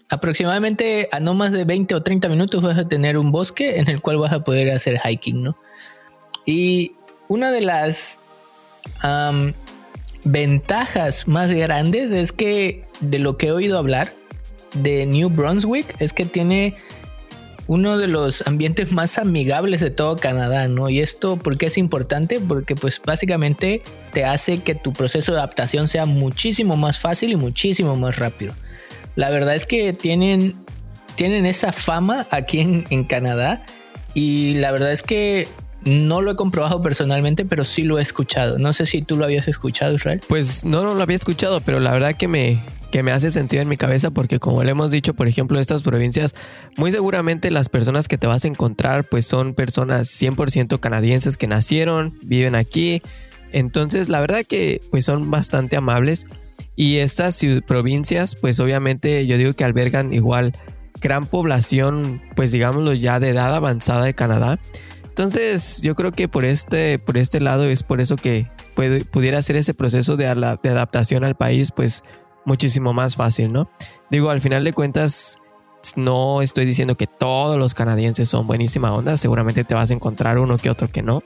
aproximadamente 0.09 1.09
a 1.13 1.21
no 1.21 1.35
más 1.35 1.53
de 1.53 1.65
20 1.65 1.95
o 1.95 2.03
30 2.03 2.29
minutos 2.29 2.63
vas 2.63 2.79
a 2.79 2.89
tener 2.89 3.17
un 3.17 3.31
bosque 3.31 3.79
en 3.79 3.89
el 3.89 4.01
cual 4.01 4.19
vas 4.19 4.33
a 4.33 4.43
poder 4.43 4.71
hacer 4.71 5.01
hiking, 5.01 5.43
¿no? 5.43 5.57
Y 6.47 6.93
una 7.29 7.51
de 7.51 7.61
las 7.61 8.19
ventajas 10.25 11.29
más 11.29 11.53
grandes 11.53 12.11
es 12.11 12.33
que 12.33 12.85
de 13.01 13.19
lo 13.19 13.37
que 13.37 13.49
he 13.49 13.53
oído 13.53 13.79
hablar 13.79 14.15
de 14.75 15.07
New 15.07 15.31
Brunswick 15.31 15.95
es 16.01 16.13
que 16.13 16.27
tiene 16.27 16.77
uno 17.71 17.99
de 17.99 18.09
los 18.09 18.45
ambientes 18.49 18.91
más 18.91 19.17
amigables 19.17 19.81
de 19.81 19.91
todo 19.91 20.17
Canadá, 20.17 20.67
¿no? 20.67 20.91
Y 20.91 20.99
esto, 20.99 21.37
¿por 21.37 21.57
qué 21.57 21.67
es 21.67 21.79
importante? 21.79 22.41
Porque 22.41 22.75
pues 22.75 23.01
básicamente 23.01 23.85
te 24.13 24.25
hace 24.25 24.59
que 24.59 24.75
tu 24.75 24.93
proceso 24.93 25.31
de 25.31 25.39
adaptación 25.39 25.87
sea 25.87 26.05
muchísimo 26.05 26.77
más 26.77 26.99
fácil 26.99 27.31
y 27.31 27.37
muchísimo 27.37 27.95
más 27.95 28.19
rápido. 28.19 28.55
La 29.15 29.31
verdad 29.31 29.55
es 29.55 29.67
que 29.67 29.93
tienen, 29.93 30.57
tienen 31.15 31.47
esa 31.47 31.71
fama 31.71 32.27
aquí 32.33 32.59
en, 32.59 32.87
en 32.91 33.05
Canadá 33.05 33.65
y 34.15 34.55
la 34.55 34.73
verdad 34.73 34.91
es 34.91 35.05
que 35.05 35.47
no 35.85 36.23
lo 36.23 36.33
he 36.33 36.35
comprobado 36.35 36.83
personalmente, 36.83 37.45
pero 37.45 37.65
sí 37.65 37.85
lo 37.85 38.01
he 38.01 38.03
escuchado. 38.03 38.59
No 38.59 38.73
sé 38.73 38.85
si 38.85 39.03
tú 39.03 39.17
lo 39.17 39.27
habías 39.27 39.47
escuchado, 39.47 39.95
Israel. 39.95 40.21
Pues 40.27 40.65
no, 40.65 40.83
no 40.83 40.95
lo 40.95 41.03
había 41.05 41.15
escuchado, 41.15 41.61
pero 41.61 41.79
la 41.79 41.93
verdad 41.93 42.17
que 42.17 42.27
me, 42.27 42.65
que 42.91 43.03
me 43.03 43.13
hace 43.13 43.31
sentido 43.31 43.63
en 43.63 43.69
mi 43.69 43.77
cabeza 43.77 44.11
porque 44.11 44.39
como 44.39 44.63
le 44.65 44.73
hemos 44.73 44.91
dicho, 44.91 45.15
por 45.15 45.29
ejemplo, 45.29 45.59
estas 45.61 45.83
provincias, 45.83 46.35
muy 46.77 46.91
seguramente 46.93 47.51
las 47.51 47.69
personas 47.69 48.09
que 48.09 48.19
te 48.19 48.27
vas 48.27 48.45
a 48.45 48.49
encontrar 48.49 49.09
pues 49.09 49.27
son 49.27 49.55
personas 49.55 50.09
100% 50.09 50.81
canadienses 50.81 51.37
que 51.37 51.47
nacieron, 51.47 52.19
viven 52.23 52.55
aquí. 52.55 53.03
Entonces, 53.53 54.09
la 54.09 54.21
verdad 54.21 54.43
que 54.47 54.81
pues 54.91 55.05
son 55.05 55.31
bastante 55.31 55.77
amables 55.77 56.27
y 56.77 56.99
estas 56.99 57.41
provincias 57.67 58.35
pues 58.35 58.61
obviamente 58.61 59.27
yo 59.27 59.39
digo 59.39 59.55
que 59.55 59.65
albergan 59.65 60.13
igual 60.13 60.53
gran 61.01 61.27
población 61.27 62.23
pues 62.37 62.53
digámoslo 62.53 62.93
ya 62.93 63.21
de 63.21 63.31
edad 63.31 63.55
avanzada 63.55 64.05
de 64.05 64.15
Canadá. 64.15 64.59
Entonces, 65.05 65.83
yo 65.83 65.95
creo 65.97 66.13
que 66.13 66.29
por 66.29 66.45
este 66.45 66.99
por 66.99 67.17
este 67.17 67.41
lado 67.41 67.65
es 67.65 67.83
por 67.83 68.01
eso 68.01 68.17
que 68.17 68.49
puede, 68.75 69.05
pudiera 69.05 69.43
ser 69.43 69.57
ese 69.57 69.75
proceso 69.75 70.17
de, 70.17 70.25
de 70.63 70.69
adaptación 70.71 71.25
al 71.25 71.37
país 71.37 71.73
pues 71.73 72.03
muchísimo 72.45 72.93
más 72.93 73.17
fácil, 73.17 73.53
¿no? 73.53 73.71
Digo, 74.11 74.31
al 74.31 74.41
final 74.41 74.65
de 74.65 74.73
cuentas, 74.73 75.39
no 75.97 76.43
estoy 76.43 76.67
diciendo 76.67 76.97
que 76.97 77.07
todos 77.07 77.59
los 77.59 77.75
canadienses 77.75 78.29
son 78.29 78.47
buenísima 78.47 78.93
onda, 78.93 79.17
seguramente 79.17 79.65
te 79.65 79.75
vas 79.75 79.91
a 79.91 79.95
encontrar 79.95 80.39
uno 80.39 80.59
que 80.59 80.71
otro 80.71 80.89
que 80.89 81.03
no, 81.03 81.23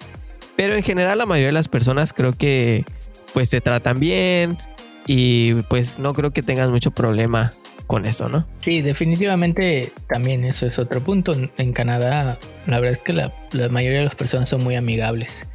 pero 0.57 0.75
en 0.75 0.83
general 0.83 1.19
la 1.19 1.27
mayoría 1.27 1.49
de 1.49 1.53
las 1.53 1.69
personas 1.69 2.13
creo 2.13 2.33
que 2.33 2.85
pues 3.33 3.51
te 3.51 3.61
tratan 3.61 3.99
bien 3.99 4.59
y 5.07 5.55
pues 5.63 5.99
no 5.99 6.15
creo 6.15 6.33
que 6.33 6.43
tengas 6.43 6.71
mucho 6.71 6.93
problema 6.93 7.53
con 7.87 8.07
eso, 8.07 8.29
¿no? 8.29 8.47
Sí, 8.61 8.81
definitivamente 8.81 9.93
también 10.09 10.45
eso 10.45 10.67
es 10.67 10.79
otro 10.79 11.03
punto. 11.03 11.37
En 11.59 11.73
Canadá, 11.73 12.39
la 12.67 12.81
verdad 12.81 12.99
es 12.99 13.03
que 13.03 13.13
la, 13.13 13.33
mayoría 13.69 13.99
de 13.99 14.05
las 14.05 14.15
personas 14.15 14.49
son 14.49 14.63
muy 14.63 14.75
amigables. 14.75 15.47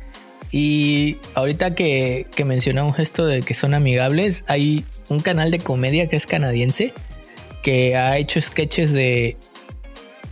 Y 0.51 1.17
ahorita 1.35 1.75
que, 1.75 2.27
que 2.35 2.45
mencionamos 2.45 2.99
esto 2.99 3.25
de 3.25 3.41
que 3.41 3.53
son 3.53 3.73
amigables, 3.73 4.43
hay 4.47 4.83
un 5.09 5.19
canal 5.19 5.51
de 5.51 5.59
comedia 5.59 6.07
que 6.07 6.15
es 6.15 6.25
canadiense, 6.25 6.93
que 7.61 7.95
ha 7.95 8.17
hecho 8.17 8.41
sketches 8.41 8.91
de 8.93 9.37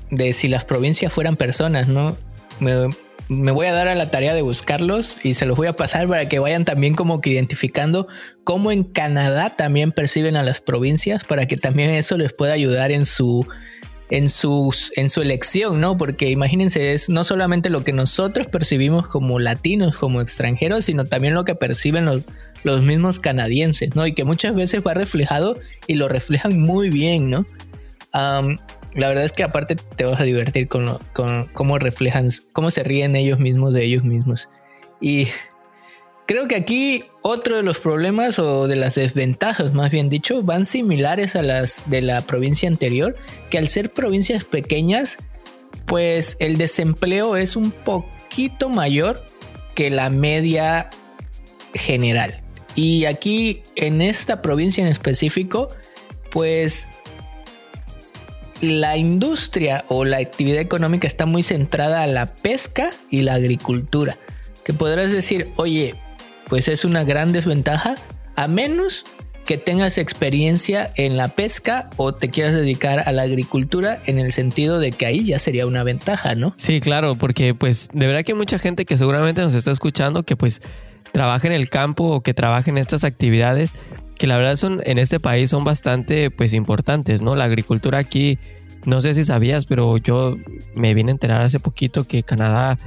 de 0.09 0.33
si 0.33 0.47
las 0.47 0.65
provincias 0.65 1.11
fueran 1.11 1.35
personas, 1.35 1.87
¿no? 1.87 2.17
Me, 2.59 2.89
me 3.29 3.51
voy 3.51 3.67
a 3.67 3.73
dar 3.73 3.87
a 3.87 3.95
la 3.95 4.09
tarea 4.09 4.33
de 4.33 4.41
buscarlos 4.41 5.17
y 5.23 5.33
se 5.33 5.45
los 5.45 5.57
voy 5.57 5.67
a 5.67 5.75
pasar 5.75 6.07
para 6.07 6.29
que 6.29 6.39
vayan 6.39 6.65
también 6.65 6.95
como 6.95 7.21
que 7.21 7.31
identificando 7.31 8.07
cómo 8.43 8.71
en 8.71 8.83
Canadá 8.83 9.55
también 9.55 9.91
perciben 9.91 10.37
a 10.37 10.43
las 10.43 10.61
provincias 10.61 11.23
para 11.23 11.45
que 11.45 11.57
también 11.57 11.89
eso 11.89 12.17
les 12.17 12.33
pueda 12.33 12.53
ayudar 12.53 12.91
en 12.91 13.05
su 13.05 13.45
en 14.09 14.29
sus 14.29 14.91
en 14.95 15.09
su 15.09 15.21
elección, 15.21 15.81
¿no? 15.81 15.97
Porque 15.97 16.29
imagínense, 16.29 16.93
es 16.93 17.09
no 17.09 17.23
solamente 17.23 17.69
lo 17.69 17.83
que 17.83 17.93
nosotros 17.93 18.47
percibimos 18.47 19.07
como 19.07 19.39
latinos, 19.39 19.97
como 19.97 20.21
extranjeros, 20.21 20.85
sino 20.85 21.05
también 21.05 21.33
lo 21.33 21.45
que 21.45 21.55
perciben 21.55 22.05
los, 22.05 22.23
los 22.63 22.81
mismos 22.81 23.19
canadienses, 23.19 23.95
¿no? 23.95 24.07
Y 24.07 24.13
que 24.13 24.23
muchas 24.23 24.55
veces 24.55 24.81
va 24.85 24.93
reflejado 24.93 25.59
y 25.87 25.95
lo 25.95 26.07
reflejan 26.07 26.59
muy 26.59 26.89
bien, 26.89 27.29
¿no? 27.29 27.45
la 28.93 29.09
verdad 29.09 29.25
es 29.25 29.31
que 29.31 29.43
aparte 29.43 29.75
te 29.75 30.05
vas 30.05 30.19
a 30.19 30.23
divertir 30.23 30.67
con, 30.67 30.97
con 31.13 31.45
cómo 31.53 31.77
reflejan, 31.77 32.29
cómo 32.51 32.71
se 32.71 32.83
ríen 32.83 33.15
ellos 33.15 33.37
mismos 33.37 33.75
de 33.75 33.83
ellos 33.83 34.03
mismos. 34.03 34.49
Y 34.99 35.27
creo 36.27 36.47
que 36.47 36.55
aquí 36.55 37.05
otro 37.23 37.57
de 37.57 37.63
los 37.63 37.79
problemas 37.79 38.37
o 38.37 38.67
de 38.67 38.75
las 38.75 38.95
desventajas, 38.95 39.73
más 39.73 39.89
bien 39.89 40.09
dicho, 40.09 40.43
van 40.43 40.65
similares 40.65 41.35
a 41.35 41.41
las 41.41 41.81
de 41.87 42.01
la 42.01 42.21
provincia 42.21 42.69
anterior, 42.69 43.15
que 43.49 43.57
al 43.57 43.67
ser 43.67 43.91
provincias 43.91 44.43
pequeñas, 44.43 45.17
pues 45.85 46.37
el 46.39 46.57
desempleo 46.57 47.37
es 47.37 47.55
un 47.55 47.71
poquito 47.71 48.69
mayor 48.69 49.25
que 49.73 49.89
la 49.89 50.09
media 50.09 50.89
general. 51.73 52.43
Y 52.75 53.05
aquí 53.05 53.63
en 53.75 54.01
esta 54.01 54.41
provincia 54.41 54.83
en 54.83 54.91
específico, 54.91 55.69
pues 56.29 56.87
la 58.61 58.97
industria 58.97 59.85
o 59.87 60.03
la 60.03 60.17
actividad 60.17 60.59
económica 60.59 61.07
está 61.07 61.25
muy 61.25 61.41
centrada 61.41 62.03
a 62.03 62.07
la 62.07 62.35
pesca 62.35 62.91
y 63.09 63.21
la 63.21 63.35
agricultura. 63.35 64.17
Que 64.63 64.73
podrás 64.73 65.11
decir, 65.11 65.51
oye, 65.55 65.95
pues 66.47 66.67
es 66.67 66.85
una 66.85 67.03
gran 67.03 67.31
desventaja, 67.31 67.95
a 68.35 68.47
menos 68.47 69.05
que 69.45 69.57
tengas 69.57 69.97
experiencia 69.97 70.91
en 70.95 71.15
la 71.15 71.29
pesca 71.29 71.89
o 71.95 72.13
te 72.13 72.29
quieras 72.29 72.53
dedicar 72.53 73.03
a 73.07 73.11
la 73.13 73.21
agricultura 73.21 74.01
en 74.05 74.19
el 74.19 74.33
sentido 74.33 74.77
de 74.79 74.91
que 74.91 75.05
ahí 75.05 75.23
ya 75.23 75.39
sería 75.39 75.65
una 75.65 75.83
ventaja, 75.83 76.35
¿no? 76.35 76.53
Sí, 76.57 76.81
claro, 76.81 77.15
porque 77.15 77.55
pues 77.55 77.87
de 77.93 78.07
verdad 78.07 78.25
que 78.25 78.33
hay 78.33 78.37
mucha 78.37 78.59
gente 78.59 78.85
que 78.85 78.97
seguramente 78.97 79.41
nos 79.41 79.53
está 79.53 79.71
escuchando 79.71 80.23
que 80.23 80.35
pues 80.35 80.61
trabaja 81.13 81.47
en 81.47 81.53
el 81.53 81.69
campo 81.69 82.03
o 82.09 82.21
que 82.21 82.33
trabaja 82.33 82.69
en 82.69 82.77
estas 82.77 83.05
actividades 83.05 83.73
que 84.17 84.27
la 84.27 84.37
verdad 84.37 84.55
son 84.55 84.81
en 84.85 84.97
este 84.97 85.19
país 85.19 85.49
son 85.49 85.63
bastante 85.63 86.31
pues 86.31 86.53
importantes, 86.53 87.21
¿no? 87.21 87.35
La 87.35 87.45
agricultura 87.45 87.99
aquí, 87.99 88.37
no 88.85 88.99
sé 89.01 89.13
si 89.13 89.23
sabías, 89.23 89.65
pero 89.65 89.97
yo 89.97 90.35
me 90.75 90.93
vine 90.93 91.11
a 91.11 91.13
enterar 91.13 91.41
hace 91.41 91.59
poquito 91.59 92.05
que 92.05 92.23
Canadá, 92.23 92.77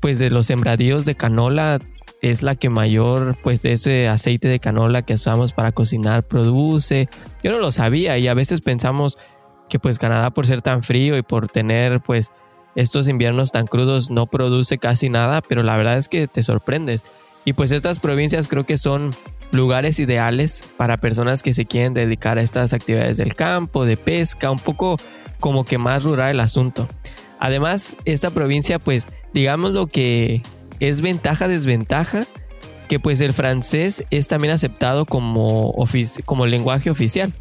pues 0.00 0.18
de 0.18 0.30
los 0.30 0.46
sembradíos 0.46 1.04
de 1.04 1.14
canola 1.14 1.80
es 2.22 2.42
la 2.42 2.54
que 2.54 2.68
mayor 2.68 3.36
pues 3.42 3.64
ese 3.64 4.08
aceite 4.08 4.48
de 4.48 4.60
canola 4.60 5.02
que 5.02 5.14
usamos 5.14 5.52
para 5.52 5.72
cocinar 5.72 6.22
produce. 6.22 7.08
Yo 7.42 7.50
no 7.50 7.58
lo 7.58 7.72
sabía 7.72 8.18
y 8.18 8.28
a 8.28 8.34
veces 8.34 8.60
pensamos 8.60 9.18
que 9.68 9.78
pues 9.78 9.98
Canadá 9.98 10.30
por 10.30 10.46
ser 10.46 10.62
tan 10.62 10.82
frío 10.82 11.16
y 11.16 11.22
por 11.22 11.48
tener 11.48 12.00
pues 12.00 12.32
estos 12.74 13.08
inviernos 13.08 13.52
tan 13.52 13.66
crudos 13.66 14.10
no 14.10 14.26
produce 14.26 14.78
casi 14.78 15.08
nada, 15.08 15.40
pero 15.40 15.62
la 15.62 15.76
verdad 15.76 15.98
es 15.98 16.08
que 16.08 16.28
te 16.28 16.42
sorprendes. 16.42 17.04
Y 17.44 17.54
pues 17.54 17.70
estas 17.70 17.98
provincias 17.98 18.48
creo 18.48 18.64
que 18.64 18.76
son 18.76 19.14
lugares 19.50 19.98
ideales 19.98 20.62
para 20.76 20.98
personas 20.98 21.42
que 21.42 21.54
se 21.54 21.64
quieren 21.64 21.94
dedicar 21.94 22.38
a 22.38 22.42
estas 22.42 22.72
actividades 22.72 23.16
del 23.16 23.34
campo, 23.34 23.84
de 23.86 23.96
pesca, 23.96 24.50
un 24.50 24.58
poco 24.58 24.98
como 25.40 25.64
que 25.64 25.78
más 25.78 26.04
rural 26.04 26.32
el 26.32 26.40
asunto. 26.40 26.86
Además, 27.38 27.96
esta 28.04 28.30
provincia, 28.30 28.78
pues, 28.78 29.08
digamos 29.32 29.72
lo 29.72 29.86
que 29.86 30.42
es 30.80 31.00
ventaja, 31.00 31.48
desventaja, 31.48 32.26
que 32.88 32.98
pues 32.98 33.20
el 33.20 33.32
francés 33.32 34.04
es 34.10 34.28
también 34.28 34.52
aceptado 34.52 35.06
como, 35.06 35.74
como 36.24 36.46
lenguaje 36.46 36.90
oficial. 36.90 37.32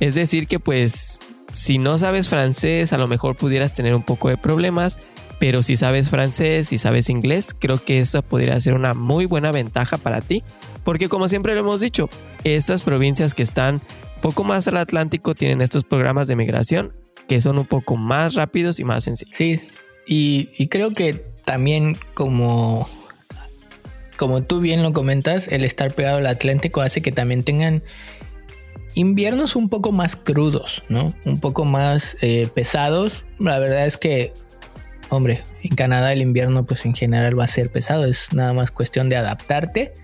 Es 0.00 0.14
decir, 0.14 0.46
que 0.46 0.58
pues 0.58 1.18
si 1.52 1.78
no 1.78 1.98
sabes 1.98 2.28
francés, 2.28 2.92
a 2.92 2.98
lo 2.98 3.08
mejor 3.08 3.36
pudieras 3.36 3.72
tener 3.72 3.94
un 3.94 4.02
poco 4.02 4.28
de 4.28 4.36
problemas, 4.36 4.98
pero 5.40 5.62
si 5.62 5.76
sabes 5.76 6.10
francés, 6.10 6.68
si 6.68 6.78
sabes 6.78 7.10
inglés, 7.10 7.54
creo 7.58 7.82
que 7.82 8.00
eso 8.00 8.22
podría 8.22 8.58
ser 8.60 8.74
una 8.74 8.94
muy 8.94 9.26
buena 9.26 9.50
ventaja 9.50 9.98
para 9.98 10.20
ti. 10.20 10.44
Porque 10.84 11.08
como 11.08 11.28
siempre 11.28 11.54
lo 11.54 11.60
hemos 11.60 11.80
dicho, 11.80 12.08
estas 12.44 12.82
provincias 12.82 13.34
que 13.34 13.42
están 13.42 13.80
poco 14.20 14.44
más 14.44 14.68
al 14.68 14.76
Atlántico 14.76 15.34
tienen 15.34 15.60
estos 15.60 15.84
programas 15.84 16.28
de 16.28 16.36
migración 16.36 16.92
que 17.26 17.40
son 17.40 17.58
un 17.58 17.66
poco 17.66 17.96
más 17.96 18.34
rápidos 18.34 18.80
y 18.80 18.84
más 18.84 19.04
sencillos. 19.04 19.36
Sí, 19.36 19.60
y, 20.06 20.66
creo 20.68 20.92
que 20.92 21.24
también 21.44 21.98
como, 22.14 22.88
como 24.16 24.42
tú 24.42 24.60
bien 24.60 24.82
lo 24.82 24.92
comentas, 24.92 25.48
el 25.48 25.64
estar 25.64 25.92
pegado 25.94 26.18
al 26.18 26.26
Atlántico 26.26 26.80
hace 26.80 27.02
que 27.02 27.12
también 27.12 27.42
tengan 27.42 27.82
inviernos 28.94 29.56
un 29.56 29.68
poco 29.68 29.92
más 29.92 30.16
crudos, 30.16 30.82
¿no? 30.88 31.14
Un 31.24 31.40
poco 31.40 31.64
más 31.64 32.16
eh, 32.20 32.48
pesados. 32.54 33.26
La 33.38 33.58
verdad 33.58 33.86
es 33.86 33.96
que 33.96 34.32
hombre, 35.08 35.42
en 35.62 35.74
Canadá 35.76 36.12
el 36.12 36.22
invierno 36.22 36.64
pues 36.64 36.84
en 36.84 36.94
general 36.94 37.38
va 37.38 37.44
a 37.44 37.48
ser 37.48 37.70
pesado, 37.70 38.04
es 38.04 38.32
nada 38.32 38.52
más 38.52 38.70
cuestión 38.70 39.08
de 39.08 39.16
adaptarte. 39.16 39.94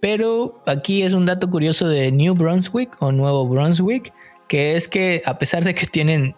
Pero 0.00 0.62
aquí 0.66 1.02
es 1.02 1.14
un 1.14 1.26
dato 1.26 1.48
curioso 1.50 1.88
de 1.88 2.12
New 2.12 2.34
Brunswick 2.34 2.96
o 3.00 3.12
Nuevo 3.12 3.46
Brunswick, 3.46 4.12
que 4.46 4.76
es 4.76 4.88
que 4.88 5.22
a 5.24 5.38
pesar 5.38 5.64
de 5.64 5.74
que 5.74 5.86
tienen 5.86 6.34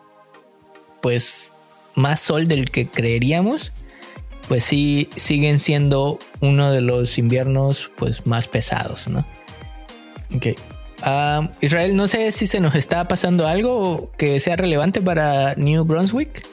pues 1.02 1.52
más 1.94 2.20
sol 2.20 2.48
del 2.48 2.70
que 2.70 2.86
creeríamos, 2.86 3.72
pues 4.48 4.64
sí 4.64 5.08
siguen 5.14 5.58
siendo 5.58 6.18
uno 6.40 6.72
de 6.72 6.80
los 6.80 7.18
inviernos 7.18 7.90
pues 7.96 8.26
más 8.26 8.48
pesados, 8.48 9.06
¿no? 9.06 9.26
Ok. 10.34 10.46
Ah, 11.02 11.50
Israel, 11.60 11.94
no 11.94 12.08
sé 12.08 12.32
si 12.32 12.46
se 12.46 12.60
nos 12.60 12.74
está 12.74 13.06
pasando 13.06 13.46
algo 13.46 14.10
que 14.16 14.40
sea 14.40 14.56
relevante 14.56 15.00
para 15.00 15.54
New 15.54 15.84
Brunswick. 15.84 16.44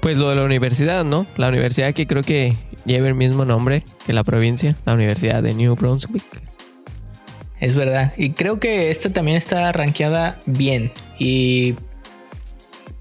Pues 0.00 0.16
lo 0.18 0.30
de 0.30 0.36
la 0.36 0.44
universidad, 0.44 1.04
¿no? 1.04 1.26
La 1.36 1.48
universidad 1.48 1.92
que 1.92 2.06
creo 2.06 2.22
que 2.22 2.56
lleva 2.84 3.08
el 3.08 3.14
mismo 3.14 3.44
nombre 3.44 3.82
que 4.06 4.12
la 4.12 4.24
provincia, 4.24 4.76
la 4.84 4.94
Universidad 4.94 5.42
de 5.42 5.54
New 5.54 5.74
Brunswick. 5.74 6.24
Es 7.58 7.76
verdad. 7.76 8.12
Y 8.16 8.30
creo 8.30 8.58
que 8.58 8.90
esta 8.90 9.10
también 9.10 9.36
está 9.36 9.70
rankeada 9.72 10.40
bien. 10.46 10.92
Y 11.18 11.74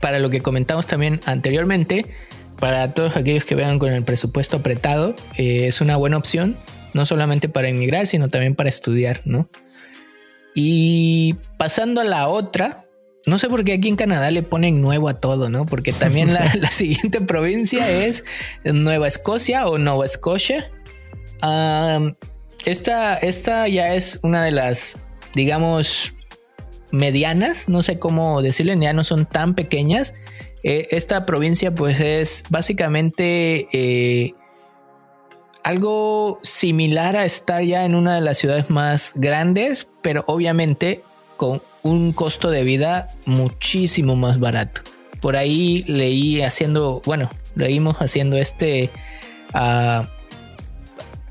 para 0.01 0.19
lo 0.19 0.29
que 0.29 0.41
comentamos 0.41 0.87
también 0.87 1.21
anteriormente, 1.25 2.05
para 2.59 2.93
todos 2.93 3.15
aquellos 3.15 3.45
que 3.45 3.55
vean 3.55 3.79
con 3.79 3.91
el 3.91 4.03
presupuesto 4.03 4.57
apretado, 4.57 5.15
eh, 5.37 5.67
es 5.67 5.81
una 5.81 5.95
buena 5.95 6.17
opción, 6.17 6.57
no 6.93 7.05
solamente 7.05 7.49
para 7.49 7.69
inmigrar, 7.69 8.07
sino 8.07 8.29
también 8.29 8.55
para 8.55 8.69
estudiar, 8.69 9.21
¿no? 9.25 9.49
Y 10.55 11.35
pasando 11.57 12.01
a 12.01 12.03
la 12.03 12.27
otra, 12.27 12.85
no 13.25 13.39
sé 13.39 13.47
por 13.47 13.63
qué 13.63 13.73
aquí 13.73 13.87
en 13.87 13.95
Canadá 13.95 14.31
le 14.31 14.43
ponen 14.43 14.81
nuevo 14.81 15.07
a 15.07 15.19
todo, 15.19 15.49
¿no? 15.49 15.65
Porque 15.65 15.93
también 15.93 16.33
la, 16.33 16.49
siguiente 16.71 17.21
provincia 17.21 17.89
es 17.89 18.23
Nueva 18.63 19.07
Escocia 19.07 19.67
o 19.67 19.77
Nueva 19.77 20.05
Escocia. 20.05 20.69
esta, 22.65 23.17
esta 23.17 23.67
ya 23.67 23.93
es 23.93 24.19
una 24.23 24.43
de 24.43 24.51
las, 24.51 24.97
digamos, 25.33 26.13
medianas, 26.91 27.69
no 27.69 27.83
sé 27.83 27.99
cómo 27.99 28.41
decirle, 28.41 28.77
ya 28.79 28.93
no 28.93 29.03
son 29.03 29.25
tan 29.25 29.55
pequeñas. 29.55 30.13
Eh, 30.63 30.87
esta 30.91 31.25
provincia 31.25 31.73
pues 31.73 31.99
es 31.99 32.43
básicamente 32.49 33.67
eh, 33.71 34.33
algo 35.63 36.39
similar 36.41 37.15
a 37.15 37.25
estar 37.25 37.63
ya 37.63 37.85
en 37.85 37.95
una 37.95 38.15
de 38.15 38.21
las 38.21 38.37
ciudades 38.37 38.69
más 38.69 39.13
grandes, 39.15 39.89
pero 40.01 40.23
obviamente 40.27 41.01
con 41.37 41.61
un 41.83 42.11
costo 42.11 42.49
de 42.49 42.63
vida 42.63 43.09
muchísimo 43.25 44.15
más 44.15 44.39
barato. 44.39 44.81
Por 45.21 45.35
ahí 45.35 45.83
leí 45.87 46.41
haciendo, 46.41 47.01
bueno, 47.05 47.29
leímos 47.55 47.97
haciendo 47.97 48.37
este, 48.37 48.89
uh, 49.53 50.05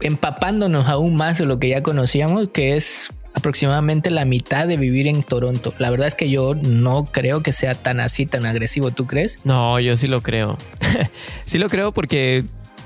empapándonos 0.00 0.88
aún 0.88 1.16
más 1.16 1.38
de 1.38 1.46
lo 1.46 1.58
que 1.58 1.68
ya 1.68 1.82
conocíamos, 1.82 2.48
que 2.50 2.76
es 2.76 3.10
aproximadamente 3.38 4.10
la 4.10 4.24
mitad 4.24 4.66
de 4.66 4.76
vivir 4.76 5.06
en 5.06 5.22
Toronto. 5.22 5.74
La 5.78 5.90
verdad 5.90 6.08
es 6.08 6.14
que 6.14 6.28
yo 6.28 6.54
no 6.54 7.04
creo 7.04 7.42
que 7.42 7.52
sea 7.52 7.74
tan 7.74 8.00
así, 8.00 8.26
tan 8.26 8.46
agresivo. 8.46 8.90
¿Tú 8.90 9.06
crees? 9.06 9.38
No, 9.44 9.80
yo 9.80 9.96
sí 9.96 10.06
lo 10.06 10.20
creo. 10.22 10.58
sí 11.46 11.58
lo 11.58 11.68
creo 11.68 11.92
porque, 11.92 12.44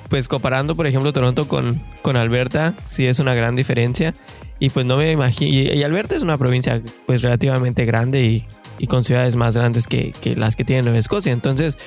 pues 0.08 0.28
comparando, 0.28 0.76
por 0.76 0.86
ejemplo, 0.86 1.12
Toronto 1.12 1.48
con, 1.48 1.82
con 2.02 2.16
Alberta, 2.16 2.76
sí 2.86 3.06
es 3.06 3.18
una 3.18 3.34
gran 3.34 3.56
diferencia. 3.56 4.14
Y 4.58 4.70
pues 4.70 4.86
no 4.86 4.96
me 4.96 5.10
imagino. 5.10 5.52
Y, 5.52 5.82
Alberta 5.82 6.14
es 6.14 6.22
una 6.22 6.38
provincia 6.38 6.80
pues 7.06 7.22
relativamente 7.22 7.84
grande 7.84 8.22
y, 8.22 8.46
y 8.78 8.86
con 8.86 9.02
ciudades 9.02 9.34
más 9.34 9.56
grandes 9.56 9.86
que, 9.88 10.12
que, 10.12 10.36
las 10.36 10.54
que 10.54 10.64
tiene 10.64 10.82
Nueva 10.82 10.98
Escocia. 10.98 11.32
Entonces, 11.32 11.78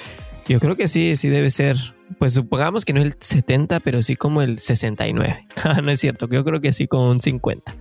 yo 0.47 0.59
creo 0.59 0.75
que 0.75 0.87
sí, 0.87 1.15
sí 1.15 1.29
debe 1.29 1.49
ser. 1.49 1.77
Pues 2.19 2.33
supongamos 2.33 2.85
que 2.85 2.93
no 2.93 3.01
el 3.01 3.15
70, 3.19 3.79
pero 3.79 4.03
sí 4.03 4.15
como 4.15 4.41
el 4.41 4.59
69. 4.59 5.47
no 5.83 5.91
es 5.91 5.99
cierto, 5.99 6.27
yo 6.29 6.43
creo 6.43 6.61
que 6.61 6.73
sí 6.73 6.87
como 6.87 7.09
un 7.09 7.21
50. 7.21 7.75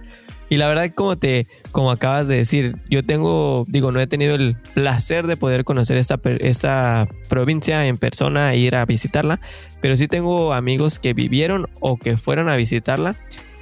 Y 0.49 0.57
la 0.57 0.69
verdad, 0.69 0.93
como 0.95 1.17
te, 1.17 1.47
como 1.73 1.91
acabas 1.91 2.29
de 2.29 2.37
decir, 2.37 2.77
yo 2.89 3.03
tengo, 3.03 3.65
digo, 3.69 3.93
no 3.93 4.01
he 4.01 4.07
tenido 4.07 4.35
el 4.35 4.57
placer 4.75 5.27
de 5.27 5.37
poder 5.37 5.65
conocer 5.65 5.97
esta, 5.97 6.21
esta 6.41 7.09
provincia 7.29 7.87
en 7.87 7.97
persona 7.97 8.53
e 8.53 8.59
ir 8.59 8.77
a 8.77 8.85
visitarla, 8.85 9.41
pero 9.81 9.97
sí 9.97 10.07
tengo 10.07 10.53
amigos 10.53 10.99
que 10.99 11.15
vivieron 11.15 11.69
o 11.81 11.97
que 11.97 12.17
fueron 12.17 12.49
a 12.49 12.57
visitarla. 12.57 13.17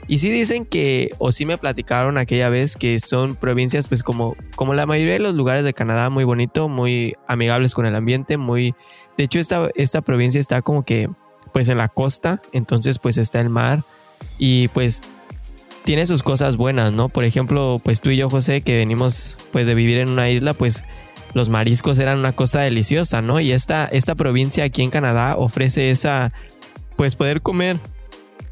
Y 0.09 0.19
sí 0.19 0.31
dicen 0.31 0.67
que, 0.67 1.15
o 1.19 1.31
sí 1.31 1.47
me 1.47 1.59
platicaron 1.59 2.19
aquella 2.19 2.49
vez 2.49 2.77
que 2.77 2.99
son 2.99 3.37
provincias, 3.37 3.87
pues 3.87 4.03
como, 4.03 4.37
como 4.57 4.75
la 4.75 4.85
mayoría 4.85 5.15
de 5.15 5.21
los 5.21 5.35
lugares 5.35 5.65
de 5.65 5.73
Canadá, 5.73 6.11
muy 6.11 6.25
bonito, 6.25 6.69
muy 6.69 7.15
amigables 7.29 7.75
con 7.75 7.87
el 7.87 7.95
ambiente, 7.95 8.37
muy... 8.37 8.75
De 9.17 9.25
hecho, 9.25 9.39
esta, 9.39 9.69
esta 9.77 10.01
provincia 10.01 10.41
está 10.41 10.61
como 10.63 10.85
que, 10.85 11.09
pues 11.53 11.69
en 11.69 11.79
la 11.79 11.89
costa, 11.89 12.43
entonces 12.53 12.99
pues 12.99 13.19
está 13.19 13.41
el 13.41 13.51
mar 13.51 13.83
y 14.39 14.69
pues 14.69 15.03
tiene 15.85 16.07
sus 16.07 16.23
cosas 16.23 16.57
buenas, 16.57 16.93
¿no? 16.93 17.09
Por 17.09 17.25
ejemplo, 17.25 17.81
pues 17.83 18.01
tú 18.01 18.11
y 18.11 18.17
yo, 18.17 18.31
José, 18.31 18.63
que 18.63 18.77
venimos 18.77 19.37
pues 19.51 19.67
de 19.67 19.75
vivir 19.75 19.99
en 19.99 20.11
una 20.11 20.31
isla, 20.31 20.55
pues 20.55 20.83
los 21.35 21.49
mariscos 21.49 21.99
eran 21.99 22.19
una 22.19 22.33
cosa 22.33 22.61
deliciosa, 22.61 23.23
¿no? 23.23 23.41
Y 23.41 23.53
esta, 23.53 23.87
esta 23.87 24.15
provincia 24.15 24.65
aquí 24.65 24.83
en 24.83 24.91
Canadá 24.91 25.37
ofrece 25.37 25.91
esa, 25.91 26.33
pues 26.97 27.17
poder 27.17 27.43
comer 27.43 27.79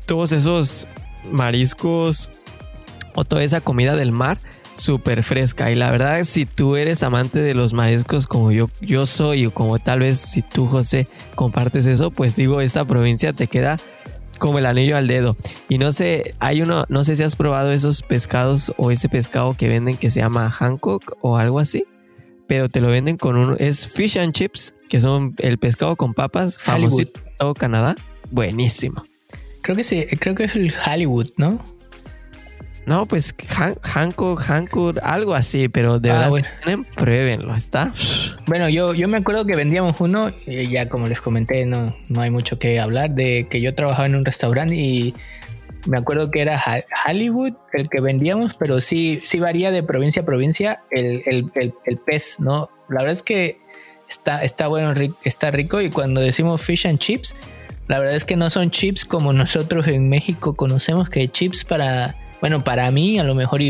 todos 0.06 0.32
esos 0.32 0.86
mariscos 1.30 2.30
o 3.14 3.24
toda 3.24 3.44
esa 3.44 3.60
comida 3.60 3.96
del 3.96 4.12
mar 4.12 4.38
súper 4.74 5.22
fresca. 5.22 5.70
Y 5.70 5.74
la 5.74 5.90
verdad, 5.90 6.24
si 6.24 6.46
tú 6.46 6.76
eres 6.76 7.02
amante 7.02 7.40
de 7.40 7.54
los 7.54 7.74
mariscos 7.74 8.26
como 8.26 8.50
yo, 8.50 8.70
yo 8.80 9.06
soy, 9.06 9.46
o 9.46 9.54
como 9.54 9.78
tal 9.78 10.00
vez 10.00 10.18
si 10.18 10.42
tú, 10.42 10.66
José, 10.66 11.06
compartes 11.34 11.86
eso, 11.86 12.10
pues 12.10 12.34
digo, 12.34 12.60
esta 12.60 12.84
provincia 12.84 13.32
te 13.32 13.46
queda 13.46 13.78
como 14.40 14.58
el 14.58 14.66
anillo 14.66 14.96
al 14.96 15.06
dedo. 15.06 15.36
Y 15.68 15.78
no 15.78 15.92
sé, 15.92 16.34
hay 16.40 16.62
uno, 16.62 16.84
no 16.88 17.04
sé 17.04 17.14
si 17.14 17.22
has 17.22 17.36
probado 17.36 17.70
esos 17.70 18.02
pescados 18.02 18.72
o 18.76 18.90
ese 18.90 19.08
pescado 19.08 19.54
que 19.54 19.68
venden 19.68 19.96
que 19.96 20.10
se 20.10 20.18
llama 20.18 20.50
Hancock 20.50 21.16
o 21.20 21.36
algo 21.36 21.60
así, 21.60 21.84
pero 22.48 22.68
te 22.68 22.80
lo 22.80 22.88
venden 22.88 23.16
con 23.16 23.36
un, 23.36 23.56
es 23.60 23.86
fish 23.86 24.18
and 24.18 24.32
chips, 24.32 24.74
que 24.88 25.00
son 25.00 25.36
el 25.38 25.58
pescado 25.58 25.94
con 25.94 26.14
papas, 26.14 26.58
famosito 26.58 27.20
en 27.20 27.36
todo 27.36 27.54
Canadá, 27.54 27.94
buenísimo. 28.32 29.04
Creo 29.62 29.76
que 29.76 29.84
sí, 29.84 30.04
creo 30.18 30.34
que 30.34 30.44
es 30.44 30.56
el 30.56 30.72
Hollywood, 30.84 31.28
¿no? 31.36 31.60
No, 32.86 33.06
pues 33.06 33.34
Hancock, 33.82 34.40
Hancock, 34.40 34.98
algo 35.02 35.34
así, 35.34 35.68
pero 35.68 36.00
de 36.00 36.10
ah, 36.10 36.30
verdad, 36.30 36.78
pruébenlo, 36.96 37.54
¿está? 37.54 37.92
Bueno, 38.50 38.68
yo, 38.68 38.94
yo 38.94 39.06
me 39.06 39.18
acuerdo 39.18 39.46
que 39.46 39.54
vendíamos 39.54 40.00
uno, 40.00 40.32
y 40.44 40.66
ya 40.66 40.88
como 40.88 41.06
les 41.06 41.20
comenté, 41.20 41.66
no, 41.66 41.94
no 42.08 42.20
hay 42.20 42.32
mucho 42.32 42.58
que 42.58 42.80
hablar, 42.80 43.10
de 43.10 43.46
que 43.48 43.60
yo 43.60 43.76
trabajaba 43.76 44.06
en 44.06 44.16
un 44.16 44.24
restaurante 44.24 44.74
y 44.74 45.14
me 45.86 45.96
acuerdo 45.96 46.32
que 46.32 46.40
era 46.40 46.60
Hollywood 47.06 47.52
el 47.72 47.88
que 47.88 48.00
vendíamos, 48.00 48.54
pero 48.54 48.80
sí, 48.80 49.20
sí 49.22 49.38
varía 49.38 49.70
de 49.70 49.84
provincia 49.84 50.22
a 50.22 50.24
provincia 50.24 50.82
el, 50.90 51.22
el, 51.54 51.98
pez, 51.98 52.40
¿no? 52.40 52.70
La 52.88 53.02
verdad 53.02 53.12
es 53.12 53.22
que 53.22 53.58
está, 54.08 54.42
está 54.42 54.66
bueno, 54.66 54.94
está 55.22 55.52
rico 55.52 55.80
y 55.80 55.90
cuando 55.90 56.20
decimos 56.20 56.60
fish 56.60 56.88
and 56.88 56.98
chips, 56.98 57.36
la 57.86 58.00
verdad 58.00 58.16
es 58.16 58.24
que 58.24 58.34
no 58.34 58.50
son 58.50 58.72
chips 58.72 59.04
como 59.04 59.32
nosotros 59.32 59.86
en 59.86 60.08
México 60.08 60.56
conocemos 60.56 61.08
que 61.08 61.28
chips 61.28 61.64
para 61.64 62.16
bueno, 62.40 62.64
para 62.64 62.90
mí 62.90 63.16
a 63.20 63.22
lo 63.22 63.36
mejor 63.36 63.60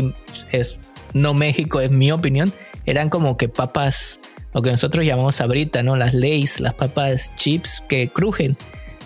es 0.51 0.79
no 1.13 1.35
México, 1.35 1.81
es 1.81 1.91
mi 1.91 2.11
opinión, 2.11 2.51
eran 2.87 3.09
como 3.09 3.37
que 3.37 3.47
papas, 3.47 4.19
lo 4.53 4.61
que 4.61 4.71
nosotros 4.71 5.05
llamamos 5.05 5.35
sabrita, 5.35 5.83
¿no? 5.83 5.95
Las 5.95 6.13
Lays, 6.13 6.59
las 6.59 6.73
papas 6.73 7.33
chips 7.35 7.83
que 7.87 8.09
crujen. 8.09 8.57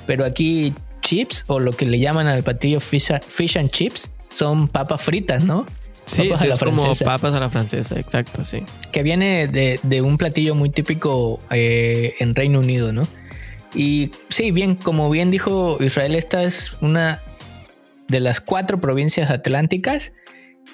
Pero 0.06 0.26
aquí 0.26 0.74
chips 1.02 1.46
o 1.48 1.60
lo 1.60 1.72
que 1.72 1.86
le 1.86 2.00
llaman 2.00 2.28
al 2.28 2.44
platillo 2.44 2.80
fish, 2.80 3.12
and 3.58 3.70
chips 3.70 4.12
son 4.30 4.68
papas 4.68 5.02
fritas, 5.02 5.44
¿no? 5.44 5.66
Sí, 6.06 6.30
es 6.30 6.60
como 6.60 6.92
papas 7.04 7.34
a 7.34 7.40
la 7.40 7.50
francesa, 7.50 8.00
exacto, 8.00 8.46
sí. 8.46 8.64
Que 8.92 9.02
viene 9.02 9.48
de, 9.48 10.02
un 10.02 10.18
platillo 10.18 10.54
muy 10.54 10.70
típico 10.70 11.40
eh, 11.50 12.14
en 12.20 12.36
Reino 12.36 12.60
Unido, 12.60 12.94
¿no? 12.94 13.08
Y 13.74 14.12
sí, 14.30 14.52
bien, 14.52 14.76
como 14.76 15.10
bien 15.10 15.32
dijo 15.32 15.78
Israel, 15.80 16.16
esta 16.16 16.44
es 16.44 16.74
una 16.82 17.22
de 18.08 18.20
las 18.20 18.40
cuatro 18.40 18.80
provincias 18.80 19.30
atlánticas 19.32 20.14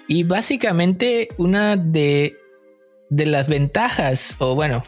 y 0.08 0.24
básicamente 0.24 1.30
una 1.38 1.78
de, 1.78 2.38
de 3.12 3.26
las 3.26 3.48
ventajas 3.48 4.38
o 4.40 4.56
bueno, 4.56 4.84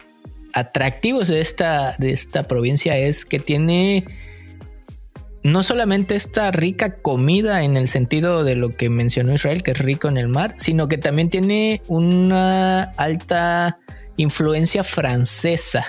atractivos 0.54 1.28
de 1.28 1.40
esta, 1.40 1.94
de 1.98 2.12
esta 2.12 2.48
provincia 2.48 2.96
es 2.96 3.24
que 3.24 3.38
tiene 3.38 4.06
no 5.42 5.62
solamente 5.62 6.16
esta 6.16 6.50
rica 6.50 6.96
comida 6.96 7.64
en 7.64 7.76
el 7.76 7.86
sentido 7.86 8.42
de 8.42 8.56
lo 8.56 8.70
que 8.70 8.88
mencionó 8.88 9.34
Israel, 9.34 9.62
que 9.62 9.72
es 9.72 9.78
rico 9.78 10.08
en 10.08 10.16
el 10.16 10.28
mar, 10.28 10.54
sino 10.56 10.88
que 10.88 10.96
también 10.96 11.28
tiene 11.28 11.82
una 11.86 12.84
alta 12.96 13.78
influencia 14.16 14.82
francesa. 14.84 15.84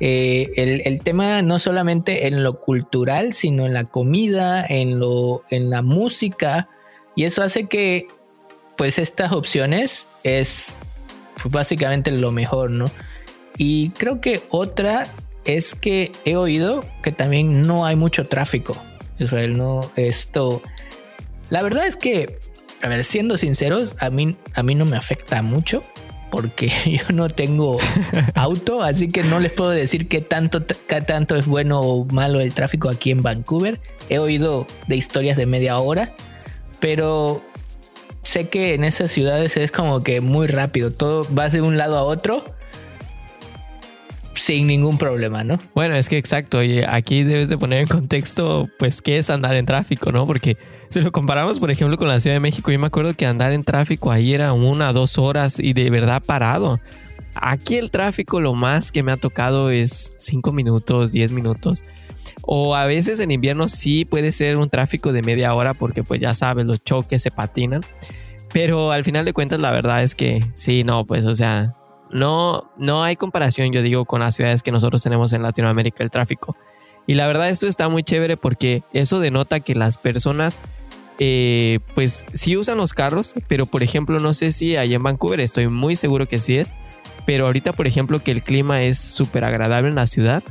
Eh, 0.00 0.50
el, 0.56 1.00
tema 1.02 1.40
no 1.42 1.60
solamente 1.60 2.26
en 2.26 2.42
lo 2.42 2.60
cultural, 2.60 3.32
sino 3.32 3.64
en 3.64 3.74
la 3.74 3.84
comida, 3.84 4.66
en, 4.68 4.98
lo, 4.98 5.44
en 5.50 5.70
la 5.70 5.82
música, 5.82 6.68
y 7.14 7.24
eso 7.24 7.44
hace 7.44 7.66
que 7.66 8.08
pues 8.76 8.98
estas 8.98 9.30
opciones 9.30 10.08
es 10.24 10.76
básicamente 11.50 12.10
lo 12.10 12.32
mejor, 12.32 12.70
¿no? 12.70 12.90
Y 13.56 13.90
creo 13.90 14.20
que 14.20 14.42
otra 14.50 15.08
es 15.44 15.74
que 15.74 16.12
he 16.24 16.36
oído 16.36 16.84
que 17.02 17.12
también 17.12 17.62
no 17.62 17.86
hay 17.86 17.96
mucho 17.96 18.26
tráfico. 18.26 18.76
Israel, 19.18 19.56
no, 19.56 19.90
esto... 19.96 20.62
La 21.50 21.62
verdad 21.62 21.86
es 21.86 21.96
que, 21.96 22.38
a 22.82 22.88
ver, 22.88 23.04
siendo 23.04 23.36
sinceros, 23.36 23.96
a 24.00 24.10
mí, 24.10 24.36
a 24.54 24.62
mí 24.62 24.74
no 24.74 24.86
me 24.86 24.96
afecta 24.96 25.42
mucho 25.42 25.84
porque 26.30 26.72
yo 26.86 27.14
no 27.14 27.28
tengo 27.28 27.78
auto, 28.34 28.82
así 28.82 29.08
que 29.08 29.22
no 29.22 29.38
les 29.38 29.52
puedo 29.52 29.70
decir 29.70 30.08
qué 30.08 30.20
tanto, 30.20 30.66
qué 30.66 31.00
tanto 31.00 31.36
es 31.36 31.46
bueno 31.46 31.80
o 31.80 32.04
malo 32.06 32.40
el 32.40 32.52
tráfico 32.52 32.88
aquí 32.88 33.12
en 33.12 33.22
Vancouver. 33.22 33.80
He 34.08 34.18
oído 34.18 34.66
de 34.88 34.96
historias 34.96 35.36
de 35.36 35.46
media 35.46 35.78
hora, 35.78 36.14
pero 36.80 37.42
sé 38.24 38.48
que 38.48 38.74
en 38.74 38.84
esas 38.84 39.10
ciudades 39.10 39.56
es 39.56 39.70
como 39.70 40.02
que 40.02 40.20
muy 40.20 40.48
rápido, 40.48 40.90
todo 40.90 41.26
vas 41.30 41.52
de 41.52 41.60
un 41.60 41.76
lado 41.76 41.96
a 41.96 42.02
otro 42.02 42.44
sin 44.34 44.66
ningún 44.66 44.98
problema, 44.98 45.44
¿no? 45.44 45.58
Bueno, 45.74 45.94
es 45.94 46.08
que 46.08 46.18
exacto, 46.18 46.62
y 46.62 46.82
aquí 46.82 47.22
debes 47.22 47.48
de 47.48 47.56
poner 47.56 47.80
en 47.80 47.86
contexto, 47.86 48.68
pues, 48.78 49.00
qué 49.00 49.18
es 49.18 49.30
andar 49.30 49.54
en 49.54 49.64
tráfico, 49.64 50.12
¿no? 50.12 50.26
Porque 50.26 50.58
si 50.90 51.00
lo 51.00 51.12
comparamos, 51.12 51.60
por 51.60 51.70
ejemplo, 51.70 51.96
con 51.96 52.08
la 52.08 52.20
Ciudad 52.20 52.36
de 52.36 52.40
México, 52.40 52.70
yo 52.70 52.78
me 52.78 52.88
acuerdo 52.88 53.14
que 53.14 53.26
andar 53.26 53.52
en 53.52 53.64
tráfico 53.64 54.10
ahí 54.10 54.34
era 54.34 54.52
una, 54.52 54.92
dos 54.92 55.18
horas 55.18 55.58
y 55.58 55.72
de 55.72 55.88
verdad 55.88 56.22
parado. 56.24 56.80
Aquí 57.34 57.76
el 57.76 57.90
tráfico 57.90 58.40
lo 58.40 58.54
más 58.54 58.92
que 58.92 59.02
me 59.02 59.12
ha 59.12 59.16
tocado 59.16 59.70
es 59.70 60.16
cinco 60.18 60.52
minutos, 60.52 61.12
diez 61.12 61.32
minutos. 61.32 61.82
O 62.42 62.74
a 62.74 62.86
veces 62.86 63.20
en 63.20 63.30
invierno 63.30 63.68
sí 63.68 64.04
puede 64.04 64.32
ser 64.32 64.56
un 64.56 64.70
tráfico 64.70 65.12
de 65.12 65.22
media 65.22 65.54
hora 65.54 65.74
porque 65.74 66.02
pues 66.02 66.20
ya 66.20 66.34
sabes, 66.34 66.66
los 66.66 66.82
choques 66.82 67.22
se 67.22 67.30
patinan. 67.30 67.82
Pero 68.52 68.92
al 68.92 69.04
final 69.04 69.24
de 69.24 69.32
cuentas 69.32 69.60
la 69.60 69.70
verdad 69.70 70.02
es 70.02 70.14
que 70.14 70.44
sí, 70.54 70.84
no, 70.84 71.04
pues 71.04 71.26
o 71.26 71.34
sea, 71.34 71.74
no, 72.10 72.70
no 72.78 73.02
hay 73.02 73.16
comparación, 73.16 73.72
yo 73.72 73.82
digo, 73.82 74.04
con 74.04 74.20
las 74.20 74.36
ciudades 74.36 74.62
que 74.62 74.70
nosotros 74.70 75.02
tenemos 75.02 75.32
en 75.32 75.42
Latinoamérica, 75.42 76.04
el 76.04 76.10
tráfico. 76.10 76.56
Y 77.06 77.14
la 77.14 77.26
verdad 77.26 77.50
esto 77.50 77.66
está 77.66 77.88
muy 77.88 78.02
chévere 78.02 78.36
porque 78.36 78.82
eso 78.92 79.20
denota 79.20 79.60
que 79.60 79.74
las 79.74 79.96
personas, 79.96 80.58
eh, 81.18 81.80
pues 81.94 82.24
sí 82.32 82.56
usan 82.56 82.78
los 82.78 82.92
carros, 82.92 83.34
pero 83.48 83.66
por 83.66 83.82
ejemplo, 83.82 84.18
no 84.20 84.32
sé 84.32 84.52
si 84.52 84.76
allá 84.76 84.96
en 84.96 85.02
Vancouver, 85.02 85.40
estoy 85.40 85.68
muy 85.68 85.96
seguro 85.96 86.28
que 86.28 86.38
sí 86.38 86.56
es, 86.56 86.74
pero 87.26 87.46
ahorita 87.46 87.72
por 87.72 87.86
ejemplo 87.86 88.22
que 88.22 88.30
el 88.30 88.42
clima 88.42 88.82
es 88.82 88.98
súper 88.98 89.44
agradable 89.44 89.88
en 89.88 89.96
la 89.96 90.06
ciudad, 90.06 90.42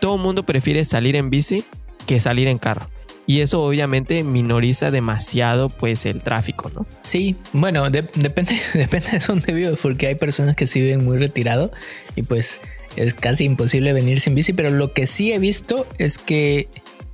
todo 0.00 0.16
el 0.16 0.22
mundo 0.22 0.44
prefiere 0.44 0.84
salir 0.84 1.16
en 1.16 1.30
bici 1.30 1.64
que 2.06 2.20
salir 2.20 2.48
en 2.48 2.58
carro 2.58 2.88
y 3.26 3.40
eso 3.40 3.62
obviamente 3.62 4.24
minoriza 4.24 4.90
demasiado 4.90 5.68
pues 5.68 6.06
el 6.06 6.22
tráfico, 6.22 6.70
¿no? 6.74 6.86
Sí, 7.02 7.36
bueno, 7.52 7.88
depende, 7.90 8.60
depende 8.74 9.10
de 9.12 9.18
dónde 9.20 9.52
vives 9.52 9.78
porque 9.80 10.08
hay 10.08 10.14
personas 10.16 10.56
que 10.56 10.66
sí 10.66 10.80
viven 10.80 11.04
muy 11.04 11.18
retirado 11.18 11.72
y 12.16 12.22
pues 12.22 12.60
es 12.96 13.14
casi 13.14 13.44
imposible 13.44 13.92
venir 13.92 14.20
sin 14.20 14.34
bici, 14.34 14.52
pero 14.52 14.70
lo 14.70 14.92
que 14.92 15.06
sí 15.06 15.32
he 15.32 15.38
visto 15.38 15.86
es 15.98 16.18
que 16.18 16.68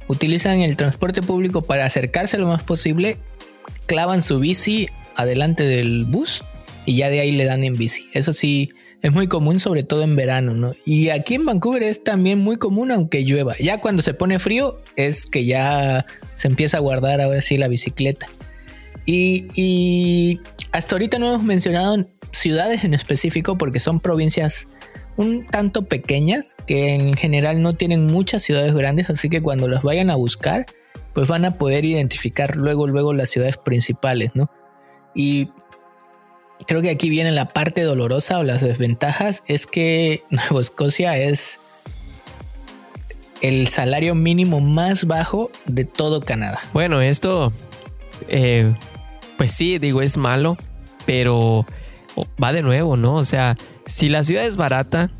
utilizan 0.09 0.61
el 0.61 0.76
transporte 0.76 1.22
público 1.22 1.62
para 1.62 1.85
acercarse 1.85 2.38
lo 2.38 2.46
más 2.46 2.62
posible, 2.62 3.18
clavan 3.87 4.22
su 4.22 4.40
bici 4.40 4.88
adelante 5.14 5.64
del 5.64 6.04
bus 6.07 6.42
y 6.87 6.96
ya 6.96 7.11
de 7.11 7.20
ahí 7.20 7.33
le 7.33 7.44
dan 7.44 7.64
en 7.64 7.76
bici. 7.76 8.07
Eso 8.14 8.33
sí, 8.33 8.70
es 9.01 9.13
muy 9.13 9.29
común, 9.29 9.61
sobre 9.61 9.85
todo 9.85 10.03
en 10.03 10.17
verano, 10.17 10.55
¿no? 10.55 10.75
Y 10.85 11.11
aquí 11.11 11.35
en 11.35 11.45
Vancouver 11.45 11.83
es 11.83 12.03
también 12.03 12.41
muy 12.41 12.57
común, 12.57 12.91
aunque 12.91 13.25
llueva. 13.25 13.55
Ya 13.61 13.81
cuando 13.81 14.03
se 14.03 14.15
pone 14.15 14.39
frío, 14.39 14.81
es 14.97 15.27
que 15.27 15.45
ya 15.45 16.05
se 16.35 16.49
empieza 16.49 16.79
a 16.79 16.81
guardar 16.81 17.21
ahora 17.21 17.41
sí 17.43 17.59
la 17.59 17.69
bicicleta. 17.69 18.29
Y, 19.11 20.41
hasta 20.73 20.97
ahorita 20.97 21.19
no 21.19 21.29
hemos 21.33 21.45
mencionado 21.45 22.07
ciudades 22.33 22.85
en 22.85 22.93
específico 22.93 23.57
porque 23.57 23.81
son 23.81 24.01
provincias 24.01 24.69
un 25.17 25.47
tanto 25.47 25.87
pequeñas 25.87 26.55
que 26.67 26.95
en 26.95 27.15
general 27.15 27.63
no 27.63 27.75
tienen 27.75 28.07
muchas 28.07 28.43
ciudades 28.43 28.75
grandes, 28.75 29.09
así 29.09 29.31
que 29.31 29.41
cuando 29.41 29.67
las 29.67 29.83
vayan 29.83 30.11
a 30.11 30.17
buscar, 30.17 30.67
pues 31.15 31.27
van 31.27 31.47
a 31.47 31.57
poder 31.57 31.87
identificar 31.87 32.55
luego, 32.57 32.87
luego 32.87 33.15
las 33.15 33.31
ciudades 33.31 33.57
principales, 33.57 34.37
¿no? 34.37 34.51
Y 35.15 35.49
creo 36.66 36.83
que 36.83 36.90
aquí 36.90 37.11
viene 37.11 37.31
la 37.31 37.49
parte 37.49 37.83
dolorosa 37.83 38.38
o 38.38 38.42
las 38.42 38.61
desventajas, 38.61 39.42
es 39.47 39.66
que 39.66 40.25
Nueva 40.31 40.61
Escocia 40.61 41.16
es 41.16 41.61
el 43.40 43.68
salario 43.68 44.14
mínimo 44.14 44.61
más 44.61 45.07
bajo 45.07 45.51
de 45.66 45.85
todo 45.85 46.21
Canadá. 46.21 46.61
Bueno, 46.73 47.01
esto, 47.01 47.53
eh, 48.29 48.75
pues 49.37 49.53
sí, 49.53 49.79
digo, 49.79 50.03
es 50.03 50.16
malo, 50.16 50.57
pero 51.07 51.64
va 52.42 52.53
de 52.53 52.62
nuevo, 52.62 52.97
¿no? 52.97 53.14
O 53.14 53.25
sea, 53.25 53.57
si 53.87 54.09
la 54.09 54.25
ciudad 54.25 54.44
es 54.44 54.57
barata 54.57 55.11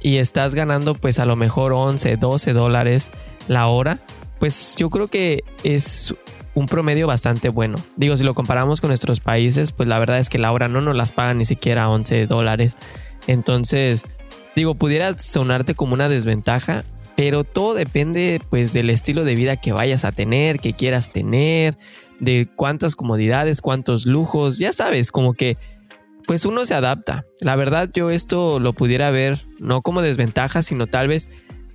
y 0.00 0.18
estás 0.18 0.54
ganando 0.54 0.94
pues 0.94 1.18
a 1.18 1.26
lo 1.26 1.34
mejor 1.34 1.72
11, 1.72 2.16
12 2.16 2.52
dólares 2.52 3.10
la 3.48 3.66
hora, 3.66 3.98
pues 4.38 4.76
yo 4.76 4.90
creo 4.90 5.08
que 5.08 5.44
es 5.64 6.14
un 6.54 6.66
promedio 6.66 7.06
bastante 7.06 7.48
bueno. 7.48 7.76
Digo, 7.96 8.16
si 8.16 8.24
lo 8.24 8.34
comparamos 8.34 8.80
con 8.80 8.88
nuestros 8.88 9.20
países, 9.20 9.72
pues 9.72 9.88
la 9.88 9.98
verdad 9.98 10.18
es 10.18 10.28
que 10.28 10.38
la 10.38 10.52
hora 10.52 10.68
no 10.68 10.80
nos 10.80 10.96
las 10.96 11.12
pagan 11.12 11.38
ni 11.38 11.44
siquiera 11.44 11.88
11 11.88 12.26
dólares. 12.26 12.76
Entonces, 13.26 14.04
digo, 14.54 14.74
pudiera 14.74 15.18
sonarte 15.18 15.74
como 15.74 15.94
una 15.94 16.08
desventaja, 16.08 16.84
pero 17.16 17.44
todo 17.44 17.74
depende 17.74 18.40
pues 18.50 18.72
del 18.72 18.90
estilo 18.90 19.24
de 19.24 19.34
vida 19.34 19.56
que 19.56 19.72
vayas 19.72 20.04
a 20.04 20.12
tener, 20.12 20.60
que 20.60 20.74
quieras 20.74 21.12
tener, 21.12 21.76
de 22.20 22.48
cuántas 22.54 22.96
comodidades, 22.96 23.60
cuántos 23.60 24.06
lujos, 24.06 24.58
ya 24.58 24.72
sabes, 24.72 25.10
como 25.10 25.34
que 25.34 25.56
pues 26.26 26.44
uno 26.46 26.64
se 26.64 26.74
adapta. 26.74 27.26
La 27.40 27.56
verdad 27.56 27.90
yo 27.92 28.10
esto 28.10 28.58
lo 28.58 28.72
pudiera 28.72 29.10
ver 29.10 29.46
no 29.58 29.82
como 29.82 30.02
desventaja, 30.02 30.62
sino 30.62 30.86
tal 30.86 31.08
vez 31.08 31.28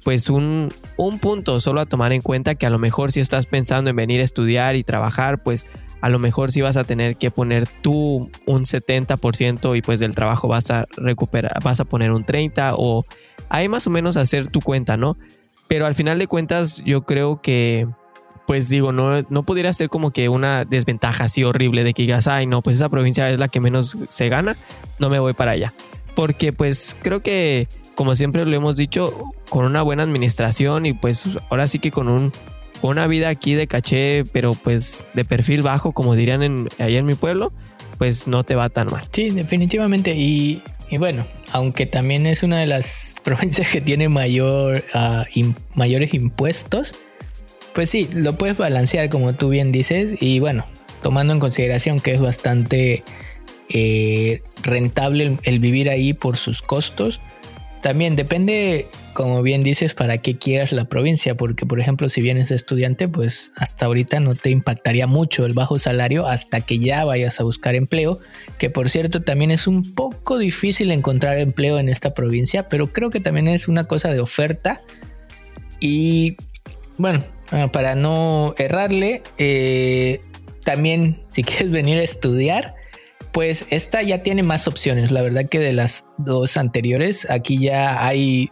pues 0.04 0.30
un, 0.30 0.74
un 0.98 1.20
punto 1.20 1.60
solo 1.60 1.82
a 1.82 1.86
tomar 1.86 2.14
en 2.14 2.22
cuenta 2.22 2.56
que 2.56 2.66
a 2.66 2.70
lo 2.70 2.80
mejor 2.80 3.12
si 3.12 3.20
estás 3.20 3.46
pensando 3.46 3.90
en 3.90 3.96
venir 3.96 4.22
a 4.22 4.24
estudiar 4.24 4.76
y 4.76 4.84
trabajar, 4.84 5.44
pues 5.44 5.66
a 6.02 6.10
lo 6.10 6.20
mejor 6.20 6.52
sí 6.52 6.62
vas 6.62 6.78
a 6.78 6.84
tener 6.84 7.18
que 7.18 7.32
poner 7.32 7.68
tú 7.68 8.30
un 8.46 8.64
70% 8.64 9.78
y 9.78 9.82
pues 9.82 10.00
del 10.00 10.16
trabajo 10.16 10.48
vas 10.48 10.72
a 10.72 10.86
recuperar, 10.96 11.62
vas 11.64 11.80
a 11.80 11.86
poner 11.86 12.12
un 12.12 12.26
30% 12.26 12.76
o 12.78 13.06
ahí 13.50 13.68
más 13.68 13.86
o 13.88 13.90
menos 13.90 14.18
hacer 14.18 14.48
tu 14.48 14.62
cuenta, 14.62 14.98
¿no? 14.98 15.18
Pero 15.68 15.86
al 15.86 15.96
final 15.96 16.18
de 16.18 16.28
cuentas 16.28 16.82
yo 16.86 17.04
creo 17.04 17.42
que 17.42 17.88
pues 18.48 18.68
digo, 18.68 18.92
no, 18.92 19.22
no 19.30 19.44
pudiera 19.44 19.72
ser 19.74 19.90
como 19.90 20.10
que 20.10 20.28
una 20.28 20.66
desventaja 20.66 21.26
así 21.26 21.44
horrible 21.44 21.84
de 21.84 21.94
que 21.94 22.02
digas, 22.02 22.26
ay, 22.26 22.48
no, 22.48 22.64
pues 22.64 22.78
esa 22.78 22.90
provincia 22.90 23.30
es 23.30 23.38
la 23.38 23.48
que 23.48 23.60
menos 23.60 23.96
se 24.10 24.28
gana, 24.28 24.56
no 24.98 25.10
me 25.10 25.20
voy 25.20 25.34
para 25.34 25.52
allá. 25.52 25.76
Porque 26.16 26.52
pues 26.52 26.98
creo 27.04 27.22
que, 27.22 27.68
como 28.00 28.16
siempre 28.16 28.46
lo 28.46 28.56
hemos 28.56 28.78
dicho, 28.78 29.34
con 29.50 29.66
una 29.66 29.82
buena 29.82 30.04
administración 30.04 30.86
y 30.86 30.94
pues 30.94 31.26
ahora 31.50 31.68
sí 31.68 31.80
que 31.80 31.92
con 31.92 32.08
un, 32.08 32.32
una 32.82 33.08
vida 33.08 33.28
aquí 33.28 33.56
de 33.56 33.68
caché, 33.68 34.24
pero 34.32 34.54
pues 34.54 35.06
de 35.16 35.26
perfil 35.26 35.64
bajo, 35.64 35.92
como 35.92 36.16
dirían 36.16 36.70
ahí 36.78 36.96
en 36.96 37.06
mi 37.06 37.16
pueblo, 37.16 37.52
pues 37.98 38.26
no 38.26 38.46
te 38.46 38.56
va 38.56 38.70
tan 38.70 38.88
mal. 38.88 39.10
Sí, 39.12 39.32
definitivamente. 39.32 40.16
Y, 40.16 40.64
bueno, 40.98 41.28
aunque 41.52 41.88
también 41.88 42.26
es 42.26 42.42
una 42.42 42.58
de 42.62 42.68
las 42.68 43.16
provincias 43.26 43.70
que 43.70 43.82
tiene 43.82 44.08
mayor, 44.08 44.86
ah, 44.94 45.26
mayores 45.76 46.14
impuestos, 46.14 46.96
pues 47.74 47.90
sí, 47.90 48.08
lo 48.14 48.38
puedes 48.38 48.56
balancear 48.56 49.10
como 49.10 49.36
tú 49.36 49.50
bien 49.50 49.74
dices 49.74 50.22
y 50.22 50.40
bueno, 50.40 50.66
tomando 51.02 51.34
en 51.34 51.42
consideración 51.42 52.00
que 52.00 52.14
es 52.14 52.22
bastante 52.22 53.04
eh, 53.68 54.42
rentable 54.64 55.38
el, 55.44 55.60
vivir 55.60 55.90
ahí 55.90 56.14
por 56.14 56.38
sus 56.38 56.62
costos. 56.62 57.20
También 57.82 58.16
depende, 58.16 58.90
como 59.14 59.42
bien 59.42 59.64
dices, 59.64 59.94
para 59.94 60.18
qué 60.18 60.38
quieras 60.38 60.74
la 60.74 60.86
provincia, 60.86 61.36
porque 61.36 61.66
por 61.66 61.80
ejemplo 61.80 62.10
si 62.10 62.22
vienes 62.22 62.50
de 62.50 62.56
estudiante, 62.56 63.08
pues 63.08 63.52
hasta 63.56 63.86
ahorita 63.86 64.20
no 64.20 64.36
te 64.36 64.50
impactaría 64.50 65.08
mucho 65.08 65.46
el 65.46 65.54
bajo 65.54 65.80
salario 65.80 66.28
hasta 66.28 66.62
que 66.62 66.80
ya 66.80 67.06
vayas 67.06 67.40
a 67.40 67.44
buscar 67.44 67.76
empleo, 67.76 68.20
que 68.58 68.70
por 68.70 68.90
cierto 68.90 69.22
también 69.22 69.52
es 69.52 69.66
un 69.66 69.94
poco 69.94 70.38
difícil 70.38 70.92
encontrar 70.92 71.40
empleo 71.40 71.80
en 71.80 71.90
esta 71.90 72.14
provincia, 72.14 72.68
pero 72.68 72.92
creo 72.92 73.10
que 73.10 73.22
también 73.22 73.48
es 73.48 73.68
una 73.68 73.86
cosa 73.86 74.12
de 74.12 74.20
oferta. 74.20 74.82
Y 75.80 76.36
bueno, 76.98 77.24
Ah, 77.52 77.72
para 77.72 77.96
no 77.96 78.54
errarle, 78.58 79.24
eh, 79.38 80.22
también 80.64 81.24
si 81.32 81.44
quieres 81.44 81.72
venir 81.72 81.98
a 82.00 82.04
estudiar, 82.04 82.76
pues 83.40 83.68
esta 83.70 84.02
ya 84.02 84.22
tiene 84.22 84.44
más 84.44 84.68
opciones. 84.68 85.12
La 85.12 85.22
verdad 85.22 85.48
que 85.48 85.60
de 85.60 85.72
las 85.72 86.04
dos 86.18 86.58
anteriores, 86.58 87.26
aquí 87.32 87.58
ya 87.58 88.06
hay 88.06 88.52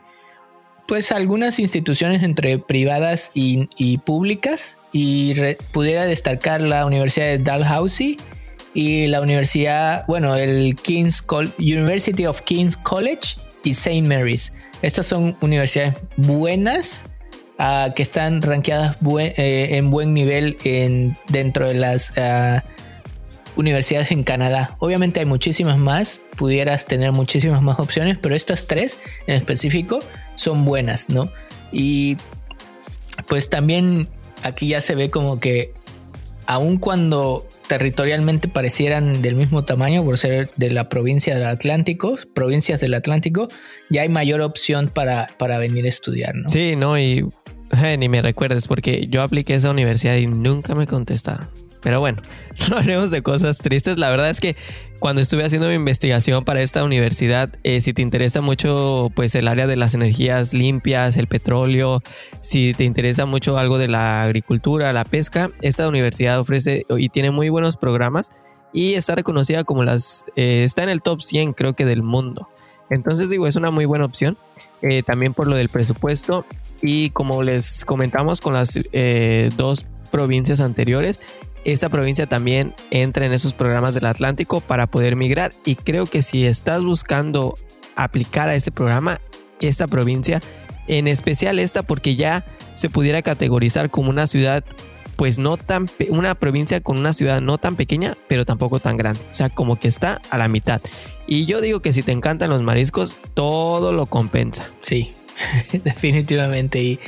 pues 0.88 1.12
algunas 1.12 1.60
instituciones 1.60 2.24
entre 2.24 2.58
privadas 2.58 3.32
y, 3.34 3.98
públicas 4.06 4.78
y 4.94 5.34
pudiera 5.74 6.06
destacar 6.06 6.62
la 6.62 6.86
Universidad 6.86 7.26
de 7.26 7.40
Dalhousie 7.40 8.16
y 8.74 9.08
la 9.08 9.20
universidad, 9.20 10.06
bueno, 10.08 10.38
el 10.38 10.78
King's 10.78 11.22
University 11.58 12.26
of 12.26 12.40
King's 12.44 12.78
College 12.78 13.36
y 13.66 13.72
St. 13.72 14.08
Mary's. 14.08 14.54
Estas 14.82 15.06
son 15.06 15.36
universidades 15.42 15.96
buenas 16.16 17.04
que 17.94 18.04
están 18.04 18.42
rankeadas 18.42 18.96
eh, 19.20 19.68
en 19.72 19.92
buen 19.92 20.14
nivel 20.14 20.58
en, 20.64 21.18
dentro 21.28 21.68
de 21.68 21.74
las 21.74 22.18
ah, 22.18 22.64
universidades 23.58 24.12
en 24.12 24.24
Canadá. 24.24 24.76
Obviamente 24.80 25.20
hay 25.20 25.26
muchísimas 25.26 25.78
más, 25.78 26.22
pudieras 26.38 26.86
tener 26.86 27.12
muchísimas 27.12 27.62
más 27.62 27.80
opciones, 27.80 28.18
pero 28.18 28.36
estas 28.36 28.68
tres 28.68 29.00
en 29.26 29.36
específico 29.36 30.00
son 30.36 30.64
buenas, 30.64 31.10
¿no? 31.10 31.32
Y 31.72 32.18
pues 33.28 33.50
también 33.50 34.08
aquí 34.44 34.70
ya 34.70 34.82
se 34.82 34.96
ve 34.96 35.10
como 35.10 35.40
que 35.40 35.74
aun 36.46 36.78
cuando 36.78 37.46
territorialmente 37.68 38.48
parecieran 38.48 39.22
del 39.22 39.36
mismo 39.36 39.66
tamaño 39.66 40.06
por 40.06 40.18
ser 40.18 40.52
de 40.56 40.72
la 40.72 40.88
provincia 40.88 41.36
del 41.36 41.46
Atlántico, 41.46 42.18
provincias 42.34 42.80
del 42.80 42.94
Atlántico, 42.94 43.50
ya 43.90 44.04
hay 44.04 44.10
mayor 44.10 44.40
opción 44.40 44.88
para, 44.88 45.30
para 45.38 45.58
venir 45.58 45.86
a 45.86 45.90
estudiar, 45.90 46.36
¿no? 46.36 46.48
Sí, 46.48 46.78
no, 46.78 46.98
y 46.98 47.26
ni 47.98 48.08
me 48.08 48.22
recuerdes 48.22 48.68
porque 48.68 49.08
yo 49.10 49.22
apliqué 49.22 49.56
esa 49.56 49.72
universidad 49.72 50.16
y 50.16 50.28
nunca 50.28 50.76
me 50.76 50.88
contestaron. 50.88 51.50
Pero 51.82 52.00
bueno, 52.00 52.22
no 52.70 52.78
hablemos 52.78 53.12
de 53.12 53.22
cosas 53.22 53.60
tristes. 53.60 53.98
La 53.98 54.10
verdad 54.10 54.30
es 54.30 54.40
que 54.40 54.56
cuando 55.00 55.22
estuve 55.22 55.44
haciendo 55.44 55.68
mi 55.68 55.76
investigación 55.76 56.44
para 56.44 56.62
esta 56.62 56.84
universidad, 56.84 57.50
eh, 57.64 57.82
si 57.82 57.94
te 57.94 58.02
interesa 58.02 58.42
mucho 58.42 59.12
pues 59.16 59.36
el 59.36 59.48
área 59.48 59.68
de 59.68 59.76
las 59.76 59.94
energías 59.94 60.54
limpias, 60.54 61.18
el 61.18 61.28
petróleo, 61.28 62.02
si 62.42 62.74
te 62.74 62.84
interesa 62.84 63.26
mucho 63.26 63.58
algo 63.58 63.78
de 63.78 63.88
la 63.88 64.24
agricultura, 64.24 64.92
la 64.94 65.06
pesca, 65.06 65.52
esta 65.62 65.88
universidad 65.88 66.40
ofrece 66.40 66.86
y 66.90 67.10
tiene 67.10 67.32
muy 67.32 67.50
buenos 67.50 67.78
programas 67.78 68.32
y 68.74 68.96
está 68.96 69.16
reconocida 69.16 69.64
como 69.64 69.84
las, 69.84 70.26
eh, 70.36 70.64
está 70.64 70.84
en 70.84 70.90
el 70.90 71.02
top 71.02 71.22
100 71.22 71.54
creo 71.54 71.74
que 71.74 71.86
del 71.86 72.02
mundo. 72.02 72.50
Entonces 72.90 73.30
digo, 73.30 73.48
es 73.48 73.56
una 73.56 73.72
muy 73.72 73.86
buena 73.86 74.06
opción. 74.06 74.38
Eh, 74.84 75.02
también 75.02 75.34
por 75.34 75.48
lo 75.48 75.56
del 75.56 75.70
presupuesto 75.70 76.46
y 76.84 77.10
como 77.10 77.42
les 77.42 77.84
comentamos 77.84 78.42
con 78.42 78.54
las 78.54 78.80
dos 79.58 79.88
provincias 80.08 80.62
anteriores, 80.62 81.20
esta 81.68 81.90
provincia 81.90 82.28
también 82.28 82.74
entra 82.92 83.26
en 83.26 83.34
esos 83.34 83.54
programas 83.54 83.94
del 83.94 84.06
Atlántico 84.06 84.62
para 84.62 84.88
poder 84.88 85.18
migrar. 85.18 85.52
Y 85.66 85.76
creo 85.76 86.06
que 86.06 86.22
si 86.22 86.46
estás 86.46 86.82
buscando 86.82 87.58
aplicar 87.98 88.48
a 88.48 88.56
ese 88.56 88.72
programa, 88.72 89.20
esta 89.60 89.86
provincia, 89.86 90.42
en 90.88 91.10
especial 91.10 91.60
esta, 91.60 91.84
porque 91.84 92.16
ya 92.16 92.46
se 92.76 92.90
pudiera 92.90 93.22
categorizar 93.22 93.90
como 93.90 94.10
una 94.10 94.28
ciudad, 94.28 94.64
pues 95.18 95.40
no 95.40 95.58
tan, 95.58 95.90
una 96.08 96.36
provincia 96.36 96.80
con 96.80 96.98
una 96.98 97.12
ciudad 97.12 97.42
no 97.42 97.58
tan 97.58 97.76
pequeña, 97.76 98.16
pero 98.30 98.46
tampoco 98.46 98.80
tan 98.80 98.96
grande. 98.96 99.20
O 99.30 99.36
sea, 99.36 99.50
como 99.50 99.78
que 99.78 99.90
está 99.90 100.22
a 100.30 100.38
la 100.38 100.48
mitad. 100.48 100.82
Y 101.28 101.48
yo 101.48 101.60
digo 101.60 101.82
que 101.82 101.92
si 101.92 102.02
te 102.02 102.14
encantan 102.14 102.50
los 102.50 102.62
mariscos, 102.62 103.18
todo 103.34 103.92
lo 103.92 104.06
compensa. 104.06 104.72
Sí, 104.84 105.12
definitivamente. 105.84 106.82
Y 106.82 107.00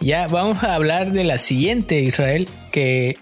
ya 0.00 0.28
vamos 0.28 0.64
a 0.64 0.74
hablar 0.74 1.12
de 1.12 1.24
la 1.24 1.36
siguiente, 1.36 2.00
Israel, 2.00 2.48
que 2.72 3.18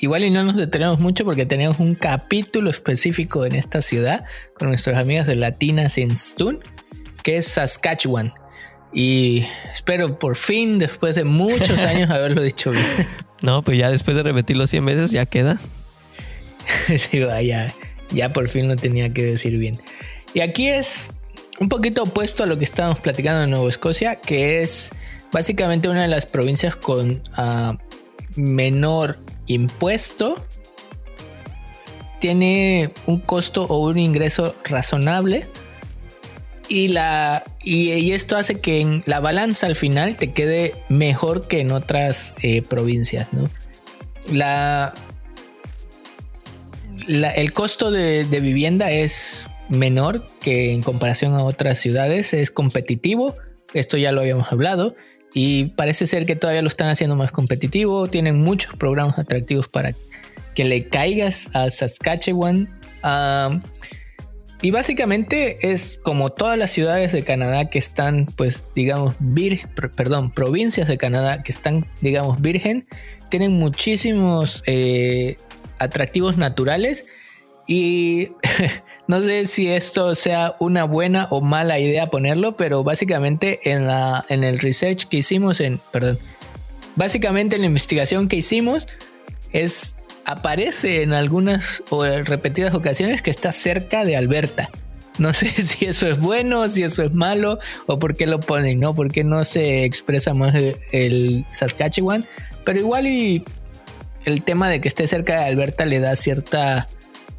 igual 0.00 0.24
y 0.24 0.30
no 0.30 0.42
nos 0.44 0.56
detenemos 0.56 1.00
mucho 1.00 1.24
porque 1.24 1.46
tenemos 1.46 1.78
un 1.78 1.94
capítulo 1.94 2.70
específico 2.70 3.44
en 3.44 3.54
esta 3.54 3.82
ciudad 3.82 4.24
con 4.54 4.68
nuestras 4.68 4.98
amigas 4.98 5.26
de 5.26 5.36
Latinas 5.36 5.98
en 5.98 6.16
Stun, 6.16 6.60
que 7.22 7.38
es 7.38 7.46
Saskatchewan. 7.46 8.32
Y 8.92 9.44
espero 9.72 10.18
por 10.18 10.36
fin, 10.36 10.78
después 10.78 11.16
de 11.16 11.24
muchos 11.24 11.80
años, 11.82 12.10
haberlo 12.10 12.42
dicho 12.42 12.70
bien. 12.70 12.86
No, 13.42 13.62
pues 13.62 13.78
ya 13.78 13.90
después 13.90 14.16
de 14.16 14.22
repetirlo 14.22 14.66
100 14.66 14.86
veces 14.86 15.10
ya 15.10 15.26
queda. 15.26 15.58
sí, 16.96 17.20
vaya, 17.20 17.74
ya 18.10 18.32
por 18.32 18.48
fin 18.48 18.68
lo 18.68 18.76
tenía 18.76 19.12
que 19.12 19.24
decir 19.24 19.58
bien. 19.58 19.80
Y 20.34 20.40
aquí 20.40 20.68
es 20.68 21.10
un 21.58 21.68
poquito 21.68 22.02
opuesto 22.02 22.42
a 22.42 22.46
lo 22.46 22.58
que 22.58 22.64
estábamos 22.64 23.00
platicando 23.00 23.44
en 23.44 23.50
Nueva 23.50 23.68
Escocia, 23.68 24.16
que 24.16 24.62
es 24.62 24.90
básicamente 25.32 25.88
una 25.88 26.02
de 26.02 26.08
las 26.08 26.26
provincias 26.26 26.76
con 26.76 27.22
ah, 27.34 27.78
menor 28.36 29.18
impuesto. 29.46 30.44
Tiene 32.20 32.90
un 33.06 33.20
costo 33.20 33.64
o 33.64 33.88
un 33.88 33.98
ingreso 33.98 34.54
razonable. 34.64 35.48
Y, 36.68 36.88
la, 36.88 37.44
y, 37.62 38.10
esto 38.12 38.36
hace 38.36 38.60
que 38.60 38.80
en 38.80 39.04
la 39.06 39.20
balanza 39.20 39.66
al 39.66 39.76
final 39.76 40.16
te 40.16 40.32
quede 40.32 40.74
mejor 40.88 41.46
que 41.46 41.60
en 41.60 41.70
otras 41.70 42.34
eh, 42.42 42.62
provincias. 42.62 43.28
¿no? 43.32 43.48
La, 44.32 44.92
el 47.06 47.52
costo 47.52 47.90
de, 47.90 48.24
vivienda 48.24 48.90
es 48.90 49.48
menor 49.68 50.26
que 50.40 50.72
en 50.72 50.82
comparación 50.82 51.34
a 51.34 51.44
otras 51.44 51.78
ciudades, 51.78 52.32
es 52.34 52.50
competitivo, 52.50 53.36
esto 53.74 53.96
ya 53.96 54.12
lo 54.12 54.20
habíamos 54.20 54.50
hablado, 54.52 54.94
y 55.38 55.66
parece 55.66 56.06
ser 56.06 56.24
que 56.24 56.34
todavía 56.34 56.62
lo 56.62 56.68
están 56.68 56.88
haciendo 56.88 57.14
más 57.14 57.30
competitivo, 57.30 58.08
tienen 58.08 58.40
muchos 58.40 58.74
programas 58.74 59.18
atractivos 59.18 59.68
para 59.68 59.94
que 60.54 60.64
le 60.64 60.88
caigas 60.88 61.50
a 61.52 61.68
Saskatchewan. 61.68 62.70
y 64.62 64.70
básicamente 64.70 65.70
es 65.70 66.00
como 66.02 66.30
todas 66.30 66.56
las 66.56 66.70
ciudades 66.70 67.12
de 67.12 67.22
Canadá 67.22 67.68
que 67.68 67.78
están, 67.78 68.24
pues, 68.24 68.64
digamos, 68.74 69.14
vir, 69.18 69.68
perdón, 69.94 70.30
provincias 70.30 70.88
de 70.88 70.96
Canadá 70.96 71.42
que 71.42 71.52
están, 71.52 71.86
digamos, 72.00 72.40
virgen, 72.40 72.88
tienen 73.28 73.52
muchísimos 73.52 74.62
eh, 74.66 75.36
atractivos 75.78 76.38
naturales 76.38 77.04
y 77.68 78.30
no 79.08 79.20
sé 79.20 79.46
si 79.46 79.68
esto 79.68 80.14
sea 80.14 80.56
una 80.58 80.84
buena 80.84 81.28
o 81.30 81.40
mala 81.40 81.78
idea 81.78 82.08
ponerlo, 82.08 82.56
pero 82.56 82.82
básicamente 82.82 83.70
en, 83.70 83.86
la, 83.86 84.24
en 84.28 84.42
el 84.42 84.58
research 84.58 85.06
que 85.08 85.18
hicimos, 85.18 85.60
en, 85.60 85.80
perdón, 85.92 86.18
básicamente 86.96 87.56
en 87.56 87.62
la 87.62 87.68
investigación 87.68 88.28
que 88.28 88.36
hicimos, 88.36 88.88
es, 89.52 89.96
aparece 90.24 91.02
en 91.02 91.12
algunas 91.12 91.84
o 91.90 92.04
repetidas 92.04 92.74
ocasiones 92.74 93.22
que 93.22 93.30
está 93.30 93.52
cerca 93.52 94.04
de 94.04 94.16
Alberta. 94.16 94.70
No 95.18 95.32
sé 95.34 95.48
si 95.50 95.86
eso 95.86 96.08
es 96.08 96.18
bueno, 96.18 96.68
si 96.68 96.82
eso 96.82 97.04
es 97.04 97.12
malo, 97.12 97.58
o 97.86 97.98
por 97.98 98.16
qué 98.16 98.26
lo 98.26 98.40
ponen, 98.40 98.80
¿no? 98.80 98.94
Porque 98.94 99.22
no 99.22 99.44
se 99.44 99.84
expresa 99.84 100.34
más 100.34 100.54
el 100.90 101.44
Saskatchewan. 101.50 102.26
Pero 102.64 102.80
igual 102.80 103.06
y 103.06 103.44
el 104.24 104.44
tema 104.44 104.68
de 104.68 104.80
que 104.80 104.88
esté 104.88 105.06
cerca 105.06 105.38
de 105.40 105.44
Alberta 105.44 105.86
le 105.86 106.00
da 106.00 106.16
cierta 106.16 106.88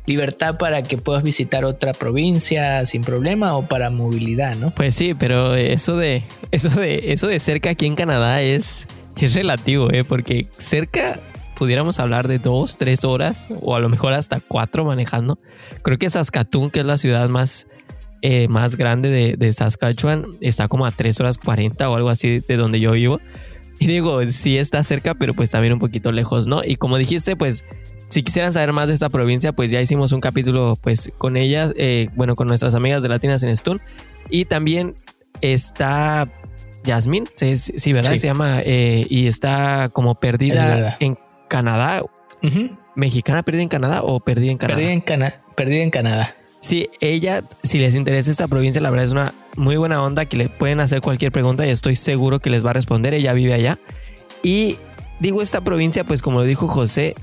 libertad 0.07 0.57
para 0.57 0.81
que 0.81 0.97
puedas 0.97 1.21
visitar 1.21 1.65
otra 1.65 1.93
provincia 1.93 2.85
sin 2.85 3.03
problema 3.03 3.55
o 3.55 3.67
para 3.67 3.91
movilidad, 3.91 4.55
¿no? 4.55 4.71
Pues 4.71 4.95
sí, 4.95 5.13
pero 5.13 5.53
eso 5.53 5.97
de 5.97 6.23
eso 6.51 6.69
de 6.69 7.11
eso 7.11 7.27
de 7.27 7.39
cerca 7.39 7.71
aquí 7.71 7.85
en 7.85 7.95
Canadá 7.95 8.41
es 8.41 8.87
es 9.17 9.35
relativo, 9.35 9.91
¿eh? 9.91 10.03
Porque 10.03 10.47
cerca 10.57 11.19
pudiéramos 11.57 11.99
hablar 11.99 12.27
de 12.27 12.39
dos, 12.39 12.77
tres 12.77 13.03
horas 13.03 13.49
o 13.61 13.75
a 13.75 13.79
lo 13.79 13.89
mejor 13.89 14.13
hasta 14.13 14.39
cuatro 14.39 14.85
manejando. 14.85 15.39
Creo 15.83 15.97
que 15.97 16.09
Saskatoon, 16.09 16.71
que 16.71 16.79
es 16.79 16.85
la 16.85 16.97
ciudad 16.97 17.27
más 17.27 17.67
eh, 18.21 18.47
más 18.47 18.77
grande 18.77 19.09
de, 19.09 19.35
de, 19.37 19.53
Saskatchewan, 19.53 20.37
está 20.41 20.67
como 20.67 20.85
a 20.85 20.91
tres 20.91 21.19
horas 21.19 21.37
cuarenta 21.37 21.89
o 21.89 21.95
algo 21.95 22.09
así 22.09 22.39
de 22.39 22.57
donde 22.57 22.79
yo 22.79 22.93
vivo. 22.93 23.19
Y 23.79 23.87
digo, 23.87 24.25
sí 24.31 24.57
está 24.57 24.83
cerca, 24.83 25.13
pero 25.13 25.35
pues 25.35 25.51
también 25.51 25.73
un 25.73 25.79
poquito 25.79 26.11
lejos, 26.11 26.47
¿no? 26.47 26.63
Y 26.63 26.77
como 26.77 26.97
dijiste, 26.97 27.35
pues 27.35 27.63
si 28.09 28.23
quisieran 28.23 28.53
saber 28.53 28.73
más 28.73 28.87
de 28.87 28.93
esta 28.93 29.09
provincia, 29.09 29.51
pues 29.51 29.71
ya 29.71 29.81
hicimos 29.81 30.11
un 30.11 30.21
capítulo 30.21 30.77
pues 30.81 31.11
con 31.17 31.37
ellas, 31.37 31.73
eh, 31.77 32.09
bueno, 32.15 32.35
con 32.35 32.47
nuestras 32.47 32.73
amigas 32.73 33.03
de 33.03 33.09
Latinas 33.09 33.43
en 33.43 33.49
Stone. 33.49 33.81
Y 34.29 34.45
también 34.45 34.95
está 35.41 36.27
Yasmin, 36.83 37.27
sí, 37.35 37.93
¿verdad? 37.93 38.15
Se 38.15 38.27
llama, 38.27 38.61
eh, 38.63 39.05
y 39.09 39.27
está 39.27 39.89
como 39.91 40.15
perdida 40.15 40.97
en 40.99 41.17
Canadá. 41.49 42.03
¿Mexicana 42.95 43.43
perdida 43.43 43.61
en 43.61 43.69
Canadá 43.69 44.01
o 44.03 44.19
perdida 44.19 44.51
en 44.51 44.57
Canadá? 44.57 44.77
Perdida 44.77 44.93
en, 44.93 45.01
Cana 45.01 45.41
perdida 45.55 45.83
en 45.83 45.91
Canadá. 45.91 46.35
Sí, 46.61 46.89
ella, 46.99 47.43
si 47.61 47.77
les 47.77 47.95
interesa 47.95 48.31
esta 48.31 48.47
provincia, 48.47 48.81
la 48.81 48.89
verdad 48.89 49.05
es 49.05 49.11
una 49.11 49.33
muy 49.55 49.77
buena 49.77 50.01
onda 50.01 50.25
que 50.25 50.37
le 50.37 50.49
pueden 50.49 50.79
hacer 50.79 51.01
cualquier 51.01 51.31
pregunta 51.31 51.65
y 51.67 51.69
estoy 51.69 51.95
seguro 51.95 52.39
que 52.39 52.49
les 52.49 52.65
va 52.65 52.71
a 52.71 52.73
responder. 52.73 53.13
Ella 53.13 53.33
vive 53.33 53.53
allá. 53.53 53.79
Y 54.43 54.77
digo, 55.19 55.41
esta 55.41 55.61
provincia, 55.61 56.03
pues 56.05 56.21
como 56.21 56.39
lo 56.39 56.45
dijo 56.45 56.67
José, 56.67 57.15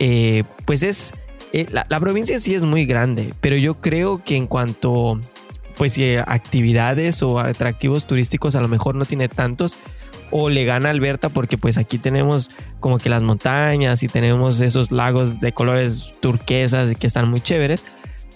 eh, 0.00 0.44
pues 0.64 0.82
es, 0.82 1.12
eh, 1.52 1.66
la, 1.70 2.00
provincia 2.00 2.40
sí 2.40 2.54
es 2.54 2.64
muy 2.64 2.86
grande, 2.86 3.34
pero 3.40 3.56
yo 3.56 3.80
creo 3.80 4.24
que 4.24 4.34
en 4.34 4.46
cuanto, 4.46 5.20
pues 5.76 5.92
si 5.92 6.16
actividades 6.16 7.22
o 7.22 7.38
atractivos 7.38 8.06
turísticos 8.06 8.56
a 8.56 8.62
lo 8.62 8.68
mejor 8.68 8.94
no 8.94 9.04
tiene 9.04 9.28
tantos, 9.28 9.76
o 10.30 10.48
le 10.48 10.64
gana 10.64 10.90
Alberta 10.90 11.28
porque 11.28 11.58
pues 11.58 11.76
aquí 11.76 11.98
tenemos 11.98 12.50
como 12.78 12.98
que 12.98 13.10
las 13.10 13.22
montañas 13.22 14.02
y 14.02 14.08
tenemos 14.08 14.60
esos 14.60 14.90
lagos 14.90 15.40
de 15.40 15.52
colores 15.52 16.12
turquesas 16.20 16.94
que 16.94 17.06
están 17.06 17.28
muy 17.28 17.42
chéveres, 17.42 17.84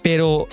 pero 0.03 0.47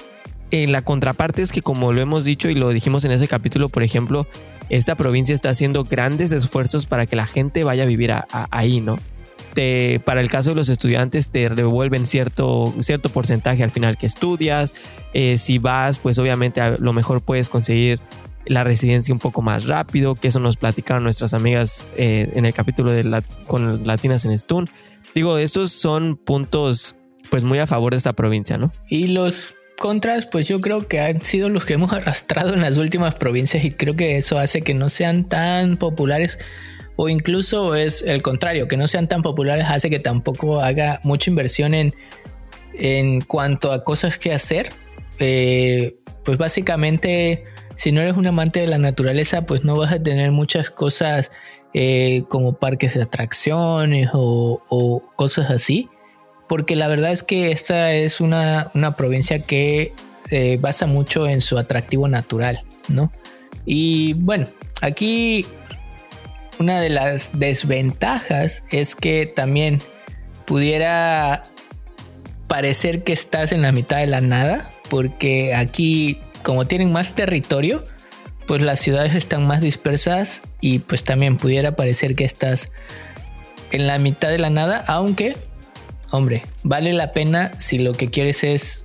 en 0.50 0.72
la 0.72 0.82
contraparte 0.82 1.42
es 1.42 1.52
que 1.52 1.60
como 1.60 1.92
lo 1.92 2.00
hemos 2.00 2.24
dicho 2.24 2.48
y 2.48 2.54
lo 2.54 2.70
dijimos 2.70 3.04
en 3.04 3.10
ese 3.10 3.28
capítulo, 3.28 3.68
por 3.68 3.82
ejemplo, 3.82 4.26
esta 4.70 4.94
provincia 4.94 5.34
está 5.34 5.50
haciendo 5.50 5.84
grandes 5.84 6.32
esfuerzos 6.32 6.86
para 6.86 7.04
que 7.04 7.16
la 7.16 7.26
gente 7.26 7.64
vaya 7.64 7.82
a 7.82 7.86
vivir 7.86 8.14
ahí, 8.50 8.80
¿no? 8.80 8.98
Para 10.04 10.20
el 10.20 10.30
caso 10.30 10.50
de 10.50 10.56
los 10.56 10.68
estudiantes 10.68 11.30
te 11.30 11.48
devuelven 11.48 12.06
cierto, 12.06 12.74
cierto 12.80 13.10
porcentaje 13.10 13.62
al 13.62 13.70
final 13.70 13.96
que 13.96 14.06
estudias. 14.06 14.74
Eh, 15.14 15.38
si 15.38 15.58
vas, 15.58 15.98
pues 15.98 16.18
obviamente 16.18 16.60
a 16.60 16.76
lo 16.78 16.92
mejor 16.92 17.20
puedes 17.20 17.48
conseguir 17.48 18.00
la 18.46 18.64
residencia 18.64 19.14
un 19.14 19.20
poco 19.20 19.42
más 19.42 19.66
rápido, 19.66 20.14
que 20.14 20.28
eso 20.28 20.40
nos 20.40 20.56
platicaron 20.56 21.04
nuestras 21.04 21.34
amigas 21.34 21.86
eh, 21.96 22.30
en 22.34 22.44
el 22.46 22.54
capítulo 22.54 22.92
de 22.92 23.22
con 23.46 23.86
Latinas 23.86 24.24
en 24.24 24.32
Stone. 24.32 24.68
Digo, 25.14 25.38
esos 25.38 25.72
son 25.72 26.16
puntos 26.16 26.96
pues 27.30 27.44
muy 27.44 27.58
a 27.58 27.66
favor 27.66 27.92
de 27.92 27.98
esta 27.98 28.12
provincia, 28.12 28.58
¿no? 28.58 28.72
Y 28.88 29.08
los 29.08 29.54
contras, 29.78 30.26
pues 30.26 30.48
yo 30.48 30.60
creo 30.60 30.86
que 30.86 31.00
han 31.00 31.24
sido 31.24 31.48
los 31.48 31.64
que 31.64 31.74
hemos 31.74 31.92
arrastrado 31.94 32.54
en 32.54 32.60
las 32.60 32.78
últimas 32.78 33.14
provincias 33.14 33.64
y 33.64 33.70
creo 33.70 33.96
que 33.96 34.16
eso 34.16 34.38
hace 34.38 34.62
que 34.62 34.74
no 34.74 34.90
sean 34.90 35.28
tan 35.28 35.76
populares 35.76 36.38
o 36.96 37.08
incluso 37.08 37.74
es 37.74 38.02
el 38.02 38.22
contrario, 38.22 38.68
que 38.68 38.76
no 38.76 38.86
sean 38.86 39.08
tan 39.08 39.22
populares 39.22 39.66
hace 39.68 39.90
que 39.90 39.98
tampoco 39.98 40.60
haga 40.60 41.00
mucha 41.02 41.30
inversión 41.30 41.74
en, 41.74 41.94
en 42.74 43.20
cuanto 43.20 43.72
a 43.72 43.84
cosas 43.84 44.18
que 44.18 44.32
hacer. 44.32 44.72
Eh, 45.18 45.96
pues 46.24 46.38
básicamente, 46.38 47.44
si 47.76 47.92
no 47.92 48.00
eres 48.00 48.16
un 48.16 48.26
amante 48.26 48.60
de 48.60 48.66
la 48.66 48.78
naturaleza, 48.78 49.46
pues 49.46 49.64
no 49.64 49.76
vas 49.76 49.92
a 49.92 50.02
tener 50.02 50.30
muchas 50.30 50.70
cosas 50.70 51.30
eh, 51.74 52.24
como 52.28 52.54
parques 52.54 52.94
de 52.94 53.02
atracciones 53.02 54.10
o, 54.12 55.02
cosas 55.16 55.50
así 55.50 55.88
porque 56.48 56.76
la 56.76 56.86
verdad 56.86 57.12
es 57.12 57.22
que 57.22 57.50
esta 57.50 57.94
es 57.94 58.20
una, 58.20 58.70
provincia 58.98 59.38
que 59.38 59.94
se 60.28 60.58
basa 60.58 60.86
mucho 60.86 61.26
en 61.26 61.40
su 61.40 61.56
atractivo 61.56 62.08
natural, 62.08 62.60
¿no? 62.88 63.10
Y 63.64 64.12
bueno, 64.14 64.48
aquí 64.82 65.46
una 66.58 66.80
de 66.80 66.90
las 66.90 67.30
desventajas 67.32 68.64
es 68.70 68.94
que 68.94 69.26
también 69.26 69.82
pudiera 70.46 71.44
parecer 72.46 73.04
que 73.04 73.12
estás 73.12 73.52
en 73.52 73.62
la 73.62 73.72
mitad 73.72 73.98
de 73.98 74.06
la 74.06 74.20
nada, 74.20 74.70
porque 74.90 75.54
aquí 75.54 76.20
como 76.42 76.66
tienen 76.66 76.92
más 76.92 77.14
territorio, 77.14 77.84
pues 78.46 78.62
las 78.62 78.80
ciudades 78.80 79.14
están 79.14 79.46
más 79.46 79.60
dispersas 79.60 80.42
y 80.60 80.80
pues 80.80 81.04
también 81.04 81.38
pudiera 81.38 81.76
parecer 81.76 82.14
que 82.14 82.24
estás 82.24 82.70
en 83.70 83.86
la 83.86 83.98
mitad 83.98 84.28
de 84.28 84.38
la 84.38 84.50
nada, 84.50 84.84
aunque 84.86 85.36
hombre, 86.12 86.44
vale 86.62 86.92
la 86.92 87.12
pena 87.12 87.52
si 87.58 87.78
lo 87.78 87.94
que 87.94 88.08
quieres 88.08 88.44
es, 88.44 88.84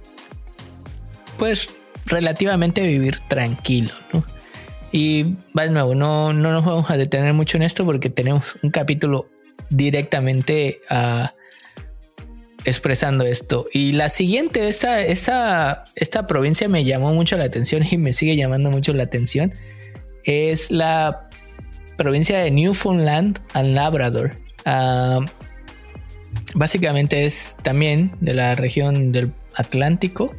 pues, 1.38 1.70
relativamente 2.05 2.82
vivir 2.82 3.20
tranquilo, 3.28 3.93
¿no? 4.11 4.24
Y 4.91 5.35
va 5.57 5.63
de 5.63 5.71
nuevo, 5.71 5.95
no, 5.95 6.33
no 6.33 6.51
nos 6.51 6.65
vamos 6.65 6.89
a 6.89 6.97
detener 6.97 7.33
mucho 7.33 7.57
en 7.57 7.63
esto 7.63 7.85
porque 7.85 8.09
tenemos 8.09 8.55
un 8.63 8.71
capítulo 8.71 9.29
directamente 9.69 10.79
ah, 10.89 11.33
expresando 12.63 13.25
esto. 13.25 13.67
Y 13.73 13.93
la 13.93 14.09
siguiente, 14.09 14.67
esta, 14.67 15.01
esta, 15.01 15.85
esta 15.95 16.25
provincia 16.25 16.67
me 16.69 16.83
llamó 16.83 17.13
mucho 17.13 17.38
la 17.38 17.45
atención 17.45 17.83
y 17.89 17.97
me 17.97 18.13
sigue 18.13 18.35
llamando 18.35 18.71
mucho 18.71 18.93
la 18.93 19.03
atención, 19.03 19.53
es 20.23 20.71
la 20.71 21.29
provincia 21.97 22.39
de 22.39 22.51
Newfoundland 22.51 23.39
and 23.53 23.73
Labrador. 23.73 24.38
Ah, 24.65 25.19
básicamente 26.55 27.25
es 27.25 27.57
también 27.63 28.11
de 28.19 28.33
la 28.33 28.55
región 28.55 29.11
del 29.11 29.31
Atlántico 29.55 30.35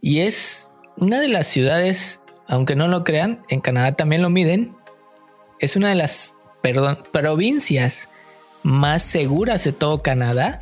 y 0.00 0.20
es 0.20 0.68
una 0.96 1.20
de 1.20 1.28
las 1.28 1.46
ciudades, 1.46 2.20
aunque 2.48 2.76
no 2.76 2.88
lo 2.88 3.04
crean, 3.04 3.42
en 3.48 3.60
Canadá 3.60 3.92
también 3.92 4.22
lo 4.22 4.30
miden, 4.30 4.76
es 5.60 5.76
una 5.76 5.88
de 5.88 5.94
las 5.94 6.36
perdón, 6.62 6.98
provincias 7.12 8.08
más 8.62 9.02
seguras 9.02 9.64
de 9.64 9.72
todo 9.72 10.02
Canadá 10.02 10.60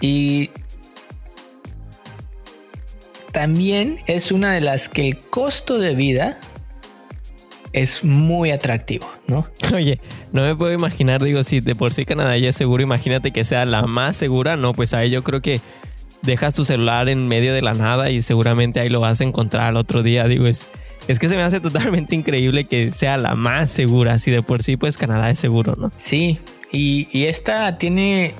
y 0.00 0.50
también 3.32 3.98
es 4.06 4.32
una 4.32 4.52
de 4.54 4.60
las 4.60 4.88
que 4.88 5.08
el 5.08 5.18
costo 5.18 5.78
de 5.78 5.94
vida 5.94 6.38
es 7.72 8.04
muy 8.04 8.50
atractivo, 8.50 9.10
¿no? 9.26 9.46
Oye, 9.74 10.00
no 10.32 10.42
me 10.42 10.54
puedo 10.54 10.72
imaginar, 10.72 11.22
digo, 11.22 11.42
si 11.42 11.60
de 11.60 11.74
por 11.74 11.94
sí 11.94 12.04
Canadá 12.04 12.36
ya 12.36 12.50
es 12.50 12.56
seguro, 12.56 12.82
imagínate 12.82 13.30
que 13.30 13.44
sea 13.44 13.64
la 13.64 13.86
más 13.86 14.16
segura, 14.16 14.56
no, 14.56 14.72
pues 14.72 14.94
ahí 14.94 15.10
yo 15.10 15.22
creo 15.22 15.40
que 15.40 15.60
dejas 16.22 16.54
tu 16.54 16.64
celular 16.64 17.08
en 17.08 17.26
medio 17.28 17.52
de 17.52 17.62
la 17.62 17.74
nada 17.74 18.10
y 18.10 18.22
seguramente 18.22 18.80
ahí 18.80 18.88
lo 18.88 19.00
vas 19.00 19.20
a 19.20 19.24
encontrar 19.24 19.64
al 19.64 19.76
otro 19.76 20.02
día, 20.02 20.26
digo, 20.26 20.46
es, 20.46 20.70
es 21.08 21.18
que 21.18 21.28
se 21.28 21.36
me 21.36 21.42
hace 21.42 21.60
totalmente 21.60 22.14
increíble 22.14 22.64
que 22.64 22.92
sea 22.92 23.16
la 23.16 23.34
más 23.34 23.70
segura, 23.70 24.18
si 24.18 24.30
de 24.30 24.42
por 24.42 24.62
sí 24.62 24.76
pues 24.76 24.96
Canadá 24.96 25.30
es 25.30 25.38
seguro, 25.38 25.76
¿no? 25.76 25.90
Sí, 25.96 26.38
y, 26.70 27.08
y 27.12 27.24
esta 27.24 27.78
tiene 27.78 28.34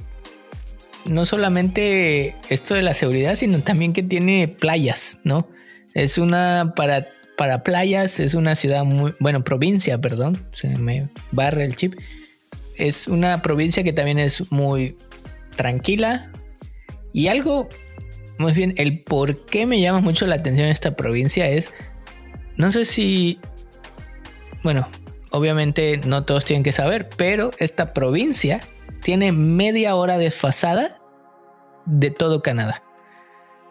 no 1.04 1.26
solamente 1.26 2.36
esto 2.48 2.74
de 2.74 2.82
la 2.82 2.94
seguridad, 2.94 3.34
sino 3.34 3.60
también 3.60 3.92
que 3.92 4.02
tiene 4.02 4.48
playas, 4.48 5.20
¿no? 5.24 5.48
Es 5.94 6.18
una 6.18 6.72
para, 6.76 7.08
para 7.36 7.62
playas, 7.62 8.20
es 8.20 8.34
una 8.34 8.54
ciudad 8.54 8.84
muy, 8.84 9.14
bueno, 9.18 9.44
provincia, 9.44 9.98
perdón, 10.00 10.46
se 10.52 10.78
me 10.78 11.08
barre 11.32 11.64
el 11.64 11.76
chip. 11.76 11.94
Es 12.76 13.08
una 13.08 13.42
provincia 13.42 13.82
que 13.82 13.92
también 13.92 14.18
es 14.18 14.50
muy 14.50 14.96
tranquila 15.56 16.30
y 17.12 17.28
algo, 17.28 17.68
más 18.38 18.54
bien, 18.54 18.74
el 18.78 19.00
por 19.00 19.44
qué 19.44 19.66
me 19.66 19.80
llama 19.80 20.00
mucho 20.00 20.26
la 20.26 20.36
atención 20.36 20.68
esta 20.68 20.96
provincia 20.96 21.48
es, 21.48 21.70
no 22.56 22.72
sé 22.72 22.84
si, 22.84 23.38
bueno, 24.62 24.88
obviamente 25.30 26.00
no 26.04 26.24
todos 26.24 26.44
tienen 26.44 26.62
que 26.62 26.72
saber, 26.72 27.08
pero 27.16 27.50
esta 27.58 27.92
provincia 27.92 28.60
tiene 29.02 29.32
media 29.32 29.94
hora 29.96 30.18
de 30.18 30.30
fasada 30.30 30.98
de 31.86 32.10
todo 32.10 32.42
Canadá. 32.42 32.82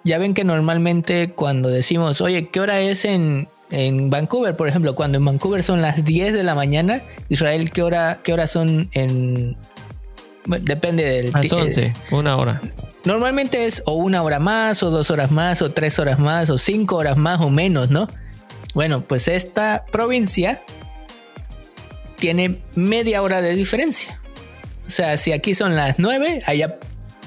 Ya 0.04 0.18
ven 0.18 0.34
que 0.34 0.44
normalmente 0.44 1.32
cuando 1.32 1.70
decimos, 1.70 2.22
oye, 2.22 2.50
¿qué 2.50 2.60
hora 2.60 2.80
es 2.80 3.06
en, 3.06 3.48
en 3.70 4.10
Vancouver? 4.10 4.56
Por 4.56 4.68
ejemplo, 4.68 4.96
cuando 4.96 5.20
en 5.20 5.26
Vancouver 5.26 5.64
son 5.64 5.82
las 5.82 6.04
10 6.04 6.34
de 6.34 6.44
la 6.44 6.56
mañana, 6.56 7.04
Israel, 7.30 7.72
¿qué 7.72 7.84
hora, 7.84 8.20
qué 8.24 8.34
hora 8.34 8.48
son 8.48 8.90
en... 8.94 9.56
depende 10.46 11.06
del... 11.06 11.32
Las 11.32 11.54
11, 11.54 11.94
una 12.10 12.36
hora. 12.36 12.62
Normalmente 13.06 13.66
es 13.66 13.84
o 13.86 13.94
una 13.94 14.24
hora 14.24 14.40
más, 14.40 14.82
o 14.82 14.90
dos 14.90 15.12
horas 15.12 15.32
más, 15.32 15.62
o 15.62 15.72
tres 15.72 16.00
horas 16.00 16.20
más, 16.20 16.50
o 16.50 16.58
cinco 16.58 16.98
horas 16.98 17.18
más 17.18 17.40
o 17.42 17.52
menos, 17.52 17.92
¿no? 17.92 18.08
Bueno, 18.74 19.04
pues 19.06 19.28
esta 19.28 19.86
provincia 19.92 20.64
tiene 22.18 22.62
media 22.76 23.22
hora 23.22 23.42
de 23.42 23.56
diferencia. 23.56 24.22
O 24.88 24.92
sea, 24.92 25.18
si 25.18 25.32
aquí 25.32 25.54
son 25.54 25.76
las 25.76 26.00
9, 26.00 26.42
allá 26.46 26.78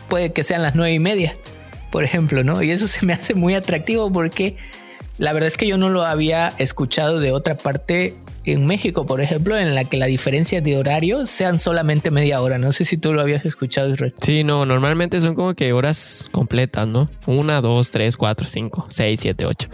puede 0.09 0.33
que 0.33 0.43
sean 0.43 0.63
las 0.63 0.75
nueve 0.75 0.93
y 0.93 0.99
media, 0.99 1.37
por 1.91 2.05
ejemplo, 2.05 2.45
¿no? 2.45 2.63
Y 2.63 2.71
eso 2.71 2.89
se 2.89 3.05
me 3.05 3.13
hace 3.13 3.35
muy 3.35 3.55
atractivo 3.55 4.13
porque 4.13 4.57
la 5.19 5.33
verdad 5.33 5.47
es 5.49 5.57
que 5.57 5.67
yo 5.67 5.79
no 5.79 5.91
lo 5.91 6.03
había 6.03 6.53
escuchado 6.59 7.21
de 7.21 7.33
otra 7.33 7.57
parte 7.57 8.17
en 8.45 8.67
México, 8.67 9.07
por 9.07 9.21
ejemplo, 9.21 9.57
en 9.59 9.75
la 9.75 9.85
que 9.85 9.97
la 9.97 10.07
diferencia 10.07 10.61
de 10.61 10.77
horario 10.77 11.27
sean 11.27 11.59
solamente 11.59 12.11
media 12.11 12.41
hora. 12.41 12.59
No 12.59 12.73
sé 12.73 12.85
si 12.85 12.99
tú 12.99 13.15
lo 13.15 13.23
habías 13.23 13.45
escuchado, 13.47 13.91
Israel. 13.91 14.15
Sí, 14.21 14.45
no, 14.45 14.67
normalmente 14.67 15.21
son 15.21 15.35
como 15.35 15.55
que 15.55 15.73
horas 15.73 16.29
completas, 16.31 16.87
¿no? 16.87 17.09
Una, 17.27 17.61
dos, 17.61 17.91
tres, 17.91 18.17
cuatro, 18.17 18.47
cinco, 18.47 18.87
seis, 18.91 19.21
siete, 19.21 19.47
ocho. 19.47 19.69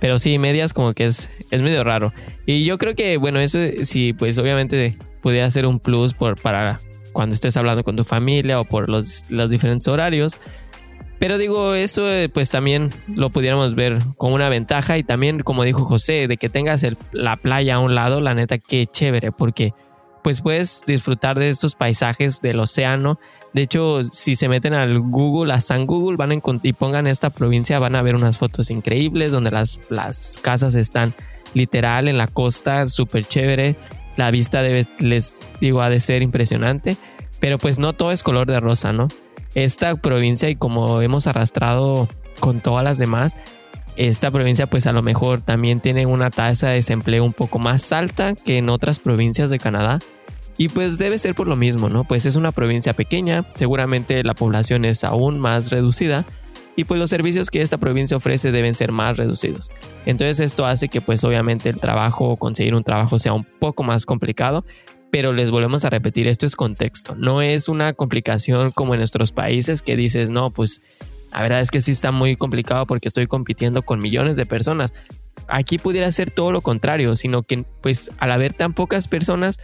Pero 0.00 0.18
sí, 0.18 0.38
medias 0.38 0.72
como 0.72 0.92
que 0.92 1.06
es, 1.06 1.30
es 1.50 1.62
medio 1.62 1.84
raro. 1.84 2.12
Y 2.44 2.64
yo 2.64 2.78
creo 2.78 2.94
que, 2.94 3.16
bueno, 3.16 3.40
eso 3.40 3.58
sí, 3.82 4.12
pues 4.12 4.38
obviamente 4.38 4.96
pudiera 5.22 5.48
ser 5.50 5.66
un 5.66 5.80
plus 5.80 6.14
por, 6.14 6.40
para 6.40 6.80
cuando 7.12 7.34
estés 7.34 7.56
hablando 7.56 7.82
con 7.82 7.96
tu 7.96 8.04
familia 8.04 8.60
o 8.60 8.64
por 8.64 8.88
los, 8.88 9.30
los 9.30 9.50
diferentes 9.50 9.88
horarios. 9.88 10.36
Pero 11.18 11.38
digo, 11.38 11.74
eso 11.74 12.04
pues 12.34 12.50
también 12.50 12.92
lo 13.08 13.30
pudiéramos 13.30 13.74
ver 13.74 13.98
como 14.18 14.34
una 14.34 14.50
ventaja 14.50 14.98
y 14.98 15.02
también, 15.02 15.40
como 15.40 15.64
dijo 15.64 15.84
José, 15.84 16.28
de 16.28 16.36
que 16.36 16.50
tengas 16.50 16.84
la 17.12 17.36
playa 17.36 17.76
a 17.76 17.78
un 17.78 17.94
lado, 17.94 18.20
la 18.20 18.34
neta, 18.34 18.58
qué 18.58 18.84
chévere, 18.84 19.32
porque 19.32 19.72
pues 20.26 20.40
puedes 20.40 20.82
disfrutar 20.88 21.38
de 21.38 21.50
estos 21.50 21.76
paisajes 21.76 22.40
del 22.40 22.58
océano. 22.58 23.20
De 23.52 23.62
hecho, 23.62 24.02
si 24.02 24.34
se 24.34 24.48
meten 24.48 24.74
al 24.74 24.98
Google, 24.98 25.52
hasta 25.52 25.76
en 25.76 25.86
Google 25.86 26.16
van 26.16 26.32
a 26.32 26.34
y 26.64 26.72
pongan 26.72 27.06
esta 27.06 27.30
provincia, 27.30 27.78
van 27.78 27.94
a 27.94 28.02
ver 28.02 28.16
unas 28.16 28.36
fotos 28.36 28.72
increíbles 28.72 29.30
donde 29.30 29.52
las, 29.52 29.78
las 29.88 30.36
casas 30.42 30.74
están 30.74 31.14
literal 31.54 32.08
en 32.08 32.18
la 32.18 32.26
costa, 32.26 32.88
súper 32.88 33.24
chévere 33.24 33.76
la 34.16 34.32
vista 34.32 34.62
les 34.62 35.36
digo, 35.60 35.80
ha 35.80 35.90
de 35.90 36.00
ser 36.00 36.22
impresionante, 36.22 36.96
pero 37.38 37.58
pues 37.58 37.78
no 37.78 37.92
todo 37.92 38.10
es 38.10 38.24
color 38.24 38.48
de 38.48 38.58
rosa, 38.58 38.92
¿no? 38.92 39.06
Esta 39.54 39.94
provincia 39.94 40.50
y 40.50 40.56
como 40.56 41.02
hemos 41.02 41.28
arrastrado 41.28 42.08
con 42.40 42.60
todas 42.60 42.82
las 42.82 42.98
demás, 42.98 43.36
esta 43.94 44.32
provincia 44.32 44.66
pues 44.66 44.88
a 44.88 44.92
lo 44.92 45.04
mejor 45.04 45.40
también 45.40 45.78
tiene 45.78 46.04
una 46.04 46.30
tasa 46.30 46.70
de 46.70 46.74
desempleo 46.74 47.22
un 47.22 47.32
poco 47.32 47.60
más 47.60 47.92
alta 47.92 48.34
que 48.34 48.58
en 48.58 48.70
otras 48.70 48.98
provincias 48.98 49.50
de 49.50 49.60
Canadá. 49.60 50.00
Y 50.58 50.68
pues 50.68 50.98
debe 50.98 51.18
ser 51.18 51.34
por 51.34 51.48
lo 51.48 51.56
mismo, 51.56 51.88
¿no? 51.88 52.04
Pues 52.04 52.24
es 52.26 52.36
una 52.36 52.52
provincia 52.52 52.94
pequeña, 52.94 53.46
seguramente 53.54 54.24
la 54.24 54.34
población 54.34 54.84
es 54.84 55.04
aún 55.04 55.38
más 55.38 55.70
reducida, 55.70 56.24
y 56.76 56.84
pues 56.84 57.00
los 57.00 57.10
servicios 57.10 57.50
que 57.50 57.62
esta 57.62 57.78
provincia 57.78 58.16
ofrece 58.16 58.52
deben 58.52 58.74
ser 58.74 58.92
más 58.92 59.16
reducidos. 59.16 59.70
Entonces 60.04 60.40
esto 60.40 60.66
hace 60.66 60.88
que 60.88 61.00
pues 61.00 61.24
obviamente 61.24 61.70
el 61.70 61.80
trabajo 61.80 62.28
o 62.28 62.36
conseguir 62.36 62.74
un 62.74 62.84
trabajo 62.84 63.18
sea 63.18 63.32
un 63.32 63.44
poco 63.44 63.82
más 63.82 64.04
complicado, 64.04 64.64
pero 65.10 65.32
les 65.32 65.50
volvemos 65.50 65.84
a 65.84 65.90
repetir, 65.90 66.26
esto 66.26 66.44
es 66.44 66.54
contexto, 66.54 67.14
no 67.16 67.40
es 67.40 67.68
una 67.68 67.94
complicación 67.94 68.72
como 68.72 68.94
en 68.94 69.00
nuestros 69.00 69.32
países 69.32 69.80
que 69.80 69.96
dices, 69.96 70.28
no, 70.28 70.50
pues 70.50 70.82
la 71.32 71.40
verdad 71.40 71.60
es 71.60 71.70
que 71.70 71.80
sí 71.80 71.92
está 71.92 72.12
muy 72.12 72.36
complicado 72.36 72.86
porque 72.86 73.08
estoy 73.08 73.26
compitiendo 73.26 73.82
con 73.82 74.00
millones 74.00 74.36
de 74.36 74.46
personas. 74.46 74.92
Aquí 75.48 75.78
pudiera 75.78 76.10
ser 76.10 76.30
todo 76.30 76.52
lo 76.52 76.60
contrario, 76.60 77.14
sino 77.16 77.42
que 77.42 77.64
pues 77.80 78.10
al 78.18 78.32
haber 78.32 78.52
tan 78.52 78.74
pocas 78.74 79.08
personas, 79.08 79.58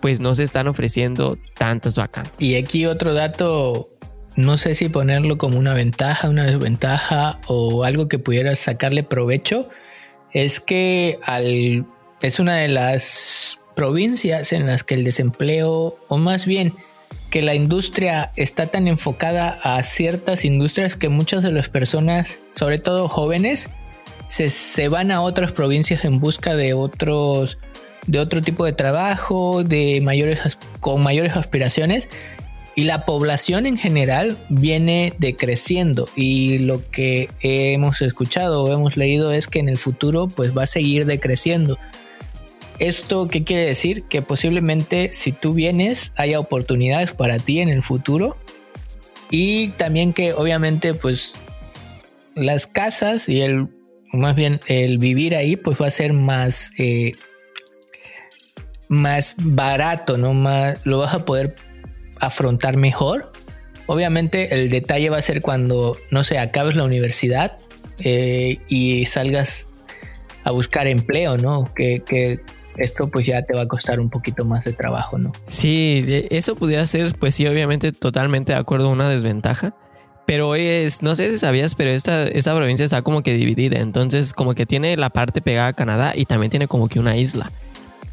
pues 0.00 0.20
no 0.20 0.34
se 0.34 0.42
están 0.42 0.68
ofreciendo 0.68 1.38
tantas 1.56 1.96
vacantes. 1.96 2.34
Y 2.38 2.56
aquí 2.56 2.86
otro 2.86 3.14
dato 3.14 3.90
no 4.38 4.56
sé 4.56 4.76
si 4.76 4.88
ponerlo 4.88 5.36
como 5.36 5.58
una 5.58 5.74
ventaja, 5.74 6.28
una 6.28 6.44
desventaja 6.44 7.40
o 7.48 7.82
algo 7.82 8.06
que 8.06 8.20
pudiera 8.20 8.54
sacarle 8.54 9.02
provecho, 9.02 9.68
es 10.32 10.60
que 10.60 11.18
al, 11.24 11.84
es 12.22 12.38
una 12.38 12.54
de 12.54 12.68
las 12.68 13.60
provincias 13.74 14.52
en 14.52 14.66
las 14.66 14.84
que 14.84 14.94
el 14.94 15.02
desempleo, 15.02 15.98
o 16.06 16.18
más 16.18 16.46
bien 16.46 16.72
que 17.30 17.42
la 17.42 17.56
industria 17.56 18.30
está 18.36 18.68
tan 18.68 18.86
enfocada 18.86 19.58
a 19.62 19.82
ciertas 19.82 20.44
industrias 20.44 20.94
que 20.94 21.08
muchas 21.08 21.42
de 21.42 21.50
las 21.50 21.68
personas, 21.68 22.38
sobre 22.52 22.78
todo 22.78 23.08
jóvenes, 23.08 23.68
se, 24.28 24.50
se 24.50 24.88
van 24.88 25.10
a 25.10 25.20
otras 25.20 25.50
provincias 25.50 26.04
en 26.04 26.20
busca 26.20 26.54
de 26.54 26.74
otros 26.74 27.58
de 28.08 28.18
otro 28.18 28.42
tipo 28.42 28.64
de 28.64 28.72
trabajo, 28.72 29.62
de 29.62 30.00
mayores 30.02 30.58
con 30.80 31.02
mayores 31.02 31.36
aspiraciones 31.36 32.08
y 32.74 32.84
la 32.84 33.04
población 33.04 33.66
en 33.66 33.76
general 33.76 34.38
viene 34.48 35.12
decreciendo 35.18 36.08
y 36.16 36.58
lo 36.58 36.88
que 36.90 37.28
hemos 37.40 38.00
escuchado 38.02 38.64
o 38.64 38.72
hemos 38.72 38.96
leído 38.96 39.32
es 39.32 39.46
que 39.46 39.58
en 39.58 39.68
el 39.68 39.78
futuro 39.78 40.28
pues 40.28 40.56
va 40.56 40.62
a 40.62 40.66
seguir 40.66 41.04
decreciendo. 41.04 41.78
¿Esto 42.78 43.26
qué 43.26 43.42
quiere 43.42 43.66
decir? 43.66 44.04
Que 44.04 44.22
posiblemente 44.22 45.12
si 45.12 45.32
tú 45.32 45.54
vienes 45.54 46.12
haya 46.16 46.38
oportunidades 46.38 47.12
para 47.12 47.38
ti 47.38 47.60
en 47.60 47.68
el 47.68 47.82
futuro 47.82 48.36
y 49.28 49.70
también 49.70 50.12
que 50.12 50.32
obviamente 50.32 50.94
pues 50.94 51.34
las 52.36 52.66
casas 52.66 53.28
y 53.28 53.40
el 53.42 53.66
más 54.12 54.36
bien 54.36 54.60
el 54.68 54.98
vivir 54.98 55.34
ahí 55.34 55.56
pues 55.56 55.82
va 55.82 55.88
a 55.88 55.90
ser 55.90 56.12
más 56.12 56.70
eh, 56.78 57.14
más 58.88 59.36
barato, 59.38 60.18
¿no? 60.18 60.34
Más, 60.34 60.78
lo 60.84 60.98
vas 60.98 61.14
a 61.14 61.24
poder 61.24 61.56
afrontar 62.20 62.76
mejor. 62.76 63.32
Obviamente 63.86 64.54
el 64.54 64.70
detalle 64.70 65.10
va 65.10 65.18
a 65.18 65.22
ser 65.22 65.40
cuando, 65.40 65.96
no 66.10 66.24
sé, 66.24 66.38
acabes 66.38 66.76
la 66.76 66.84
universidad 66.84 67.56
eh, 68.00 68.58
y 68.68 69.06
salgas 69.06 69.68
a 70.44 70.50
buscar 70.50 70.86
empleo, 70.86 71.38
¿no? 71.38 71.72
Que, 71.74 72.02
que, 72.04 72.40
esto 72.78 73.08
pues 73.08 73.26
ya 73.26 73.42
te 73.42 73.54
va 73.54 73.62
a 73.62 73.66
costar 73.66 73.98
un 73.98 74.08
poquito 74.08 74.44
más 74.44 74.64
de 74.64 74.72
trabajo, 74.72 75.18
¿no? 75.18 75.32
Sí, 75.48 76.04
eso 76.30 76.54
pudiera 76.54 76.86
ser, 76.86 77.14
pues 77.18 77.34
sí, 77.34 77.46
obviamente 77.46 77.92
totalmente 77.92 78.52
de 78.52 78.58
acuerdo, 78.58 78.88
una 78.88 79.08
desventaja. 79.08 79.74
Pero 80.26 80.54
es, 80.54 81.02
no 81.02 81.16
sé 81.16 81.30
si 81.30 81.38
sabías, 81.38 81.74
pero 81.74 81.90
esta, 81.90 82.24
esta 82.28 82.54
provincia 82.54 82.84
está 82.84 83.00
como 83.00 83.22
que 83.22 83.32
dividida. 83.32 83.78
Entonces, 83.78 84.34
como 84.34 84.54
que 84.54 84.66
tiene 84.66 84.96
la 84.96 85.08
parte 85.08 85.40
pegada 85.40 85.68
a 85.68 85.72
Canadá 85.72 86.12
y 86.14 86.26
también 86.26 86.50
tiene 86.50 86.68
como 86.68 86.88
que 86.88 87.00
una 87.00 87.16
isla. 87.16 87.50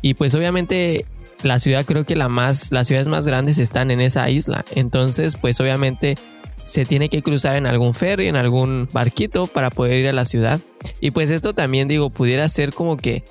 Y 0.05 0.13
pues 0.13 0.35
obviamente 0.35 1.03
la 1.41 1.57
ciudad 1.57 1.83
creo 1.83 2.03
que 2.05 2.15
la 2.15 2.29
más, 2.29 2.71
las 2.71 2.85
ciudades 2.85 3.07
más 3.07 3.25
grandes 3.25 3.57
están 3.57 3.89
en 3.89 3.99
esa 3.99 4.29
isla. 4.29 4.63
Entonces, 4.75 5.35
pues 5.35 5.59
obviamente 5.59 6.15
se 6.63 6.85
tiene 6.85 7.09
que 7.09 7.23
cruzar 7.23 7.55
en 7.55 7.65
algún 7.65 7.95
ferry, 7.95 8.27
en 8.27 8.35
algún 8.35 8.87
barquito 8.93 9.47
para 9.47 9.71
poder 9.71 9.97
ir 9.97 10.07
a 10.07 10.13
la 10.13 10.25
ciudad. 10.25 10.59
Y 11.01 11.09
pues 11.09 11.31
esto 11.31 11.55
también 11.55 11.87
digo, 11.87 12.11
pudiera 12.11 12.47
ser 12.49 12.71
como 12.71 12.97
que, 12.97 13.23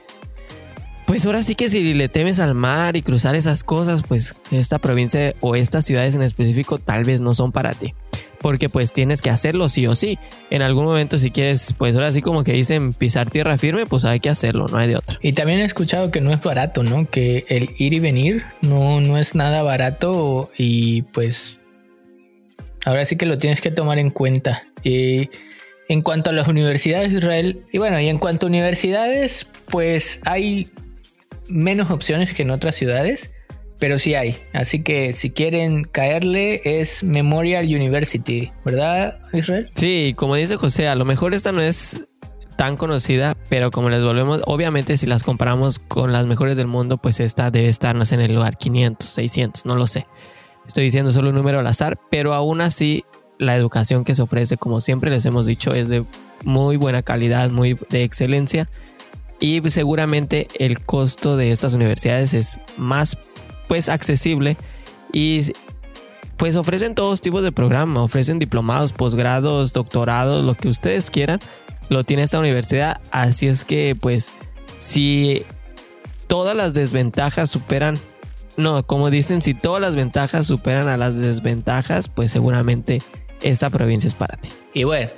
pues 1.07 1.25
ahora 1.27 1.45
sí 1.45 1.55
que 1.55 1.69
si 1.69 1.95
le 1.95 2.09
temes 2.09 2.41
al 2.41 2.57
mar 2.57 2.97
y 2.97 3.03
cruzar 3.03 3.37
esas 3.37 3.63
cosas, 3.63 4.03
pues 4.03 4.35
esta 4.51 4.81
provincia 4.81 5.33
o 5.39 5.55
estas 5.55 5.85
ciudades 5.85 6.17
en 6.17 6.23
específico 6.23 6.81
tal 6.81 7.05
vez 7.05 7.21
no 7.21 7.35
son 7.35 7.53
para 7.53 7.75
ti 7.75 7.95
porque 8.45 8.69
pues 8.69 8.93
tienes 8.93 9.23
que 9.23 9.31
hacerlo 9.31 9.71
sí 9.71 9.87
o 9.87 9.95
sí. 9.95 10.19
En 10.51 10.61
algún 10.61 10.85
momento 10.85 11.19
si 11.19 11.31
quieres, 11.31 11.75
pues 11.79 11.95
ahora 11.95 12.13
sí 12.13 12.21
como 12.21 12.45
que 12.45 12.53
dicen 12.53 12.93
pisar 12.93 13.31
tierra 13.31 13.57
firme, 13.57 13.87
pues 13.87 14.05
hay 14.05 14.21
que 14.21 14.29
hacerlo, 14.29 14.69
no 14.69 14.77
hay 14.77 14.87
de 14.87 14.97
otro. 14.97 15.19
Y 15.23 15.33
también 15.33 15.61
he 15.61 15.65
escuchado 15.65 16.11
que 16.11 16.21
no 16.21 16.31
es 16.31 16.43
barato, 16.43 16.83
¿no? 16.83 17.09
Que 17.09 17.47
el 17.49 17.71
ir 17.79 17.95
y 17.95 18.01
venir 18.01 18.45
no, 18.61 19.01
no 19.01 19.17
es 19.17 19.35
nada 19.35 19.63
barato 19.63 20.51
y 20.59 21.01
pues 21.15 21.59
ahora 22.85 23.07
sí 23.07 23.17
que 23.17 23.25
lo 23.25 23.39
tienes 23.39 23.63
que 23.63 23.71
tomar 23.71 23.99
en 23.99 24.11
cuenta. 24.11 24.69
Y 24.83 25.31
en 25.89 26.03
cuanto 26.03 26.29
a 26.29 26.35
las 26.35 26.47
universidades 26.47 27.13
de 27.13 27.17
Israel, 27.21 27.63
y 27.73 27.79
bueno, 27.79 27.99
y 27.99 28.11
en 28.11 28.19
cuanto 28.19 28.45
a 28.45 28.51
universidades, 28.51 29.47
pues 29.71 30.21
hay 30.27 30.69
menos 31.49 31.91
opciones 31.91 32.35
que 32.35 32.43
en 32.43 32.51
otras 32.51 32.77
ciudades 32.77 33.31
pero 33.85 33.99
sí 33.99 34.15
hay. 34.15 34.39
Así 34.55 34.83
que 34.83 35.13
si 35.13 35.29
quieren 35.29 35.85
caerle 35.85 36.63
es 36.65 37.05
Memorial 37.05 37.67
University, 37.67 38.51
¿verdad, 38.65 39.19
Israel? 39.35 39.71
Sí, 39.75 40.15
como 40.17 40.37
dice 40.37 40.57
José, 40.57 40.89
a 40.89 40.95
lo 40.95 41.05
mejor 41.05 41.35
esta 41.35 41.53
no 41.53 41.61
es 41.61 42.07
tan 42.57 42.79
conocida, 42.79 43.37
pero 43.51 43.71
como 43.71 43.91
les 43.91 44.03
volvemos, 44.03 44.41
obviamente 44.47 44.97
si 44.97 45.05
las 45.05 45.23
comparamos 45.23 45.81
con 45.81 46.13
las 46.13 46.25
mejores 46.25 46.57
del 46.57 46.67
mundo, 46.67 46.97
pues 46.97 47.21
esta 47.21 47.51
debe 47.51 47.69
estarnos 47.69 48.13
en 48.13 48.21
el 48.21 48.35
lugar 48.35 48.57
500, 48.57 49.07
600, 49.07 49.67
no 49.67 49.77
lo 49.77 49.87
sé. 49.87 50.07
Estoy 50.67 50.85
diciendo 50.85 51.13
solo 51.13 51.29
un 51.29 51.35
número 51.35 51.59
al 51.59 51.67
azar, 51.67 51.99
pero 52.11 52.33
aún 52.33 52.63
así 52.63 53.05
la 53.39 53.55
educación 53.55 54.05
que 54.05 54.15
se 54.15 54.23
ofrece, 54.23 54.57
como 54.57 54.81
siempre 54.81 55.11
les 55.11 55.27
hemos 55.27 55.45
dicho, 55.45 55.75
es 55.75 55.91
de 55.91 56.07
muy 56.43 56.79
buena 56.79 57.03
calidad, 57.03 57.51
muy 57.51 57.77
de 57.91 58.03
excelencia 58.03 58.67
y 59.41 59.61
seguramente 59.69 60.49
el 60.59 60.81
costo 60.81 61.37
de 61.37 61.51
estas 61.51 61.75
universidades 61.75 62.33
es 62.33 62.59
más 62.79 63.19
pues 63.69 63.89
accesible 63.89 64.57
y 65.13 65.41
pues 66.37 66.57
ofrecen 66.57 66.95
todos 66.95 67.21
tipos 67.21 67.43
de 67.43 67.53
programas, 67.53 68.03
ofrecen 68.03 68.39
diplomados, 68.39 68.93
posgrados, 68.93 69.73
doctorados, 69.73 70.45
lo 70.45 70.55
que 70.55 70.69
ustedes 70.69 71.11
quieran, 71.11 71.41
lo 71.89 72.05
tiene 72.05 72.23
esta 72.23 72.39
universidad, 72.39 73.01
así 73.11 73.47
es 73.47 73.65
que 73.65 73.97
pues 73.99 74.31
si 74.81 75.45
todas 76.27 76.57
las 76.57 76.75
desventajas 76.75 77.51
superan 77.51 77.99
no, 78.57 78.87
como 78.87 79.11
dicen, 79.11 79.43
si 79.43 79.55
todas 79.55 79.81
las 79.81 79.97
ventajas 79.97 80.47
superan 80.47 80.89
a 80.89 80.97
las 80.97 81.19
desventajas, 81.19 82.09
pues 82.09 82.31
seguramente 82.31 83.03
esta 83.43 83.69
provincia 83.71 84.07
es 84.09 84.15
para 84.15 84.37
ti. 84.37 84.49
Y 84.73 84.85
bueno, 84.85 85.11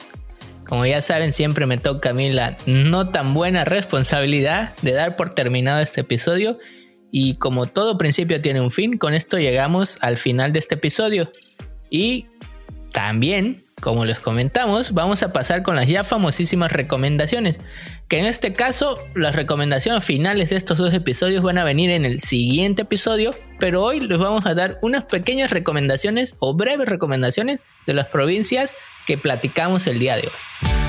como 0.66 0.86
ya 0.86 1.03
saben, 1.03 1.32
siempre 1.32 1.66
me 1.66 1.78
toca 1.78 2.11
a 2.11 2.12
mí 2.12 2.30
la 2.30 2.57
no 2.66 3.11
tan 3.11 3.34
buena 3.34 3.64
responsabilidad 3.64 4.74
de 4.82 4.92
dar 4.92 5.16
por 5.16 5.34
terminado 5.34 5.80
este 5.80 6.01
episodio. 6.01 6.59
Y 7.18 7.36
como 7.36 7.64
todo 7.64 7.96
principio 7.96 8.42
tiene 8.42 8.60
un 8.60 8.70
fin, 8.70 8.98
con 8.98 9.14
esto 9.14 9.38
llegamos 9.38 9.96
al 10.02 10.18
final 10.18 10.52
de 10.52 10.58
este 10.58 10.74
episodio. 10.74 11.32
Y 11.88 12.26
también, 12.92 13.64
como 13.80 14.04
les 14.04 14.18
comentamos, 14.18 14.92
vamos 14.92 15.22
a 15.22 15.32
pasar 15.32 15.62
con 15.62 15.76
las 15.76 15.88
ya 15.88 16.04
famosísimas 16.04 16.72
recomendaciones. 16.72 17.56
Que 18.08 18.18
en 18.18 18.26
este 18.26 18.52
caso, 18.52 19.02
las 19.14 19.34
recomendaciones 19.34 20.04
finales 20.04 20.50
de 20.50 20.56
estos 20.56 20.76
dos 20.76 20.92
episodios 20.92 21.42
van 21.42 21.56
a 21.56 21.64
venir 21.64 21.88
en 21.88 22.04
el 22.04 22.20
siguiente 22.20 22.82
episodio. 22.82 23.34
Pero 23.58 23.82
hoy 23.82 24.00
les 24.00 24.18
vamos 24.18 24.44
a 24.44 24.54
dar 24.54 24.78
unas 24.82 25.06
pequeñas 25.06 25.52
recomendaciones 25.52 26.34
o 26.38 26.52
breves 26.52 26.86
recomendaciones 26.86 27.60
de 27.86 27.94
las 27.94 28.08
provincias 28.08 28.74
que 29.06 29.16
platicamos 29.16 29.86
el 29.86 29.98
día 29.98 30.16
de 30.16 30.24
hoy. 30.24 30.86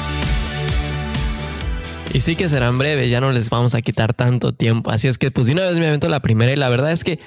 Y 2.13 2.21
sí 2.21 2.35
que 2.35 2.49
serán 2.49 2.77
breves, 2.77 3.09
ya 3.09 3.21
no 3.21 3.31
les 3.31 3.49
vamos 3.49 3.75
a 3.75 3.81
quitar 3.81 4.13
tanto 4.13 4.53
tiempo. 4.53 4.91
Así 4.91 5.07
es 5.07 5.17
que 5.17 5.29
pues 5.29 5.47
de 5.47 5.53
una 5.53 5.63
vez 5.63 5.77
me 5.77 5.87
avento 5.87 6.09
la 6.09 6.21
primera 6.21 6.51
y 6.51 6.55
la 6.55 6.69
verdad 6.69 6.91
es 6.91 7.03
que 7.03 7.19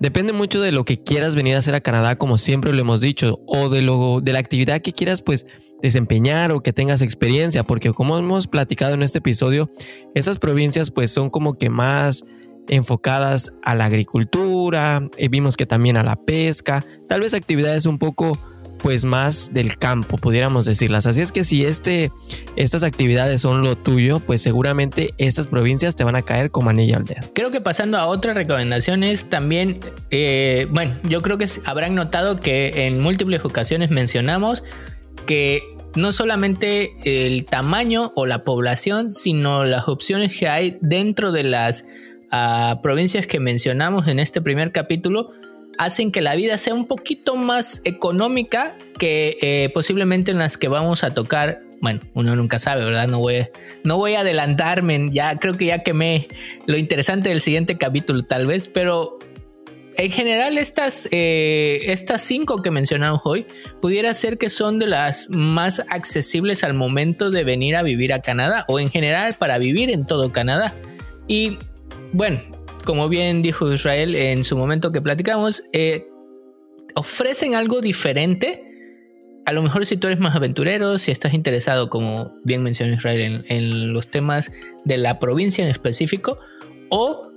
depende 0.00 0.32
mucho 0.32 0.60
de 0.60 0.72
lo 0.72 0.84
que 0.84 1.02
quieras 1.02 1.34
venir 1.34 1.56
a 1.56 1.58
hacer 1.58 1.74
a 1.74 1.80
Canadá, 1.80 2.16
como 2.16 2.38
siempre 2.38 2.72
lo 2.72 2.80
hemos 2.80 3.00
dicho, 3.00 3.40
o 3.46 3.68
de, 3.68 3.82
lo, 3.82 4.20
de 4.20 4.32
la 4.32 4.38
actividad 4.38 4.80
que 4.80 4.92
quieras 4.92 5.22
pues 5.22 5.46
desempeñar 5.82 6.50
o 6.52 6.62
que 6.62 6.72
tengas 6.72 7.02
experiencia, 7.02 7.62
porque 7.62 7.92
como 7.92 8.16
hemos 8.18 8.46
platicado 8.46 8.94
en 8.94 9.02
este 9.02 9.18
episodio, 9.18 9.70
esas 10.14 10.38
provincias 10.38 10.90
pues 10.90 11.10
son 11.10 11.30
como 11.30 11.58
que 11.58 11.70
más 11.70 12.24
enfocadas 12.68 13.52
a 13.62 13.74
la 13.74 13.84
agricultura, 13.84 15.08
eh, 15.18 15.28
vimos 15.28 15.56
que 15.56 15.66
también 15.66 15.96
a 15.96 16.02
la 16.02 16.16
pesca, 16.16 16.84
tal 17.08 17.20
vez 17.20 17.34
actividades 17.34 17.86
un 17.86 17.98
poco 17.98 18.38
pues 18.84 19.06
más 19.06 19.54
del 19.54 19.78
campo, 19.78 20.18
pudiéramos 20.18 20.66
decirlas. 20.66 21.06
Así 21.06 21.22
es 21.22 21.32
que 21.32 21.42
si 21.42 21.64
este, 21.64 22.12
estas 22.54 22.82
actividades 22.82 23.40
son 23.40 23.62
lo 23.62 23.76
tuyo, 23.76 24.20
pues 24.20 24.42
seguramente 24.42 25.14
estas 25.16 25.46
provincias 25.46 25.96
te 25.96 26.04
van 26.04 26.16
a 26.16 26.20
caer 26.20 26.50
como 26.50 26.68
anillo 26.68 26.98
al 26.98 27.04
dedo. 27.06 27.22
Creo 27.34 27.50
que 27.50 27.62
pasando 27.62 27.96
a 27.96 28.06
otras 28.08 28.36
recomendaciones, 28.36 29.30
también, 29.30 29.80
eh, 30.10 30.66
bueno, 30.70 30.92
yo 31.08 31.22
creo 31.22 31.38
que 31.38 31.48
habrán 31.64 31.94
notado 31.94 32.36
que 32.36 32.84
en 32.86 33.00
múltiples 33.00 33.42
ocasiones 33.46 33.88
mencionamos 33.88 34.62
que 35.24 35.62
no 35.94 36.12
solamente 36.12 36.94
el 37.04 37.46
tamaño 37.46 38.12
o 38.14 38.26
la 38.26 38.44
población, 38.44 39.10
sino 39.10 39.64
las 39.64 39.88
opciones 39.88 40.36
que 40.38 40.46
hay 40.46 40.76
dentro 40.82 41.32
de 41.32 41.44
las 41.44 41.86
ah, 42.30 42.80
provincias 42.82 43.26
que 43.26 43.40
mencionamos 43.40 44.08
en 44.08 44.18
este 44.18 44.42
primer 44.42 44.72
capítulo, 44.72 45.30
hacen 45.78 46.12
que 46.12 46.20
la 46.20 46.34
vida 46.34 46.58
sea 46.58 46.74
un 46.74 46.86
poquito 46.86 47.36
más 47.36 47.80
económica 47.84 48.76
que 48.98 49.36
eh, 49.40 49.70
posiblemente 49.74 50.30
en 50.30 50.38
las 50.38 50.56
que 50.56 50.68
vamos 50.68 51.04
a 51.04 51.14
tocar. 51.14 51.62
Bueno, 51.80 52.00
uno 52.14 52.34
nunca 52.36 52.58
sabe, 52.58 52.84
¿verdad? 52.84 53.08
No 53.08 53.18
voy, 53.18 53.46
no 53.82 53.96
voy 53.96 54.14
a 54.14 54.20
adelantarme, 54.20 55.08
ya 55.10 55.36
creo 55.36 55.54
que 55.54 55.66
ya 55.66 55.82
quemé 55.82 56.28
lo 56.66 56.76
interesante 56.76 57.28
del 57.28 57.40
siguiente 57.40 57.76
capítulo 57.76 58.22
tal 58.22 58.46
vez, 58.46 58.68
pero 58.68 59.18
en 59.96 60.10
general 60.10 60.58
estas, 60.58 61.08
eh, 61.12 61.80
estas 61.86 62.22
cinco 62.22 62.62
que 62.62 62.70
mencionamos 62.70 63.20
hoy 63.24 63.46
pudiera 63.80 64.12
ser 64.14 64.38
que 64.38 64.48
son 64.48 64.78
de 64.78 64.86
las 64.86 65.28
más 65.30 65.84
accesibles 65.88 66.64
al 66.64 66.74
momento 66.74 67.30
de 67.30 67.44
venir 67.44 67.76
a 67.76 67.82
vivir 67.82 68.12
a 68.12 68.20
Canadá 68.20 68.64
o 68.66 68.80
en 68.80 68.90
general 68.90 69.34
para 69.34 69.58
vivir 69.58 69.90
en 69.90 70.06
todo 70.06 70.32
Canadá. 70.32 70.74
Y 71.28 71.58
bueno, 72.12 72.40
como 72.84 73.08
bien 73.08 73.42
dijo 73.42 73.72
Israel 73.72 74.14
en 74.14 74.44
su 74.44 74.56
momento 74.56 74.92
que 74.92 75.00
platicamos, 75.00 75.64
eh, 75.72 76.06
ofrecen 76.94 77.54
algo 77.54 77.80
diferente. 77.80 78.62
A 79.46 79.52
lo 79.52 79.62
mejor 79.62 79.84
si 79.84 79.96
tú 79.96 80.06
eres 80.06 80.20
más 80.20 80.34
aventurero, 80.34 80.98
si 80.98 81.10
estás 81.10 81.34
interesado, 81.34 81.90
como 81.90 82.34
bien 82.44 82.62
mencionó 82.62 82.94
Israel, 82.94 83.44
en, 83.48 83.92
los 83.92 84.10
temas 84.10 84.50
de 84.84 84.96
la 84.96 85.18
provincia 85.18 85.62
en 85.62 85.70
específico, 85.70 86.38
o 86.88 87.30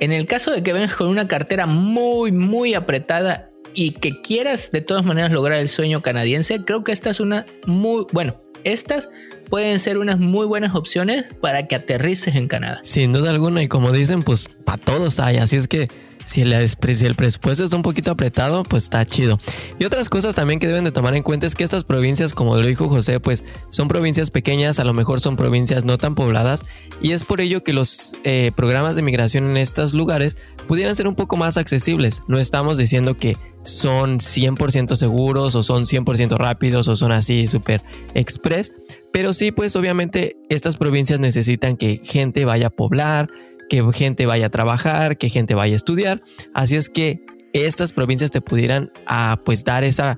en 0.00 0.12
el 0.12 0.26
caso 0.26 0.52
de 0.52 0.62
que 0.62 0.72
vengas 0.72 0.94
con 0.94 1.08
una 1.08 1.26
cartera 1.26 1.66
muy, 1.66 2.30
muy 2.30 2.74
apretada 2.74 3.50
y 3.74 3.92
que 3.92 4.20
quieras 4.20 4.70
de 4.70 4.80
todas 4.80 5.04
maneras 5.04 5.32
lograr 5.32 5.58
el 5.58 5.68
sueño 5.68 6.02
canadiense, 6.02 6.64
creo 6.64 6.84
que 6.84 6.92
esta 6.92 7.10
es 7.10 7.18
una 7.18 7.46
muy, 7.66 8.06
bueno, 8.12 8.40
estas 8.64 9.08
pueden 9.48 9.78
ser 9.78 9.98
unas 9.98 10.18
muy 10.18 10.46
buenas 10.46 10.74
opciones 10.74 11.24
para 11.40 11.66
que 11.66 11.74
aterrices 11.74 12.36
en 12.36 12.48
Canadá. 12.48 12.80
Sin 12.84 13.12
duda 13.12 13.30
alguna, 13.30 13.62
y 13.62 13.68
como 13.68 13.92
dicen, 13.92 14.22
pues 14.22 14.48
para 14.64 14.78
todos 14.78 15.20
hay, 15.20 15.38
así 15.38 15.56
es 15.56 15.68
que 15.68 15.88
si 16.28 16.42
el, 16.42 17.14
presupuesto 17.16 17.64
está 17.64 17.74
un 17.74 17.82
poquito 17.82 18.10
apretado, 18.10 18.62
pues 18.62 18.84
está 18.84 19.04
chido. 19.06 19.40
Y 19.78 19.86
otras 19.86 20.10
cosas 20.10 20.34
también 20.34 20.60
que 20.60 20.66
deben 20.66 20.84
de 20.84 20.92
tomar 20.92 21.14
en 21.14 21.22
cuenta 21.22 21.46
es 21.46 21.54
que 21.54 21.64
estas 21.64 21.84
provincias, 21.84 22.34
como 22.34 22.54
lo 22.54 22.66
dijo 22.66 22.90
José, 22.90 23.18
pues 23.18 23.44
son 23.70 23.88
provincias 23.88 24.30
pequeñas, 24.30 24.78
a 24.78 24.84
lo 24.84 24.92
mejor 24.92 25.20
son 25.20 25.36
provincias 25.36 25.86
no 25.86 25.96
tan 25.96 26.14
pobladas, 26.14 26.64
y 27.00 27.12
es 27.12 27.24
por 27.24 27.40
ello 27.40 27.64
que 27.64 27.72
los 27.72 28.14
eh, 28.24 28.52
programas 28.54 28.94
de 28.94 29.02
migración 29.02 29.48
en 29.48 29.56
estos 29.56 29.94
lugares 29.94 30.36
pudieran 30.66 30.94
ser 30.94 31.08
un 31.08 31.14
poco 31.14 31.38
más 31.38 31.56
accesibles. 31.56 32.22
No 32.28 32.38
estamos 32.38 32.76
diciendo 32.76 33.16
que 33.16 33.38
son 33.64 34.18
100% 34.18 34.96
seguros 34.96 35.54
o 35.54 35.62
son 35.62 35.84
100% 35.84 36.36
rápidos 36.36 36.88
o 36.88 36.96
son 36.96 37.12
así 37.12 37.46
súper 37.46 37.82
express, 38.14 38.72
pero 39.18 39.32
sí, 39.32 39.50
pues 39.50 39.74
obviamente 39.74 40.36
estas 40.48 40.76
provincias 40.76 41.18
necesitan 41.18 41.76
que 41.76 42.00
gente 42.04 42.44
vaya 42.44 42.68
a 42.68 42.70
poblar, 42.70 43.28
que 43.68 43.82
gente 43.92 44.26
vaya 44.26 44.46
a 44.46 44.48
trabajar, 44.48 45.18
que 45.18 45.28
gente 45.28 45.56
vaya 45.56 45.72
a 45.72 45.74
estudiar. 45.74 46.22
Así 46.54 46.76
es 46.76 46.88
que 46.88 47.26
estas 47.52 47.92
provincias 47.92 48.30
te 48.30 48.40
pudieran 48.40 48.92
ah, 49.06 49.40
pues 49.44 49.64
dar 49.64 49.82
esa 49.82 50.14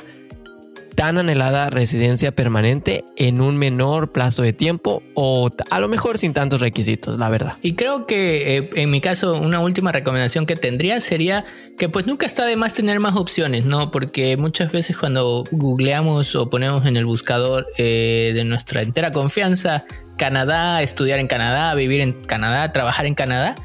tan 1.00 1.16
anhelada 1.16 1.70
residencia 1.70 2.30
permanente 2.30 3.06
en 3.16 3.40
un 3.40 3.56
menor 3.56 4.12
plazo 4.12 4.42
de 4.42 4.52
tiempo 4.52 5.02
o 5.14 5.48
a 5.70 5.80
lo 5.80 5.88
mejor 5.88 6.18
sin 6.18 6.34
tantos 6.34 6.60
requisitos, 6.60 7.16
la 7.16 7.30
verdad. 7.30 7.54
Y 7.62 7.72
creo 7.72 8.06
que 8.06 8.58
eh, 8.58 8.70
en 8.74 8.90
mi 8.90 9.00
caso 9.00 9.40
una 9.40 9.60
última 9.60 9.92
recomendación 9.92 10.44
que 10.44 10.56
tendría 10.56 11.00
sería 11.00 11.46
que 11.78 11.88
pues 11.88 12.06
nunca 12.06 12.26
está 12.26 12.44
de 12.44 12.56
más 12.56 12.74
tener 12.74 13.00
más 13.00 13.16
opciones, 13.16 13.64
¿no? 13.64 13.90
Porque 13.90 14.36
muchas 14.36 14.72
veces 14.72 14.98
cuando 14.98 15.44
googleamos 15.50 16.36
o 16.36 16.50
ponemos 16.50 16.84
en 16.84 16.98
el 16.98 17.06
buscador 17.06 17.66
eh, 17.78 18.32
de 18.34 18.44
nuestra 18.44 18.82
entera 18.82 19.10
confianza 19.10 19.84
Canadá, 20.18 20.82
estudiar 20.82 21.18
en 21.18 21.28
Canadá, 21.28 21.74
vivir 21.74 22.02
en 22.02 22.12
Canadá, 22.12 22.72
trabajar 22.72 23.06
en 23.06 23.14
Canadá, 23.14 23.56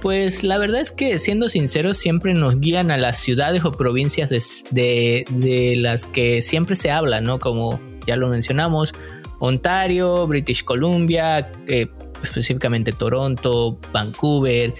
pues 0.00 0.44
la 0.44 0.58
verdad 0.58 0.80
es 0.80 0.92
que 0.92 1.18
siendo 1.18 1.48
sinceros 1.48 1.96
siempre 1.96 2.34
nos 2.34 2.60
guían 2.60 2.90
a 2.90 2.96
las 2.96 3.18
ciudades 3.18 3.64
o 3.64 3.72
provincias 3.72 4.30
de, 4.70 5.74
las 5.78 6.04
que 6.04 6.42
siempre 6.42 6.76
se 6.76 6.90
habla, 6.90 7.20
¿no? 7.20 7.38
Como 7.38 7.80
ya 8.06 8.16
lo 8.16 8.28
mencionamos, 8.28 8.92
Ontario, 9.40 10.26
British 10.26 10.64
Columbia, 10.64 11.50
eh, 11.66 11.88
específicamente 12.22 12.92
Toronto, 12.92 13.78
Vancouver, 13.92 14.74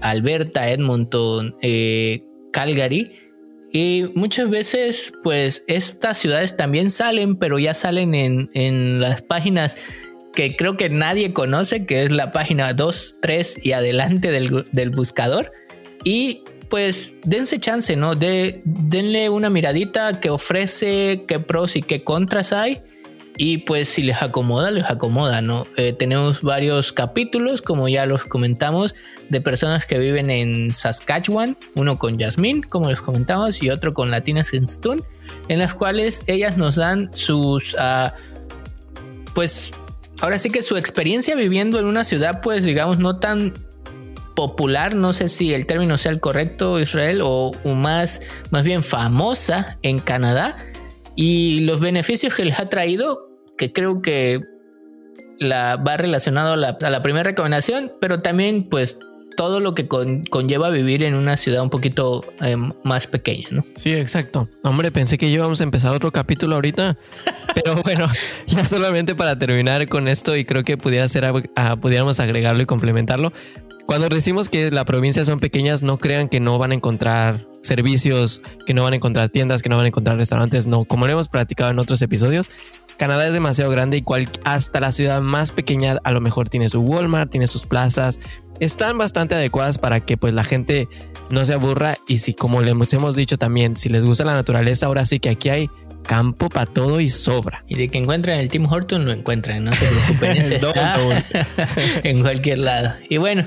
Alberta, 0.00 0.70
Edmonton, 0.70 1.56
eh, 1.62 2.24
Calgary. 2.52 3.12
Y 3.72 4.06
muchas 4.14 4.50
veces, 4.50 5.12
pues 5.22 5.62
estas 5.68 6.18
ciudades 6.18 6.56
también 6.56 6.90
salen, 6.90 7.36
pero 7.36 7.58
ya 7.58 7.74
salen 7.74 8.14
en, 8.14 8.50
en 8.54 9.00
las 9.00 9.22
páginas 9.22 9.76
que 10.34 10.56
creo 10.56 10.76
que 10.76 10.88
nadie 10.88 11.32
conoce, 11.32 11.86
que 11.86 12.02
es 12.02 12.12
la 12.12 12.32
página 12.32 12.72
2, 12.72 13.16
3 13.20 13.58
y 13.62 13.72
adelante 13.72 14.30
del, 14.30 14.90
buscador. 14.90 15.52
Y 16.04 16.42
pues 16.68 17.14
dense 17.24 17.58
chance, 17.58 17.96
¿no? 17.96 18.14
De, 18.14 18.62
denle 18.64 19.28
una 19.28 19.50
miradita 19.50 20.20
que 20.20 20.30
ofrece, 20.30 21.22
qué 21.26 21.40
pros 21.40 21.76
y 21.76 21.82
qué 21.82 22.04
contras 22.04 22.52
hay. 22.52 22.80
Y 23.36 23.58
pues 23.58 23.88
si 23.88 24.02
les 24.02 24.22
acomoda, 24.22 24.70
les 24.70 24.84
acomoda, 24.84 25.40
¿no? 25.40 25.66
Eh, 25.76 25.94
tenemos 25.94 26.42
varios 26.42 26.92
capítulos, 26.92 27.62
como 27.62 27.88
ya 27.88 28.04
los 28.04 28.24
comentamos, 28.24 28.94
de 29.30 29.40
personas 29.40 29.86
que 29.86 29.98
viven 29.98 30.28
en 30.30 30.74
Saskatchewan, 30.74 31.56
uno 31.74 31.98
con 31.98 32.18
Jasmine, 32.18 32.62
como 32.68 32.90
les 32.90 33.00
comentamos, 33.00 33.62
y 33.62 33.70
otro 33.70 33.94
con 33.94 34.10
Latina 34.10 34.42
Stone, 34.42 35.02
en 35.48 35.58
las 35.58 35.74
cuales 35.74 36.22
ellas 36.26 36.58
nos 36.58 36.76
dan 36.76 37.10
sus, 37.14 37.74
uh, 37.74 38.10
pues, 39.34 39.72
ahora 40.20 40.38
sí 40.38 40.50
que 40.50 40.62
su 40.62 40.76
experiencia 40.76 41.34
viviendo 41.34 41.78
en 41.78 41.86
una 41.86 42.04
ciudad, 42.04 42.40
pues, 42.40 42.64
digamos, 42.64 42.98
no 42.98 43.18
tan 43.18 43.54
popular, 44.34 44.94
no 44.94 45.12
sé 45.12 45.28
si 45.28 45.52
el 45.52 45.66
término 45.66 45.98
sea 45.98 46.12
el 46.12 46.20
correcto, 46.20 46.80
Israel, 46.80 47.20
o, 47.22 47.52
más, 47.64 48.22
más 48.50 48.62
bien 48.62 48.82
famosa 48.82 49.78
en 49.82 49.98
Canadá, 49.98 50.56
y 51.16 51.60
los 51.60 51.80
beneficios 51.80 52.34
que 52.34 52.44
les 52.44 52.58
ha 52.58 52.68
traído 52.68 53.28
que 53.58 53.72
creo 53.72 54.00
que 54.00 54.40
la, 55.38 55.76
va 55.76 55.96
relacionado 55.96 56.54
a 56.54 56.56
la, 56.56 57.02
primera 57.02 57.24
recomendación, 57.24 57.92
pero 58.00 58.18
también 58.18 58.68
pues 58.68 58.96
todo 59.40 59.58
lo 59.58 59.74
que 59.74 59.88
conlleva 59.88 60.68
vivir 60.68 61.02
en 61.02 61.14
una 61.14 61.38
ciudad 61.38 61.62
un 61.62 61.70
poquito 61.70 62.22
eh, 62.42 62.58
más 62.84 63.06
pequeña, 63.06 63.48
¿no? 63.52 63.64
Sí, 63.74 63.90
exacto. 63.94 64.50
Hombre, 64.62 64.92
pensé 64.92 65.16
que 65.16 65.28
íbamos 65.28 65.62
a 65.62 65.64
empezar 65.64 65.94
otro 65.94 66.10
capítulo 66.12 66.56
ahorita, 66.56 66.98
pero 67.54 67.76
bueno, 67.76 68.06
ya 68.46 68.66
solamente 68.66 69.14
para 69.14 69.38
terminar 69.38 69.88
con 69.88 70.08
esto 70.08 70.36
y 70.36 70.44
creo 70.44 70.62
que 70.62 70.76
pudiera 70.76 71.08
ser, 71.08 71.24
pudiéramos 71.80 72.20
agregarlo 72.20 72.62
y 72.62 72.66
complementarlo. 72.66 73.32
Cuando 73.86 74.10
decimos 74.10 74.50
que 74.50 74.70
la 74.70 74.84
provincia 74.84 75.24
son 75.24 75.40
pequeñas, 75.40 75.82
no 75.82 75.96
crean 75.96 76.28
que 76.28 76.38
no 76.38 76.58
van 76.58 76.72
a 76.72 76.74
encontrar 76.74 77.48
servicios, 77.62 78.42
que 78.66 78.74
no 78.74 78.82
van 78.82 78.92
a 78.92 78.96
encontrar 78.96 79.30
tiendas, 79.30 79.62
que 79.62 79.70
no 79.70 79.78
van 79.78 79.86
a 79.86 79.88
encontrar 79.88 80.18
restaurantes, 80.18 80.66
no, 80.66 80.84
como 80.84 81.06
lo 81.06 81.12
hemos 81.14 81.30
platicado 81.30 81.70
en 81.70 81.78
otros 81.78 82.02
episodios, 82.02 82.46
Canadá 83.00 83.26
es 83.26 83.32
demasiado 83.32 83.70
grande 83.70 83.96
y 83.96 84.02
cual, 84.02 84.28
hasta 84.44 84.78
la 84.78 84.92
ciudad 84.92 85.22
más 85.22 85.52
pequeña 85.52 85.96
a 86.04 86.10
lo 86.12 86.20
mejor 86.20 86.50
tiene 86.50 86.68
su 86.68 86.82
Walmart, 86.82 87.30
tiene 87.30 87.46
sus 87.46 87.62
plazas. 87.62 88.20
Están 88.60 88.98
bastante 88.98 89.34
adecuadas 89.34 89.78
para 89.78 90.00
que 90.00 90.16
pues 90.16 90.34
la 90.34 90.44
gente 90.44 90.88
no 91.30 91.44
se 91.44 91.54
aburra 91.54 91.98
y 92.06 92.18
si 92.18 92.34
como 92.34 92.62
les 92.62 92.92
hemos 92.92 93.16
dicho 93.16 93.38
también, 93.38 93.76
si 93.76 93.88
les 93.88 94.04
gusta 94.04 94.24
la 94.24 94.34
naturaleza, 94.34 94.86
ahora 94.86 95.04
sí 95.06 95.18
que 95.18 95.30
aquí 95.30 95.48
hay 95.48 95.70
campo 96.02 96.48
para 96.48 96.66
todo 96.66 97.00
y 97.00 97.08
sobra. 97.08 97.64
Y 97.68 97.76
de 97.76 97.88
que 97.88 97.98
encuentren 97.98 98.38
el 98.38 98.50
Tim 98.50 98.66
Horton 98.66 99.04
lo 99.04 99.12
encuentran, 99.12 99.64
no 99.64 99.72
se 99.72 99.86
preocupen, 100.18 100.36
está 100.36 100.96
en 102.04 102.20
cualquier 102.20 102.58
lado. 102.58 102.94
Y 103.08 103.18
bueno, 103.18 103.46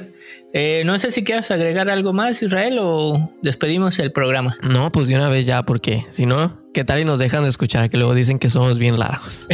eh, 0.53 0.83
no 0.85 0.97
sé 0.99 1.11
si 1.11 1.23
quieres 1.23 1.49
agregar 1.51 1.89
algo 1.89 2.13
más, 2.13 2.41
Israel, 2.43 2.77
o 2.79 3.33
despedimos 3.41 3.99
el 3.99 4.11
programa. 4.11 4.55
No, 4.61 4.91
pues 4.91 5.07
de 5.07 5.15
una 5.15 5.29
vez 5.29 5.45
ya, 5.45 5.63
porque 5.63 6.05
si 6.11 6.25
no, 6.25 6.61
¿qué 6.73 6.83
tal 6.83 6.99
y 6.99 7.05
nos 7.05 7.19
dejan 7.19 7.43
de 7.43 7.49
escuchar? 7.49 7.89
Que 7.89 7.97
luego 7.97 8.13
dicen 8.13 8.37
que 8.37 8.49
somos 8.49 8.77
bien 8.77 8.99
largos. 8.99 9.47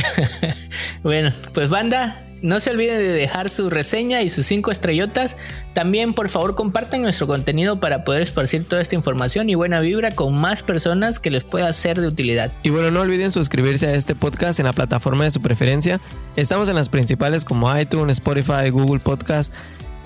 bueno, 1.03 1.33
pues 1.53 1.69
banda, 1.69 2.28
no 2.41 2.59
se 2.59 2.71
olviden 2.71 2.97
de 2.97 3.11
dejar 3.11 3.49
su 3.49 3.69
reseña 3.69 4.21
y 4.21 4.29
sus 4.29 4.45
cinco 4.45 4.71
estrellotas. 4.71 5.37
También, 5.73 6.13
por 6.13 6.29
favor, 6.29 6.55
compartan 6.55 7.01
nuestro 7.01 7.27
contenido 7.27 7.79
para 7.79 8.03
poder 8.03 8.21
esparcir 8.21 8.65
toda 8.65 8.81
esta 8.81 8.95
información 8.95 9.49
y 9.49 9.55
buena 9.55 9.79
vibra 9.79 10.11
con 10.11 10.35
más 10.35 10.63
personas 10.63 11.19
que 11.19 11.31
les 11.31 11.43
pueda 11.43 11.71
ser 11.73 11.99
de 11.99 12.07
utilidad. 12.07 12.51
Y 12.63 12.69
bueno, 12.69 12.91
no 12.91 13.01
olviden 13.01 13.31
suscribirse 13.31 13.87
a 13.87 13.93
este 13.93 14.15
podcast 14.15 14.59
en 14.59 14.65
la 14.65 14.73
plataforma 14.73 15.23
de 15.23 15.31
su 15.31 15.41
preferencia. 15.41 15.99
Estamos 16.35 16.69
en 16.69 16.75
las 16.75 16.89
principales 16.89 17.45
como 17.45 17.75
iTunes, 17.77 18.17
Spotify, 18.17 18.69
Google 18.69 18.99
Podcast 18.99 19.53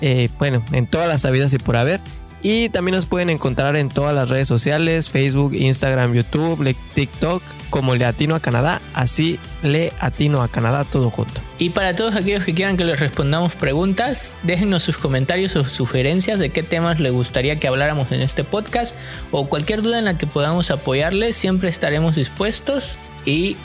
eh, 0.00 0.28
bueno, 0.38 0.62
en 0.72 0.86
todas 0.86 1.08
las 1.08 1.22
sabidas 1.22 1.54
y 1.54 1.58
por 1.58 1.76
haber. 1.76 2.00
Y 2.44 2.68
también 2.68 2.94
nos 2.94 3.06
pueden 3.06 3.30
encontrar 3.30 3.74
en 3.74 3.88
todas 3.88 4.14
las 4.14 4.28
redes 4.28 4.46
sociales, 4.46 5.08
Facebook, 5.08 5.54
Instagram, 5.54 6.12
YouTube, 6.12 6.76
TikTok, 6.92 7.42
como 7.70 7.94
Le 7.94 8.04
Atino 8.04 8.34
a 8.34 8.40
Canadá, 8.40 8.82
así 8.92 9.38
Le 9.62 9.94
Atino 9.98 10.42
a 10.42 10.48
Canadá 10.48 10.84
todo 10.84 11.08
junto. 11.08 11.40
Y 11.58 11.70
para 11.70 11.96
todos 11.96 12.14
aquellos 12.14 12.44
que 12.44 12.54
quieran 12.54 12.76
que 12.76 12.84
les 12.84 13.00
respondamos 13.00 13.54
preguntas, 13.54 14.36
déjenos 14.42 14.82
sus 14.82 14.98
comentarios 14.98 15.56
o 15.56 15.64
sugerencias 15.64 16.38
de 16.38 16.50
qué 16.50 16.62
temas 16.62 17.00
les 17.00 17.12
gustaría 17.12 17.58
que 17.58 17.66
habláramos 17.66 18.12
en 18.12 18.20
este 18.20 18.44
podcast 18.44 18.94
o 19.30 19.48
cualquier 19.48 19.80
duda 19.80 19.98
en 19.98 20.04
la 20.04 20.18
que 20.18 20.26
podamos 20.26 20.70
apoyarles, 20.70 21.36
siempre 21.36 21.70
estaremos 21.70 22.14
dispuestos 22.14 22.98
y 23.24 23.56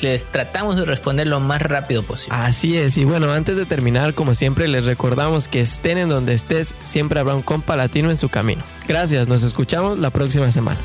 les 0.00 0.26
tratamos 0.26 0.76
de 0.76 0.84
responder 0.84 1.26
lo 1.26 1.40
más 1.40 1.62
rápido 1.62 2.02
posible. 2.02 2.36
Así 2.36 2.76
es, 2.76 2.96
y 2.96 3.04
bueno, 3.04 3.32
antes 3.32 3.56
de 3.56 3.64
terminar, 3.64 4.14
como 4.14 4.34
siempre, 4.34 4.68
les 4.68 4.84
recordamos 4.84 5.48
que 5.48 5.60
estén 5.60 5.98
en 5.98 6.08
donde 6.08 6.34
estés, 6.34 6.74
siempre 6.84 7.20
habrá 7.20 7.34
un 7.34 7.42
compa 7.42 7.76
latino 7.76 8.10
en 8.10 8.18
su 8.18 8.28
camino. 8.28 8.62
Gracias, 8.86 9.28
nos 9.28 9.42
escuchamos 9.42 9.98
la 9.98 10.10
próxima 10.10 10.50
semana. 10.50 10.80